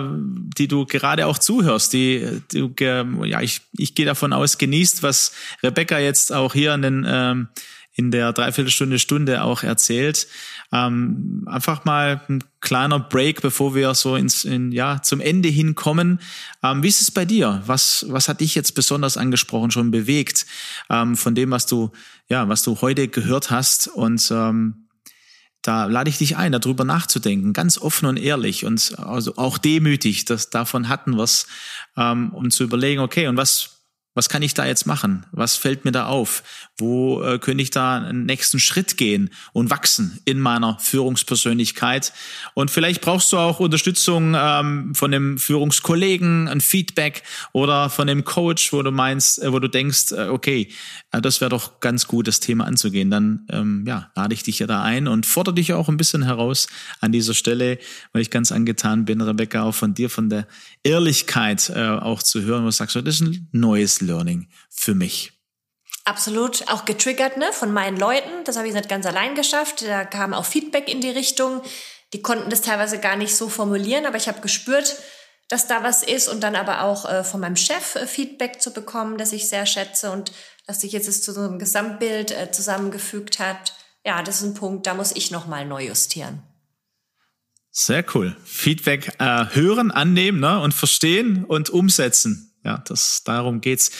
die 0.56 0.68
du 0.68 0.86
gerade 0.86 1.26
auch 1.26 1.38
zuhörst, 1.38 1.92
die 1.92 2.42
du 2.52 2.72
ja 2.78 3.40
ich 3.40 3.62
ich 3.72 3.96
gehe 3.96 4.06
davon 4.06 4.32
aus 4.32 4.58
genießt, 4.58 5.02
was 5.02 5.32
Rebecca 5.62 5.98
jetzt 5.98 6.32
auch 6.32 6.54
hier 6.54 6.74
in 6.74 6.82
den 6.82 7.06
ähm, 7.08 7.48
in 8.00 8.10
der 8.10 8.32
Dreiviertelstunde, 8.32 8.98
Stunde 8.98 9.42
auch 9.42 9.62
erzählt. 9.62 10.26
Ähm, 10.72 11.46
einfach 11.46 11.84
mal 11.84 12.20
ein 12.28 12.44
kleiner 12.60 13.00
Break, 13.00 13.42
bevor 13.42 13.74
wir 13.74 13.94
so 13.94 14.16
ins, 14.16 14.44
in, 14.44 14.70
ja, 14.72 15.02
zum 15.02 15.20
Ende 15.20 15.48
hinkommen. 15.48 16.20
Ähm, 16.62 16.82
wie 16.82 16.88
ist 16.88 17.00
es 17.00 17.10
bei 17.10 17.24
dir? 17.24 17.62
Was, 17.66 18.06
was 18.08 18.28
hat 18.28 18.40
dich 18.40 18.54
jetzt 18.54 18.72
besonders 18.74 19.16
angesprochen, 19.16 19.70
schon 19.70 19.90
bewegt, 19.90 20.46
ähm, 20.88 21.16
von 21.16 21.34
dem, 21.34 21.50
was 21.50 21.66
du, 21.66 21.90
ja, 22.28 22.48
was 22.48 22.62
du 22.62 22.80
heute 22.80 23.08
gehört 23.08 23.50
hast 23.50 23.88
und, 23.88 24.30
ähm, 24.30 24.86
da 25.62 25.84
lade 25.84 26.08
ich 26.08 26.16
dich 26.16 26.38
ein, 26.38 26.52
darüber 26.52 26.84
nachzudenken, 26.84 27.52
ganz 27.52 27.76
offen 27.76 28.06
und 28.06 28.16
ehrlich 28.16 28.64
und 28.64 28.98
also 28.98 29.36
auch 29.36 29.58
demütig, 29.58 30.24
dass 30.24 30.48
davon 30.48 30.88
hatten 30.88 31.18
was, 31.18 31.46
ähm, 31.98 32.32
um 32.32 32.50
zu 32.50 32.64
überlegen, 32.64 33.02
okay, 33.02 33.26
und 33.26 33.36
was 33.36 33.80
was 34.14 34.28
kann 34.28 34.42
ich 34.42 34.54
da 34.54 34.66
jetzt 34.66 34.86
machen? 34.86 35.24
Was 35.30 35.56
fällt 35.56 35.84
mir 35.84 35.92
da 35.92 36.06
auf? 36.06 36.42
Wo 36.80 37.22
äh, 37.22 37.38
könnte 37.38 37.62
ich 37.62 37.70
da 37.70 37.98
einen 37.98 38.24
nächsten 38.24 38.58
Schritt 38.58 38.96
gehen 38.96 39.30
und 39.52 39.70
wachsen 39.70 40.18
in 40.24 40.40
meiner 40.40 40.78
Führungspersönlichkeit? 40.80 42.12
Und 42.54 42.70
vielleicht 42.70 43.02
brauchst 43.02 43.32
du 43.32 43.36
auch 43.36 43.60
Unterstützung 43.60 44.34
ähm, 44.36 44.94
von 44.94 45.12
einem 45.12 45.38
Führungskollegen, 45.38 46.48
ein 46.48 46.60
Feedback 46.60 47.22
oder 47.52 47.90
von 47.90 48.08
einem 48.08 48.24
Coach, 48.24 48.72
wo 48.72 48.82
du 48.82 48.90
meinst, 48.90 49.42
äh, 49.42 49.52
wo 49.52 49.58
du 49.58 49.68
denkst, 49.68 50.12
äh, 50.12 50.28
okay, 50.28 50.68
äh, 51.12 51.20
das 51.20 51.40
wäre 51.40 51.50
doch 51.50 51.80
ganz 51.80 52.06
gut, 52.06 52.26
das 52.26 52.40
Thema 52.40 52.64
anzugehen. 52.66 53.10
Dann 53.10 53.46
ähm, 53.50 53.84
ja, 53.86 54.10
lade 54.16 54.34
ich 54.34 54.42
dich 54.42 54.60
ja 54.60 54.66
da 54.66 54.82
ein 54.82 55.06
und 55.06 55.26
fordere 55.26 55.54
dich 55.54 55.74
auch 55.74 55.88
ein 55.88 55.98
bisschen 55.98 56.22
heraus 56.22 56.66
an 57.00 57.12
dieser 57.12 57.34
Stelle, 57.34 57.78
weil 58.12 58.22
ich 58.22 58.30
ganz 58.30 58.50
angetan 58.52 59.04
bin, 59.04 59.20
Rebecca, 59.20 59.62
auch 59.62 59.74
von 59.74 59.94
dir, 59.94 60.08
von 60.08 60.30
der 60.30 60.46
Ehrlichkeit 60.82 61.70
äh, 61.74 61.88
auch 61.88 62.22
zu 62.22 62.42
hören, 62.42 62.64
du 62.70 62.76
sagst, 62.76 62.96
das 62.96 63.04
ist 63.04 63.20
ein 63.20 63.48
neues 63.52 64.00
Learning 64.00 64.48
für 64.68 64.94
mich. 64.94 65.39
Absolut, 66.10 66.66
auch 66.66 66.86
getriggert 66.86 67.36
ne, 67.36 67.52
von 67.52 67.72
meinen 67.72 67.96
Leuten. 67.96 68.42
Das 68.44 68.56
habe 68.56 68.66
ich 68.66 68.74
nicht 68.74 68.88
ganz 68.88 69.06
allein 69.06 69.36
geschafft. 69.36 69.82
Da 69.86 70.04
kam 70.04 70.34
auch 70.34 70.44
Feedback 70.44 70.88
in 70.88 71.00
die 71.00 71.10
Richtung. 71.10 71.62
Die 72.12 72.20
konnten 72.20 72.50
das 72.50 72.62
teilweise 72.62 72.98
gar 72.98 73.14
nicht 73.14 73.36
so 73.36 73.48
formulieren, 73.48 74.06
aber 74.06 74.16
ich 74.16 74.26
habe 74.26 74.40
gespürt, 74.40 74.96
dass 75.46 75.68
da 75.68 75.84
was 75.84 76.02
ist 76.02 76.28
und 76.28 76.40
dann 76.40 76.56
aber 76.56 76.82
auch 76.82 77.08
äh, 77.08 77.22
von 77.22 77.38
meinem 77.38 77.54
Chef 77.54 77.94
äh, 77.94 78.08
Feedback 78.08 78.60
zu 78.60 78.72
bekommen, 78.72 79.18
das 79.18 79.32
ich 79.32 79.48
sehr 79.48 79.66
schätze 79.66 80.10
und 80.10 80.32
dass 80.66 80.80
sich 80.80 80.90
jetzt 80.90 81.22
zu 81.22 81.32
so 81.32 81.42
einem 81.42 81.60
Gesamtbild 81.60 82.32
äh, 82.32 82.50
zusammengefügt 82.50 83.38
hat. 83.38 83.76
Ja, 84.04 84.24
das 84.24 84.38
ist 84.38 84.48
ein 84.48 84.54
Punkt, 84.54 84.88
da 84.88 84.94
muss 84.94 85.12
ich 85.14 85.30
nochmal 85.30 85.64
neu 85.64 85.86
justieren. 85.86 86.42
Sehr 87.70 88.04
cool. 88.16 88.36
Feedback 88.44 89.14
äh, 89.20 89.44
hören, 89.52 89.92
annehmen 89.92 90.40
ne? 90.40 90.58
und 90.60 90.74
verstehen 90.74 91.44
und 91.44 91.70
umsetzen. 91.70 92.49
Ja, 92.62 92.82
das, 92.86 93.24
darum 93.24 93.62
geht's. 93.62 93.90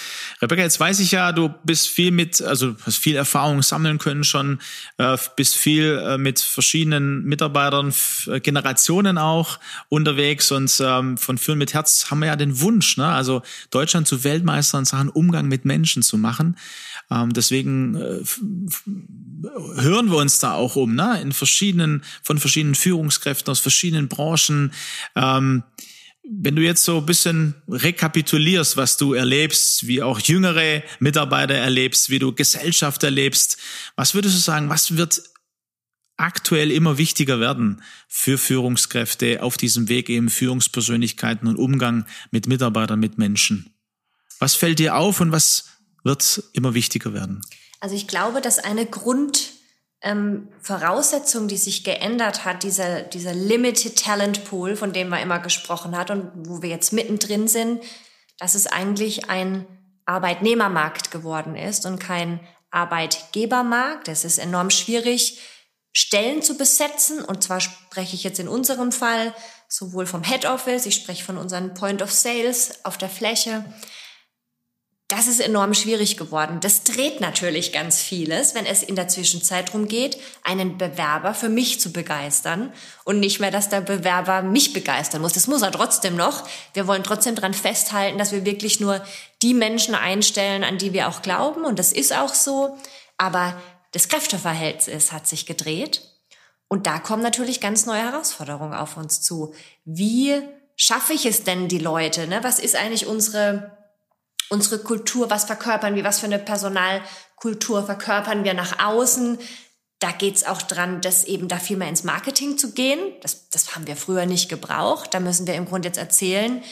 Rebecca, 0.43 0.61
jetzt 0.61 0.79
weiß 0.79 1.01
ich 1.01 1.13
ja, 1.13 1.33
du 1.33 1.49
bist 1.65 1.89
viel 1.89 2.11
mit, 2.11 2.43
also 2.43 2.77
hast 2.85 2.99
viel 2.99 3.17
Erfahrung 3.17 3.63
sammeln 3.63 3.97
können 3.97 4.23
schon, 4.23 4.61
äh, 4.99 5.17
bist 5.35 5.57
viel 5.57 5.99
äh, 6.05 6.19
mit 6.19 6.41
verschiedenen 6.41 7.25
Mitarbeitern, 7.25 7.95
äh, 8.27 8.39
Generationen 8.41 9.17
auch 9.17 9.59
unterwegs 9.89 10.53
und 10.53 10.79
ähm, 10.85 11.17
von 11.17 11.39
Führen 11.39 11.57
mit 11.57 11.73
Herz 11.73 12.11
haben 12.11 12.19
wir 12.19 12.27
ja 12.27 12.37
den 12.37 12.61
Wunsch, 12.61 12.99
ne? 12.99 13.07
also 13.07 13.41
Deutschland 13.71 14.07
zu 14.07 14.25
Weltmeister 14.25 14.79
in 14.79 14.85
Sachen 14.85 15.09
Umgang 15.09 15.49
mit 15.49 15.65
Menschen 15.65 16.03
zu 16.03 16.19
machen. 16.19 16.59
Ähm, 17.11 17.33
deswegen 17.33 17.95
äh, 17.95 18.23
hören 19.81 20.11
wir 20.11 20.19
uns 20.19 20.39
da 20.39 20.53
auch 20.53 20.77
um, 20.77 20.95
ne? 20.95 21.19
in 21.23 21.33
verschiedenen, 21.33 22.05
von 22.23 22.39
verschiedenen 22.39 22.75
Führungskräften 22.75 23.51
aus 23.51 23.61
verschiedenen 23.61 24.09
Branchen. 24.09 24.73
Ähm, 25.17 25.63
wenn 26.23 26.57
du 26.57 26.63
jetzt 26.63 26.85
so 26.85 26.99
ein 26.99 27.07
bisschen 27.07 27.55
rekapitulierst, 27.69 28.77
was 28.77 28.97
du 28.97 29.15
erlebst, 29.15 29.87
wie 29.87 30.03
auch 30.03 30.21
jüngere 30.21 30.83
Mitarbeiter 30.99 31.55
erlebst, 31.55 32.11
wie 32.11 32.19
du 32.19 32.35
Gesellschaft 32.35 33.03
erlebst, 33.03 33.59
was 33.97 34.15
würdest 34.15 34.37
du 34.37 34.41
sagen, 34.41 34.69
was 34.69 34.97
wird 34.97 35.23
aktuell 36.17 36.71
immer 36.71 36.99
wichtiger 36.99 37.41
werden 37.41 37.83
für 38.07 38.39
Führungskräfte 38.39 39.43
auf 39.43 39.57
diesem 39.57 39.89
Weg 39.89 40.09
eben 40.11 40.29
Führungspersönlichkeiten 40.29 41.49
und 41.49 41.57
Umgang 41.57 42.07
mit 42.31 42.47
Mitarbeitern, 42.47 43.01
mit 43.01 43.19
Menschen? 43.19 43.75
Was 44.39 44.55
fällt 44.55 44.79
dir 44.79 44.97
auf 44.97 45.21
und 45.21 45.33
was 45.33 45.71
wird 46.05 46.43
immer 46.53 46.75
wichtiger 46.75 47.15
werden? 47.15 47.43
Also 47.81 47.97
ich 47.97 48.07
glaube, 48.07 48.41
dass 48.41 48.59
eine 48.59 48.87
Grund 48.87 49.53
ähm, 50.03 50.49
Voraussetzung, 50.61 51.49
die 51.49 51.57
sich 51.57 51.85
geändert 51.85 52.45
hat, 52.45 52.63
dieser, 52.63 53.03
dieser 53.03 53.35
Limited 53.35 54.03
Talent 54.03 54.45
Pool, 54.45 54.77
von 54.77 54.93
dem 54.93 55.09
man 55.09 55.21
immer 55.21 55.39
gesprochen 55.39 55.97
hat 55.97 56.11
und 56.11 56.31
wo 56.49 56.63
wir 56.63 56.71
jetzt 56.71 56.93
mittendrin 56.93 57.49
sind, 57.49 57.83
dass 58.39 58.55
es 58.55 58.67
eigentlich 58.67 59.29
ein 59.29 59.67
Arbeitnehmermarkt 60.07 61.11
geworden 61.11 61.55
ist 61.55 61.85
und 61.85 61.99
kein 61.99 62.41
Arbeitgebermarkt. 62.71 64.09
Es 64.09 64.25
ist 64.25 64.39
enorm 64.39 64.71
schwierig, 64.71 65.41
Stellen 65.93 66.41
zu 66.41 66.57
besetzen. 66.57 67.23
Und 67.25 67.43
zwar 67.43 67.61
spreche 67.61 68.15
ich 68.15 68.25
jetzt 68.25 68.41
in 68.41 68.49
unserem 68.49 68.93
Fall 68.93 69.35
sowohl 69.69 70.07
vom 70.07 70.25
Head 70.25 70.47
Office, 70.47 70.87
ich 70.87 70.97
spreche 70.97 71.25
von 71.25 71.37
unseren 71.37 71.75
Point 71.75 72.03
of 72.03 72.11
Sales 72.11 72.85
auf 72.85 72.99
der 72.99 73.09
Fläche, 73.09 73.65
das 75.11 75.27
ist 75.27 75.41
enorm 75.41 75.75
schwierig 75.75 76.17
geworden. 76.17 76.61
Das 76.61 76.85
dreht 76.85 77.21
natürlich 77.21 77.73
ganz 77.73 78.01
vieles, 78.01 78.55
wenn 78.55 78.65
es 78.65 78.85
in 78.85 78.95
der 78.95 79.09
Zwischenzeit 79.09 79.67
darum 79.67 79.89
geht, 79.89 80.17
einen 80.45 80.79
Bewerber 80.79 81.35
für 81.35 81.49
mich 81.49 81.81
zu 81.81 81.93
begeistern 81.93 82.73
und 83.05 83.19
nicht 83.19 83.41
mehr, 83.41 83.51
dass 83.51 83.69
der 83.69 83.81
Bewerber 83.81 84.43
mich 84.43 84.73
begeistern 84.73 85.21
muss. 85.21 85.33
Das 85.33 85.49
muss 85.49 85.63
er 85.63 85.73
trotzdem 85.73 86.15
noch. 86.15 86.49
Wir 86.75 86.87
wollen 86.87 87.03
trotzdem 87.03 87.35
dran 87.35 87.55
festhalten, 87.55 88.19
dass 88.19 88.31
wir 88.31 88.45
wirklich 88.45 88.79
nur 88.79 89.05
die 89.43 89.53
Menschen 89.53 89.97
einstellen, 89.97 90.63
an 90.63 90.79
die 90.79 90.93
wir 90.93 91.09
auch 91.09 91.23
glauben. 91.23 91.65
Und 91.65 91.81
das 91.81 91.93
ist 91.93 92.17
auch 92.17 92.33
so. 92.33 92.79
Aber 93.19 93.61
das 93.91 94.09
Kräfteverhältnis 94.09 95.11
hat 95.11 95.27
sich 95.27 95.45
gedreht. 95.45 96.03
Und 96.69 96.87
da 96.87 97.01
kommen 97.01 97.25
natürlich 97.25 97.61
ganz 97.61 97.85
neue 97.85 98.13
Herausforderungen 98.13 98.75
auf 98.75 98.97
uns 98.97 99.23
zu. 99.23 99.55
Wie 99.85 100.41
schaffe 100.77 101.15
ich 101.15 101.27
es 101.27 101.43
denn, 101.43 101.67
die 101.67 101.79
Leute? 101.79 102.29
Ne? 102.29 102.45
Was 102.45 102.61
ist 102.61 102.77
eigentlich 102.77 103.09
unsere 103.09 103.80
unsere 104.51 104.81
Kultur, 104.81 105.31
was 105.31 105.45
verkörpern 105.45 105.95
wir, 105.95 106.05
was 106.05 106.19
für 106.21 106.27
eine 106.27 106.39
Personalkultur 106.39 107.87
verkörpern 107.87 108.45
wir 108.45 108.53
nach 108.53 108.85
außen. 108.85 109.39
Da 110.01 110.13
geht's 110.13 110.45
auch 110.45 110.61
dran, 110.61 111.01
dass 111.01 111.25
eben 111.25 111.49
da 111.49 111.59
viel 111.59 111.77
mehr 111.77 111.89
ins 111.89 112.05
Marketing 112.05 112.59
zu 112.59 112.73
gehen. 112.73 112.99
Das, 113.23 113.49
das 113.51 113.75
haben 113.75 113.87
wir 113.87 113.97
früher 113.97 114.27
nicht 114.27 114.49
gebraucht. 114.49 115.15
Da 115.15 115.21
müssen 115.21 115.47
wir 115.47 115.55
im 115.55 115.67
Grunde 115.67 115.89
jetzt 115.89 115.99
erzählen, 115.99 116.63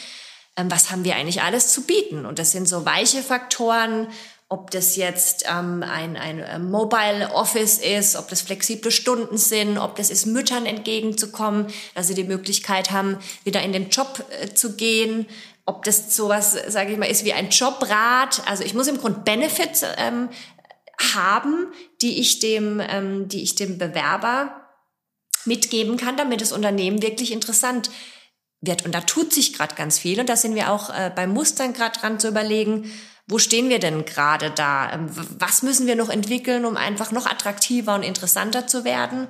ähm, 0.57 0.69
was 0.69 0.91
haben 0.91 1.03
wir 1.03 1.15
eigentlich 1.15 1.41
alles 1.41 1.71
zu 1.71 1.83
bieten. 1.83 2.25
Und 2.25 2.37
das 2.37 2.51
sind 2.51 2.67
so 2.67 2.85
weiche 2.85 3.23
Faktoren, 3.23 4.07
ob 4.51 4.71
das 4.71 4.95
jetzt 4.95 5.45
ähm, 5.47 5.83
ein, 5.83 6.17
ein 6.17 6.39
äh, 6.39 6.57
Mobile 6.57 7.29
Office 7.33 7.77
ist, 7.77 8.15
ob 8.15 8.29
das 8.29 8.41
flexible 8.41 8.91
Stunden 8.91 9.37
sind, 9.37 9.77
ob 9.77 9.95
das 9.95 10.09
ist, 10.09 10.25
Müttern 10.25 10.65
entgegenzukommen, 10.65 11.67
dass 11.93 12.07
sie 12.07 12.15
die 12.15 12.23
Möglichkeit 12.23 12.89
haben, 12.89 13.19
wieder 13.43 13.61
in 13.61 13.73
den 13.73 13.89
Job 13.89 14.25
äh, 14.41 14.51
zu 14.53 14.75
gehen, 14.75 15.27
ob 15.69 15.83
das 15.83 16.15
sowas, 16.15 16.57
sage 16.67 16.91
ich 16.91 16.97
mal, 16.97 17.05
ist 17.05 17.25
wie 17.25 17.33
ein 17.33 17.49
Jobrat. 17.49 18.41
Also 18.47 18.63
ich 18.63 18.73
muss 18.73 18.87
im 18.87 18.97
Grunde 18.97 19.19
Benefits 19.19 19.83
ähm, 19.97 20.29
haben, 21.13 21.67
die 22.01 22.19
ich 22.19 22.39
dem, 22.39 22.81
ähm, 22.81 23.27
die 23.27 23.43
ich 23.43 23.53
dem 23.53 23.77
Bewerber 23.77 24.67
mitgeben 25.45 25.95
kann, 25.95 26.17
damit 26.17 26.41
das 26.41 26.51
Unternehmen 26.51 27.03
wirklich 27.03 27.31
interessant 27.31 27.91
wird. 28.61 28.83
Und 28.83 28.95
da 28.95 29.01
tut 29.01 29.31
sich 29.31 29.53
gerade 29.53 29.75
ganz 29.75 29.99
viel. 29.99 30.19
Und 30.19 30.27
da 30.27 30.35
sind 30.35 30.55
wir 30.55 30.71
auch 30.71 30.89
äh, 30.89 31.11
beim 31.15 31.31
Mustern 31.33 31.73
gerade 31.73 31.99
dran 31.99 32.19
zu 32.19 32.27
überlegen, 32.27 32.91
wo 33.27 33.37
stehen 33.37 33.69
wir 33.69 33.77
denn 33.77 34.05
gerade 34.05 34.49
da? 34.49 34.91
Ähm, 34.91 35.07
was 35.37 35.61
müssen 35.61 35.85
wir 35.85 35.95
noch 35.95 36.09
entwickeln, 36.09 36.65
um 36.65 36.77
einfach 36.77 37.11
noch 37.11 37.27
attraktiver 37.27 37.93
und 37.93 38.01
interessanter 38.01 38.65
zu 38.65 38.83
werden? 38.83 39.27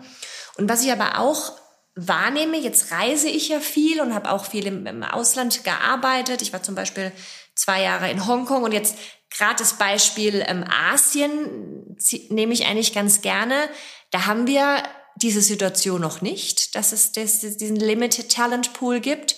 Und 0.57 0.69
was 0.69 0.83
ich 0.83 0.91
aber 0.93 1.19
auch 1.19 1.51
wahrnehme. 1.95 2.57
Jetzt 2.57 2.91
reise 2.91 3.29
ich 3.29 3.49
ja 3.49 3.59
viel 3.59 4.01
und 4.01 4.13
habe 4.13 4.31
auch 4.31 4.45
viel 4.45 4.65
im, 4.67 4.85
im, 4.85 5.03
Ausland 5.03 5.63
gearbeitet. 5.63 6.41
Ich 6.41 6.53
war 6.53 6.63
zum 6.63 6.75
Beispiel 6.75 7.11
zwei 7.55 7.81
Jahre 7.81 8.09
in 8.09 8.25
Hongkong 8.25 8.63
und 8.63 8.71
jetzt 8.71 8.97
gerade 9.29 9.57
das 9.57 9.73
Beispiel 9.73 10.43
ähm, 10.47 10.65
Asien 10.69 11.97
nehme 12.29 12.53
ich 12.53 12.65
eigentlich 12.65 12.93
ganz 12.93 13.21
gerne. 13.21 13.69
Da 14.11 14.25
haben 14.25 14.47
wir 14.47 14.83
diese 15.15 15.41
Situation 15.41 16.01
noch 16.01 16.21
nicht, 16.21 16.75
dass 16.75 16.91
es 16.91 17.11
das, 17.11 17.41
diesen 17.41 17.75
Limited 17.75 18.31
Talent 18.31 18.73
Pool 18.73 18.99
gibt. 18.99 19.35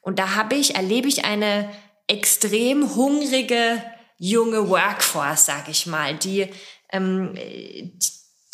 Und 0.00 0.18
da 0.18 0.34
habe 0.34 0.54
ich, 0.54 0.76
erlebe 0.76 1.08
ich 1.08 1.24
eine 1.24 1.70
extrem 2.06 2.94
hungrige 2.94 3.82
junge 4.16 4.68
Workforce, 4.68 5.46
sag 5.46 5.68
ich 5.68 5.86
mal, 5.86 6.16
die, 6.16 6.48
ähm, 6.92 7.34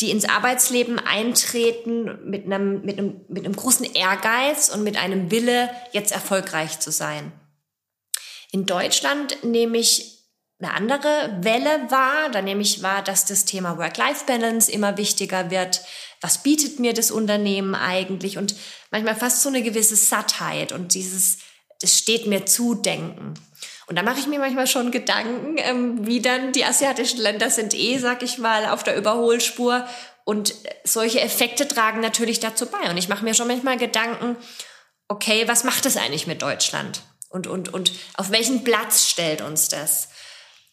die 0.01 0.11
ins 0.11 0.27
Arbeitsleben 0.27 0.99
eintreten 0.99 2.29
mit 2.29 2.45
einem, 2.45 2.83
mit 2.83 2.99
einem, 2.99 3.21
mit 3.29 3.45
einem 3.45 3.57
großen 3.57 3.87
Ehrgeiz 3.95 4.69
und 4.69 4.83
mit 4.83 4.97
einem 4.97 5.31
Wille, 5.31 5.71
jetzt 5.93 6.13
erfolgreich 6.13 6.81
zu 6.81 6.93
sein. 6.93 7.33
In 8.53 8.67
Deutschland 8.67 9.43
nehme 9.43 9.79
ich 9.79 10.17
eine 10.59 10.73
andere 10.73 11.39
Welle 11.41 11.91
wahr. 11.91 12.31
Da 12.31 12.43
nehme 12.43 12.63
ich 12.63 12.83
wahr, 12.83 13.03
dass 13.03 13.25
das 13.25 13.45
Thema 13.45 13.79
Work-Life-Balance 13.79 14.71
immer 14.71 14.97
wichtiger 14.97 15.51
wird. 15.51 15.83
Was 16.21 16.43
bietet 16.43 16.79
mir 16.79 16.95
das 16.95 17.11
Unternehmen 17.11 17.75
eigentlich? 17.75 18.39
Und 18.39 18.55
manchmal 18.91 19.17
fast 19.17 19.43
so 19.43 19.49
eine 19.49 19.63
gewisse 19.63 19.97
Sattheit 19.97 20.73
und 20.73 20.95
dieses, 20.95 21.39
das 21.81 21.99
steht 21.99 22.27
mir 22.27 22.47
zu 22.47 22.75
denken. 22.75 23.35
Und 23.87 23.97
da 23.97 24.03
mache 24.03 24.19
ich 24.19 24.27
mir 24.27 24.41
manchmal 24.41 24.67
schon 24.67 24.91
Gedanken, 24.91 25.57
ähm, 25.59 26.07
wie 26.07 26.21
dann 26.21 26.53
die 26.53 26.65
asiatischen 26.65 27.21
Länder 27.21 27.51
sind 27.51 27.73
eh, 27.75 27.99
sag 27.99 28.23
ich 28.23 28.39
mal, 28.39 28.67
auf 28.67 28.83
der 28.83 28.97
Überholspur. 28.97 29.87
Und 30.25 30.55
solche 30.83 31.21
Effekte 31.21 31.69
tragen 31.69 32.01
natürlich 32.01 32.41
dazu 32.41 32.67
bei. 32.67 32.91
Und 32.91 32.97
ich 32.97 33.09
mache 33.09 33.25
mir 33.25 33.35
schon 33.35 33.47
manchmal 33.47 33.77
Gedanken, 33.77 34.37
okay, 35.07 35.47
was 35.47 35.63
macht 35.63 35.87
es 35.87 35.97
eigentlich 35.97 36.27
mit 36.27 36.43
Deutschland? 36.43 37.03
Und, 37.29 37.47
und, 37.47 37.73
und 37.73 37.93
auf 38.15 38.31
welchen 38.31 38.65
Platz 38.65 39.09
stellt 39.09 39.41
uns 39.41 39.69
das? 39.69 40.09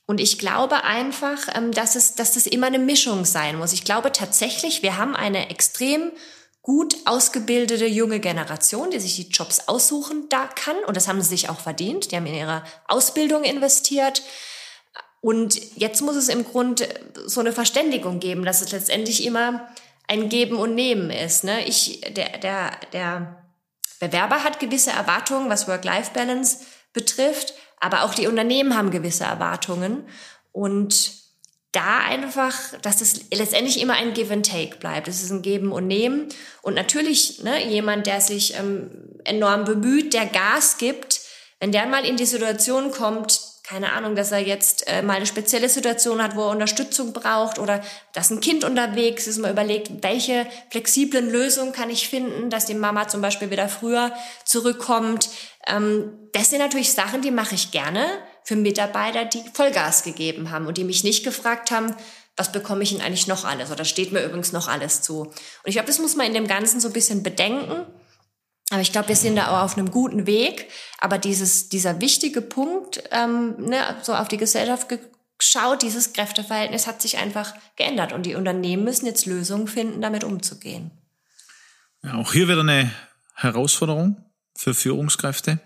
Und 0.05 0.19
ich 0.19 0.39
glaube 0.39 0.83
einfach, 0.83 1.37
ähm, 1.55 1.71
dass, 1.71 1.95
es, 1.95 2.15
dass 2.15 2.33
das 2.33 2.47
immer 2.47 2.67
eine 2.67 2.79
Mischung 2.79 3.25
sein 3.25 3.57
muss. 3.57 3.73
Ich 3.73 3.85
glaube 3.85 4.11
tatsächlich, 4.11 4.81
wir 4.81 4.97
haben 4.97 5.15
eine 5.15 5.49
extrem 5.49 6.11
gut 6.63 6.95
ausgebildete 7.05 7.85
junge 7.85 8.21
Generation, 8.21 8.89
die 8.89 8.99
sich 8.99 9.17
die 9.17 9.29
Jobs 9.29 9.67
aussuchen 9.67 10.29
da 10.29 10.47
kann. 10.47 10.77
Und 10.87 10.97
das 10.97 11.07
haben 11.07 11.21
sie 11.21 11.27
sich 11.27 11.49
auch 11.49 11.59
verdient. 11.59 12.11
Die 12.11 12.15
haben 12.15 12.25
in 12.25 12.33
ihre 12.33 12.63
Ausbildung 12.87 13.43
investiert. 13.43 14.23
Und 15.19 15.59
jetzt 15.77 16.01
muss 16.01 16.15
es 16.15 16.29
im 16.29 16.45
Grunde 16.45 16.87
so 17.25 17.41
eine 17.41 17.51
Verständigung 17.51 18.19
geben, 18.19 18.45
dass 18.45 18.61
es 18.61 18.71
letztendlich 18.71 19.25
immer 19.25 19.67
ein 20.07 20.29
Geben 20.29 20.57
und 20.57 20.73
Nehmen 20.73 21.09
ist. 21.11 21.43
Ne? 21.43 21.65
Ich, 21.67 22.01
der, 22.01 22.37
der, 22.37 22.71
der 22.93 23.43
Bewerber 23.99 24.43
hat 24.43 24.59
gewisse 24.59 24.91
Erwartungen, 24.91 25.49
was 25.49 25.67
Work-Life-Balance 25.67 26.59
betrifft, 26.93 27.53
aber 27.79 28.03
auch 28.03 28.13
die 28.13 28.27
Unternehmen 28.27 28.75
haben 28.77 28.91
gewisse 28.91 29.25
Erwartungen. 29.25 30.07
Und 30.53 31.22
da 31.73 31.99
einfach, 31.99 32.53
dass 32.81 33.01
es 33.01 33.25
letztendlich 33.33 33.81
immer 33.81 33.93
ein 33.93 34.13
Give 34.13 34.31
and 34.31 34.49
Take 34.49 34.77
bleibt. 34.77 35.07
Es 35.07 35.21
ist 35.21 35.31
ein 35.31 35.41
Geben 35.41 35.71
und 35.71 35.87
Nehmen. 35.87 36.29
Und 36.61 36.75
natürlich 36.75 37.43
ne, 37.43 37.67
jemand, 37.67 38.07
der 38.07 38.21
sich 38.21 38.55
ähm, 38.55 38.89
enorm 39.25 39.65
bemüht, 39.65 40.13
der 40.13 40.27
Gas 40.27 40.77
gibt, 40.77 41.19
wenn 41.59 41.71
der 41.71 41.85
mal 41.87 42.05
in 42.05 42.15
die 42.15 42.25
Situation 42.25 42.91
kommt, 42.91 43.41
keine 43.63 43.93
Ahnung, 43.93 44.15
dass 44.15 44.31
er 44.31 44.39
jetzt 44.39 44.87
äh, 44.87 45.01
mal 45.01 45.15
eine 45.15 45.25
spezielle 45.25 45.69
Situation 45.69 46.21
hat, 46.21 46.35
wo 46.35 46.41
er 46.41 46.49
Unterstützung 46.49 47.13
braucht 47.13 47.59
oder 47.59 47.81
dass 48.13 48.29
ein 48.29 48.41
Kind 48.41 48.65
unterwegs 48.65 49.25
ist, 49.25 49.39
mal 49.39 49.51
überlegt, 49.51 50.03
welche 50.03 50.45
flexiblen 50.69 51.31
Lösungen 51.31 51.71
kann 51.71 51.89
ich 51.89 52.09
finden, 52.09 52.49
dass 52.49 52.65
die 52.65 52.73
Mama 52.73 53.07
zum 53.07 53.21
Beispiel 53.21 53.49
wieder 53.49 53.69
früher 53.69 54.11
zurückkommt. 54.43 55.29
Ähm, 55.65 56.11
das 56.33 56.49
sind 56.49 56.59
natürlich 56.59 56.91
Sachen, 56.91 57.21
die 57.21 57.31
mache 57.31 57.55
ich 57.55 57.71
gerne 57.71 58.05
für 58.43 58.55
Mitarbeiter, 58.55 59.25
die 59.25 59.43
Vollgas 59.53 60.03
gegeben 60.03 60.51
haben 60.51 60.67
und 60.67 60.77
die 60.77 60.83
mich 60.83 61.03
nicht 61.03 61.23
gefragt 61.23 61.71
haben, 61.71 61.95
was 62.35 62.51
bekomme 62.51 62.83
ich 62.83 62.91
denn 62.91 63.01
eigentlich 63.01 63.27
noch 63.27 63.45
alles 63.45 63.71
oder 63.71 63.85
steht 63.85 64.11
mir 64.11 64.23
übrigens 64.23 64.51
noch 64.51 64.67
alles 64.67 65.01
zu. 65.01 65.21
Und 65.21 65.33
ich 65.65 65.73
glaube, 65.73 65.87
das 65.87 65.99
muss 65.99 66.15
man 66.15 66.27
in 66.27 66.33
dem 66.33 66.47
Ganzen 66.47 66.79
so 66.79 66.89
ein 66.89 66.93
bisschen 66.93 67.23
bedenken. 67.23 67.85
Aber 68.71 68.81
ich 68.81 68.91
glaube, 68.91 69.09
wir 69.09 69.15
sind 69.15 69.35
da 69.35 69.49
auch 69.49 69.63
auf 69.63 69.77
einem 69.77 69.91
guten 69.91 70.25
Weg. 70.25 70.67
Aber 70.97 71.19
dieses, 71.19 71.69
dieser 71.69 72.01
wichtige 72.01 72.41
Punkt, 72.41 73.03
ähm, 73.11 73.55
ne, 73.59 73.97
so 74.01 74.15
auf 74.15 74.27
die 74.27 74.37
Gesellschaft 74.37 74.87
geschaut, 75.37 75.83
dieses 75.83 76.13
Kräfteverhältnis 76.13 76.87
hat 76.87 77.01
sich 77.01 77.19
einfach 77.19 77.53
geändert. 77.75 78.13
Und 78.13 78.25
die 78.25 78.33
Unternehmen 78.33 78.83
müssen 78.83 79.05
jetzt 79.05 79.27
Lösungen 79.27 79.67
finden, 79.67 80.01
damit 80.01 80.23
umzugehen. 80.23 80.89
Ja, 82.01 82.15
auch 82.15 82.33
hier 82.33 82.47
wieder 82.47 82.61
eine 82.61 82.91
Herausforderung 83.35 84.25
für 84.55 84.73
Führungskräfte. 84.73 85.59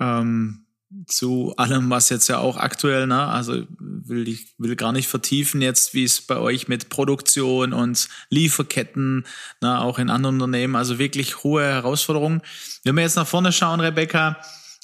Ähm, 0.00 0.61
zu 1.06 1.54
allem, 1.56 1.90
was 1.90 2.08
jetzt 2.08 2.28
ja 2.28 2.38
auch 2.38 2.56
aktuell, 2.56 3.06
ne, 3.06 3.26
also 3.26 3.64
will 3.78 4.28
ich 4.28 4.54
will 4.58 4.76
gar 4.76 4.92
nicht 4.92 5.08
vertiefen 5.08 5.62
jetzt, 5.62 5.94
wie 5.94 6.04
es 6.04 6.20
bei 6.20 6.36
euch 6.36 6.68
mit 6.68 6.88
Produktion 6.88 7.72
und 7.72 8.08
Lieferketten, 8.30 9.26
ne, 9.60 9.80
auch 9.80 9.98
in 9.98 10.10
anderen 10.10 10.36
Unternehmen, 10.36 10.76
also 10.76 10.98
wirklich 10.98 11.42
hohe 11.42 11.64
Herausforderungen. 11.64 12.42
Wenn 12.84 12.94
wir 12.94 13.02
jetzt 13.02 13.16
nach 13.16 13.26
vorne 13.26 13.52
schauen, 13.52 13.80
Rebecca, 13.80 14.38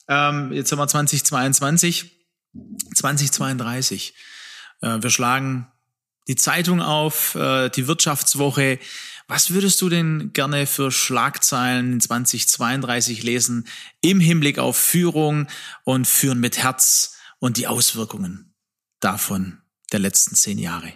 ähm, 0.09 0.53
jetzt 0.53 0.73
haben 0.73 0.79
wir 0.79 0.89
2022, 0.89 2.11
2032. 2.95 4.15
Äh, 4.81 5.03
wir 5.03 5.11
schlagen 5.11 5.69
die 6.29 6.37
Zeitung 6.37 6.81
auf, 6.81 7.35
äh, 7.35 7.69
die 7.71 7.87
Wirtschaftswoche. 7.87 8.79
Was 9.31 9.51
würdest 9.51 9.83
du 9.83 9.91
denn 9.91 10.33
gerne 10.33 10.66
für 10.66 10.91
Schlagzeilen 10.91 11.93
in 11.93 12.01
2032 12.01 13.22
lesen 13.22 13.68
im 14.01 14.20
Hinblick 14.20 14.59
auf 14.59 14.79
Führung 14.79 15.49
und 15.85 16.07
Führen 16.07 16.41
mit 16.41 16.57
Herz 16.57 17.18
und 17.39 17.59
die 17.59 17.66
Auswirkungen 17.66 18.55
davon 19.01 19.61
der 19.93 20.01
letzten 20.01 20.35
zehn 20.35 20.59
Jahre? 20.59 20.95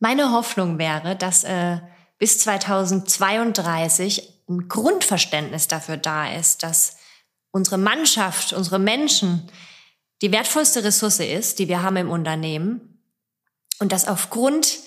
Meine 0.00 0.32
Hoffnung 0.32 0.78
wäre, 0.78 1.14
dass 1.14 1.44
äh, 1.44 1.78
bis 2.18 2.40
2032 2.40 4.28
ein 4.48 4.68
Grundverständnis 4.68 5.68
dafür 5.68 5.96
da 5.96 6.34
ist, 6.34 6.64
dass 6.64 6.96
unsere 7.52 7.78
Mannschaft, 7.78 8.52
unsere 8.52 8.80
Menschen 8.80 9.48
die 10.22 10.32
wertvollste 10.32 10.82
Ressource 10.82 11.20
ist, 11.20 11.60
die 11.60 11.68
wir 11.68 11.82
haben 11.82 11.96
im 11.96 12.10
Unternehmen 12.10 13.00
und 13.78 13.92
dass 13.92 14.08
aufgrund 14.08 14.80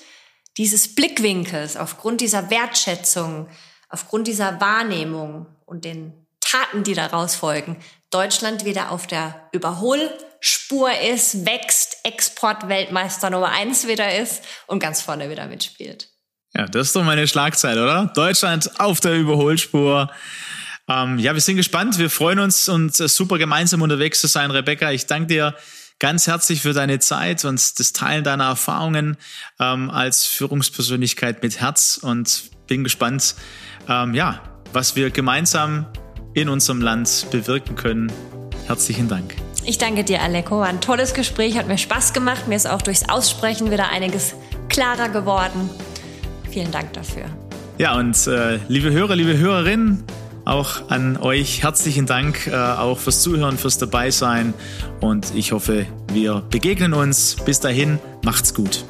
dieses 0.58 0.96
Blickwinkels, 0.96 1.78
aufgrund 1.78 2.22
dieser 2.22 2.50
Wertschätzung, 2.50 3.48
aufgrund 3.90 4.28
dieser 4.28 4.60
Wahrnehmung 4.60 5.48
und 5.66 5.86
den 5.86 6.14
Taten, 6.40 6.84
die 6.84 6.94
daraus 6.94 7.36
folgen, 7.36 7.78
Deutschland 8.12 8.66
wieder 8.66 8.92
auf 8.92 9.08
der 9.08 9.50
Überholspur 9.52 10.92
ist, 11.12 11.46
wächst, 11.46 11.98
Exportweltmeister 12.04 13.30
Nummer 13.30 13.50
eins 13.50 13.88
wieder 13.88 14.20
ist 14.20 14.44
und 14.68 14.80
ganz 14.80 15.02
vorne 15.02 15.30
wieder 15.30 15.48
mitspielt. 15.48 16.10
Ja, 16.56 16.68
das 16.68 16.88
ist 16.88 16.96
doch 16.96 17.04
meine 17.04 17.28
Schlagzeile, 17.28 17.84
oder? 17.84 18.12
Deutschland 18.14 18.80
auf 18.80 19.00
der 19.00 19.16
Überholspur. 19.16 20.12
Ähm, 20.88 21.18
ja, 21.18 21.34
wir 21.34 21.42
sind 21.42 21.56
gespannt. 21.56 21.98
Wir 21.98 22.12
freuen 22.12 22.38
uns 22.40 22.70
und 22.70 23.00
äh, 23.00 23.08
super 23.08 23.40
gemeinsam 23.40 23.82
unterwegs 23.82 24.22
zu 24.22 24.28
sein, 24.28 24.52
Rebecca. 24.52 24.92
Ich 24.92 25.08
danke 25.08 25.28
dir 25.28 25.56
ganz 26.04 26.28
herzlich 26.28 26.62
für 26.62 26.74
deine 26.74 27.00
Zeit 27.00 27.46
und 27.46 27.80
das 27.80 27.94
Teilen 27.94 28.26
deiner 28.26 28.44
Erfahrungen 28.44 29.16
ähm, 29.58 29.90
als 29.90 30.26
Führungspersönlichkeit 30.26 31.42
mit 31.42 31.62
Herz 31.62 31.98
und 31.98 32.52
bin 32.68 32.84
gespannt, 32.84 33.36
ähm, 33.88 34.14
ja, 34.14 34.42
was 34.74 34.98
wir 34.98 35.12
gemeinsam 35.12 35.86
in 36.34 36.50
unserem 36.50 36.82
Land 36.82 37.28
bewirken 37.32 37.78
können. 37.78 38.12
Herzlichen 38.68 39.08
Dank. 39.08 39.34
Ich 39.64 39.78
danke 39.78 40.04
dir, 40.04 40.22
Aleko. 40.22 40.60
War 40.60 40.68
ein 40.68 40.82
tolles 40.82 41.14
Gespräch, 41.14 41.58
hat 41.58 41.70
mir 41.70 41.78
Spaß 41.78 42.12
gemacht. 42.12 42.50
Mir 42.50 42.58
ist 42.58 42.70
auch 42.70 42.82
durchs 42.82 43.08
Aussprechen 43.08 43.72
wieder 43.72 43.90
einiges 43.90 44.34
klarer 44.68 45.08
geworden. 45.08 45.70
Vielen 46.52 46.72
Dank 46.72 46.92
dafür. 46.92 47.28
Ja, 47.78 47.96
und 47.96 48.28
äh, 48.28 48.60
liebe 48.68 48.92
Hörer, 48.92 49.16
liebe 49.16 49.38
Hörerinnen, 49.38 50.04
auch 50.46 50.90
an 50.90 51.18
euch 51.18 51.64
herzlichen 51.64 52.06
Dank, 52.06 52.48
äh, 52.48 52.56
auch 52.56 53.00
fürs 53.00 53.22
Zuhören, 53.22 53.58
fürs 53.58 53.78
Dabeisein. 53.78 54.54
Und 55.00 55.34
ich 55.36 55.52
hoffe, 55.52 55.86
wir 56.12 56.44
begegnen 56.50 56.94
uns. 56.94 57.38
Bis 57.46 57.60
dahin, 57.60 58.00
macht's 58.24 58.54
gut. 58.54 58.86